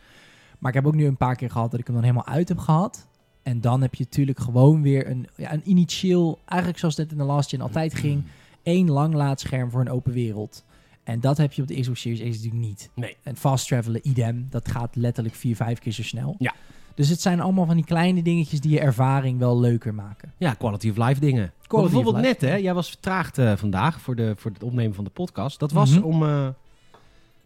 [0.59, 2.47] Maar ik heb ook nu een paar keer gehad dat ik hem dan helemaal uit
[2.49, 3.07] heb gehad.
[3.49, 6.39] En dan heb je natuurlijk gewoon weer een, ja, een initieel...
[6.45, 8.23] Eigenlijk zoals het in de last gen altijd ging.
[8.63, 10.63] één lang laadscherm voor een open wereld.
[11.03, 12.89] En dat heb je op de Xbox Series X natuurlijk niet.
[12.93, 13.15] Nee.
[13.23, 14.47] En fast travelen, idem.
[14.49, 16.35] Dat gaat letterlijk vier, vijf keer zo snel.
[16.39, 16.53] Ja.
[16.95, 20.33] Dus het zijn allemaal van die kleine dingetjes die je ervaring wel leuker maken.
[20.37, 21.51] Ja, quality of life dingen.
[21.69, 22.27] of bijvoorbeeld life.
[22.27, 22.55] net, hè?
[22.55, 25.59] Jij was vertraagd eh, vandaag voor, de, voor het opnemen van de podcast.
[25.59, 26.03] Dat was Mhm.
[26.03, 26.23] om...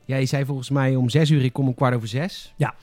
[0.05, 2.53] ja, je zei volgens mij om zes uur, ik kom om kwart over zes.
[2.55, 2.73] Ja.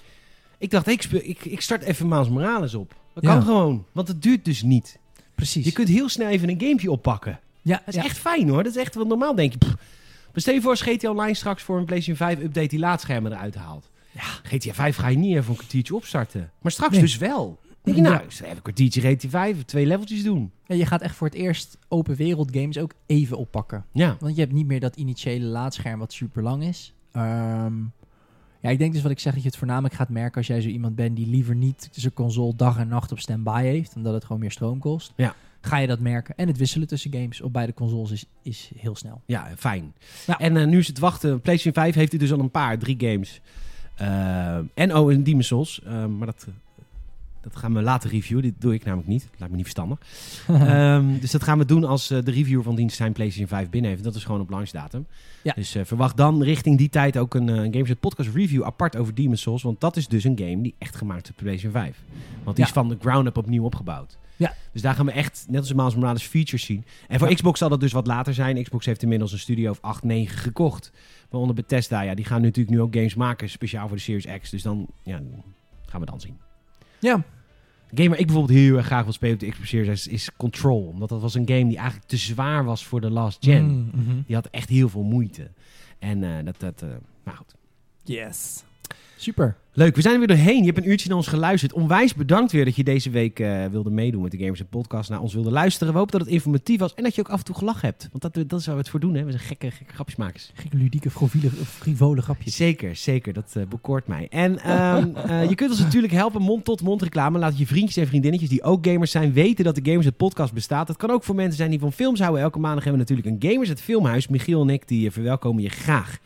[0.58, 2.94] Ik dacht, ik, speel, ik, ik start even Miles Morales op.
[3.14, 4.98] Dat kan gewoon, want het duurt dus niet.
[5.34, 5.64] Precies.
[5.64, 7.40] Je kunt heel snel even een gamepje oppakken.
[7.62, 8.04] ja, Dat is ja.
[8.04, 8.62] echt fijn hoor.
[8.62, 9.58] Dat is echt, want normaal denk je...
[9.58, 9.74] Pff,
[10.32, 13.32] maar stel je voor als GTA Online straks voor een PlayStation 5 update die laadschermen
[13.32, 13.90] eruit haalt.
[14.10, 14.22] Ja.
[14.22, 16.50] GTA 5 ga je niet even een kwartiertje opstarten.
[16.60, 17.00] Maar straks Nee.
[17.00, 17.58] dus wel.
[17.82, 18.22] Denk je, nou, Ja.
[18.28, 20.50] even een kwartiertje GTA 5, twee leveltjes doen.
[20.66, 23.84] Ja, je gaat echt voor het eerst open wereld games ook even oppakken.
[23.92, 24.16] Ja.
[24.20, 26.92] Want je hebt niet meer dat initiële laadscherm wat super lang is.
[27.12, 27.72] Ehm,
[28.60, 30.60] ja, ik denk dus wat ik zeg dat je het voornamelijk gaat merken als jij
[30.60, 34.14] zo iemand bent die liever niet zijn console dag en nacht op standby heeft, omdat
[34.14, 35.12] het gewoon meer stroom kost.
[35.16, 35.34] Ja.
[35.60, 36.36] Ga je dat merken.
[36.36, 39.22] En het wisselen tussen games op beide consoles is, is heel snel.
[39.26, 39.94] Ja, fijn.
[40.38, 41.40] En eh, nu is het wachten.
[41.40, 43.40] PlayStation 5 heeft er dus al een paar, drie games.
[43.94, 45.82] Eh, en oh, en Demon's Souls.
[45.82, 46.46] Eh, maar dat,
[47.40, 48.42] dat gaan we later reviewen.
[48.42, 49.22] Dit doe ik namelijk niet.
[49.22, 49.98] Dat lijkt me niet verstandig.
[50.48, 53.70] Ehm, dus dat gaan we doen als eh, de reviewer van dienst zijn PlayStation 5
[53.70, 54.04] binnen heeft.
[54.04, 55.06] Dat is gewoon op launchdatum.
[55.42, 55.52] Ja.
[55.52, 58.96] Dus eh, verwacht dan richting die tijd ook een, uh, een Gameset podcast review apart
[58.96, 59.62] over Demon's Souls.
[59.62, 62.02] Want dat is dus een game die echt gemaakt is op PlayStation 5.
[62.44, 62.70] Want die Ja.
[62.70, 64.18] is van de ground up opnieuw opgebouwd.
[64.36, 64.54] Ja.
[64.72, 66.84] Dus daar gaan we echt, net als Miles Morales, features zien.
[67.08, 67.34] En voor Ja.
[67.34, 68.62] Xbox zal dat dus wat later zijn.
[68.62, 70.92] Xbox heeft inmiddels een studio of 8, 9 gekocht.
[71.30, 74.50] Waaronder Bethesda, ja, die gaan natuurlijk nu ook games maken, speciaal voor de Series X.
[74.50, 75.20] Dus dan, ja,
[75.86, 76.36] gaan we dan zien.
[77.00, 80.06] Ja, Een game waar ik bijvoorbeeld heel erg graag wil spelen op de Xbox Series
[80.06, 80.86] is, Control.
[80.86, 83.64] Omdat dat was een game die eigenlijk te zwaar was voor de last gen.
[83.64, 84.20] Mm, mhm.
[84.26, 85.50] Die had echt heel veel moeite.
[85.98, 86.88] En eh, dat, dat eh,
[87.24, 87.54] nou goed.
[88.04, 88.64] Yes.
[89.20, 89.56] Super.
[89.72, 90.58] Leuk, we zijn er weer doorheen.
[90.58, 91.72] Je hebt een uurtje naar ons geluisterd.
[91.72, 95.10] Onwijs bedankt weer dat je deze week eh, wilde meedoen met de Gamers Podcast.
[95.10, 95.92] Naar ons wilde luisteren.
[95.92, 98.08] We hopen dat het informatief was en dat je ook af en toe gelachen hebt.
[98.12, 99.24] Want dat, dat is waar we het voor doen, hè.
[99.24, 100.50] We zijn gekke, gekke grapjesmakers.
[100.54, 102.56] Gekke ludieke, frivole, frivole grapjes.
[102.56, 103.32] Zeker, zeker.
[103.32, 104.26] Dat eh, bekoort mij.
[104.30, 107.38] En ehm, eh, je kunt ons natuurlijk helpen, mond-tot-mond reclame.
[107.38, 110.52] Laat je vriendjes en vriendinnetjes die ook gamers zijn weten dat de Gamers het podcast
[110.52, 110.86] bestaat.
[110.86, 112.42] Dat kan ook voor mensen zijn die van films houden.
[112.42, 114.28] Elke maandag hebben we natuurlijk een Gamers het Filmhuis.
[114.28, 116.18] Michiel en ik die verwelkomen je graag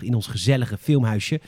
[0.00, 1.40] in ons gezellige filmhuisje.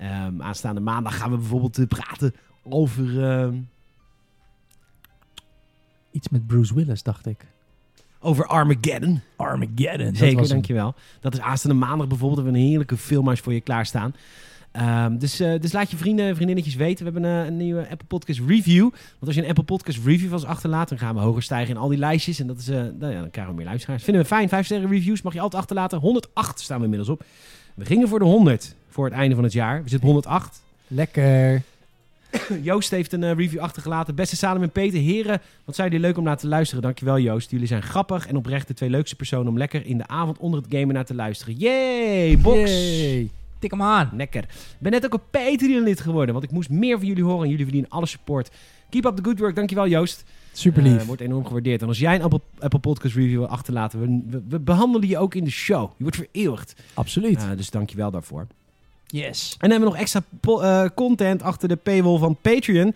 [0.00, 3.30] Ehm, aanstaande maandag gaan we bijvoorbeeld eh, praten over...
[3.30, 3.54] ehm,
[6.12, 7.46] Iets met Bruce Willis, dacht ik.
[8.20, 9.20] over Armageddon.
[9.36, 10.14] Armageddon.
[10.14, 10.94] Zeker, dankjewel.
[11.20, 12.36] Dat is aanstaande maandag bijvoorbeeld.
[12.40, 14.14] Hebben we een heerlijke filmhuis voor je klaarstaan.
[14.72, 17.04] Ehm, dus, eh, dus laat je vrienden en vriendinnetjes weten.
[17.06, 18.82] We hebben eh, een nieuwe Apple Podcast review.
[18.90, 21.74] Want als je een Apple Podcast review van ons achterlaat, dan gaan we hoger stijgen
[21.74, 22.40] in al die lijstjes.
[22.40, 24.02] En dat is, eh, nou ja, dan krijgen we meer luisteraars.
[24.04, 24.48] Vinden we fijn.
[24.48, 25.98] Vijf sterren reviews mag je altijd achterlaten.
[25.98, 27.24] 108 staan we inmiddels op.
[27.80, 29.82] We gingen voor de 100 voor het einde van het jaar.
[29.82, 30.62] We zitten op 108.
[30.86, 31.62] Lekker.
[32.62, 34.14] Joost heeft een eh, review achtergelaten.
[34.14, 36.82] Beste Salem en Peter, heren, wat zijn jullie leuk om naar te luisteren.
[36.82, 37.50] Dankjewel Joost.
[37.50, 40.62] Jullie zijn grappig en oprecht de twee leukste personen om lekker in de avond onder
[40.62, 41.54] het gamen naar te luisteren.
[41.54, 42.70] Yay, box!
[42.70, 43.30] Yay.
[43.58, 44.10] Tik hem aan.
[44.14, 44.42] Lekker.
[44.42, 47.42] Ik ben net ook een Patreon lid geworden, want ik moest meer van jullie horen
[47.42, 48.50] en jullie verdienen alle support.
[48.90, 49.54] Keep up the good work.
[49.54, 50.24] Dankjewel Joost.
[50.52, 51.00] Super lief.
[51.00, 51.82] Eh, wordt enorm gewaardeerd.
[51.82, 55.18] En als jij een Apple, Apple Podcast review wil achterlaten, we, we, we behandelen je
[55.18, 55.90] ook in de show.
[55.96, 56.74] Je wordt vereeuwigd.
[56.94, 57.36] Absoluut.
[57.36, 58.46] Eh, dus dankjewel daarvoor.
[59.06, 59.50] yes.
[59.52, 62.86] En dan hebben we nog extra eh, content achter de paywall van Patreon.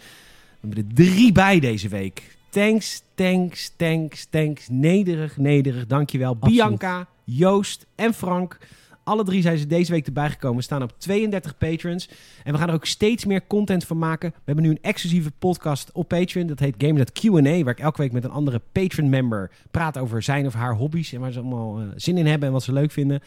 [0.61, 2.37] We hebben er drie bij deze week.
[2.51, 4.67] Thanks, thanks, thanks, thanks.
[4.71, 5.87] Nederig, nederig.
[5.87, 6.31] Dankjewel.
[6.41, 6.57] Absoluut.
[6.57, 8.59] Bianca, Joost en Frank.
[9.05, 10.57] Alle drie zijn ze deze week erbij gekomen.
[10.57, 12.09] We staan op 32 patrons.
[12.45, 14.31] En we gaan er ook steeds meer content van maken.
[14.31, 16.47] We hebben nu een exclusieve podcast op Patreon.
[16.47, 17.63] Dat heet Games Q&A.
[17.63, 21.13] Waar ik elke week met een andere Patreon-member praat over zijn of haar hobby's.
[21.13, 23.23] En waar ze allemaal eh, zin in hebben en wat ze leuk vinden.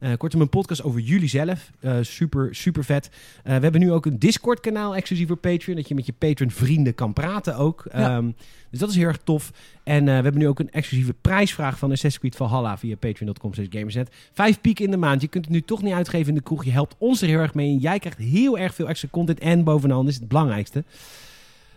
[0.00, 1.70] Eh, kortom, een podcast over jullie zelf.
[1.80, 3.10] Eh, super, super vet.
[3.42, 5.76] Eh, we hebben nu ook een Discord-kanaal exclusief voor Patreon.
[5.76, 7.86] Dat je met je Patreon-vrienden kan praten ook.
[7.92, 8.16] Ja.
[8.16, 8.30] Ehm,
[8.70, 9.52] dus dat is heel erg tof.
[9.84, 14.14] En we hebben nu ook een exclusieve prijsvraag van Assassin's Creed Valhalla via patreon.com gamersnet.
[14.32, 15.20] Vijf pieken in de maand.
[15.20, 16.64] Je kunt het nu toch niet uitgeven in de kroeg.
[16.64, 17.68] Je helpt ons er heel erg mee.
[17.68, 19.38] En jij krijgt heel erg veel extra content.
[19.38, 20.84] En bovenal, is het belangrijkste.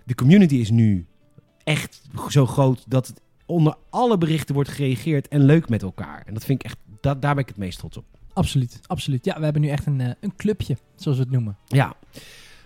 [0.04, 1.06] De community is nu
[1.64, 6.24] echt zo groot dat het onder alle berichten wordt gereageerd en leuk met elkaar.
[6.26, 8.06] En dat vind ik echt, dat, daar ben ik het meest trots op.
[8.34, 8.80] Absoluut.
[8.88, 9.26] Absoluut.
[9.26, 11.58] Ja, we hebben nu echt een, eh, een clubje, zoals we het noemen.
[11.68, 11.94] Ja.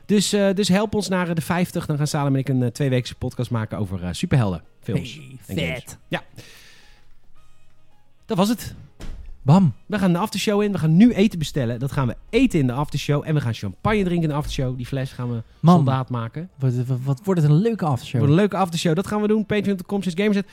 [0.06, 1.86] Dus, eh, dus help ons naar eh, de 50.
[1.86, 5.14] Dan gaan Salem en ik een uh, tweeweekse podcast maken over superhelden films.
[5.14, 5.84] Hey, en games.
[6.10, 6.22] vet.
[8.26, 8.76] Dat was het.
[9.42, 9.74] Bam.
[9.86, 10.72] We gaan de aftershow in.
[10.72, 11.80] We gaan nu eten bestellen.
[11.80, 13.24] Dat gaan we eten in de aftershow.
[13.26, 14.78] En we gaan champagne drinken in de aftershow.
[14.78, 15.76] Die fles gaan we Man.
[15.76, 16.50] soldaat maken.
[16.60, 18.24] Wat, wat, wat wordt het een leuke aftershow.
[18.24, 18.96] Een leuke aftershow.
[18.96, 19.46] Dat gaan we doen.
[19.46, 20.46] Patreon.com Gamerset.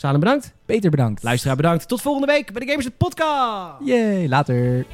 [0.00, 0.52] Salem bedankt.
[0.66, 1.22] Peter bedankt.
[1.22, 1.88] Luisteraar bedankt.
[1.88, 3.74] Tot volgende week bij de Gamerset Podcast.
[3.84, 4.86] Yay, later.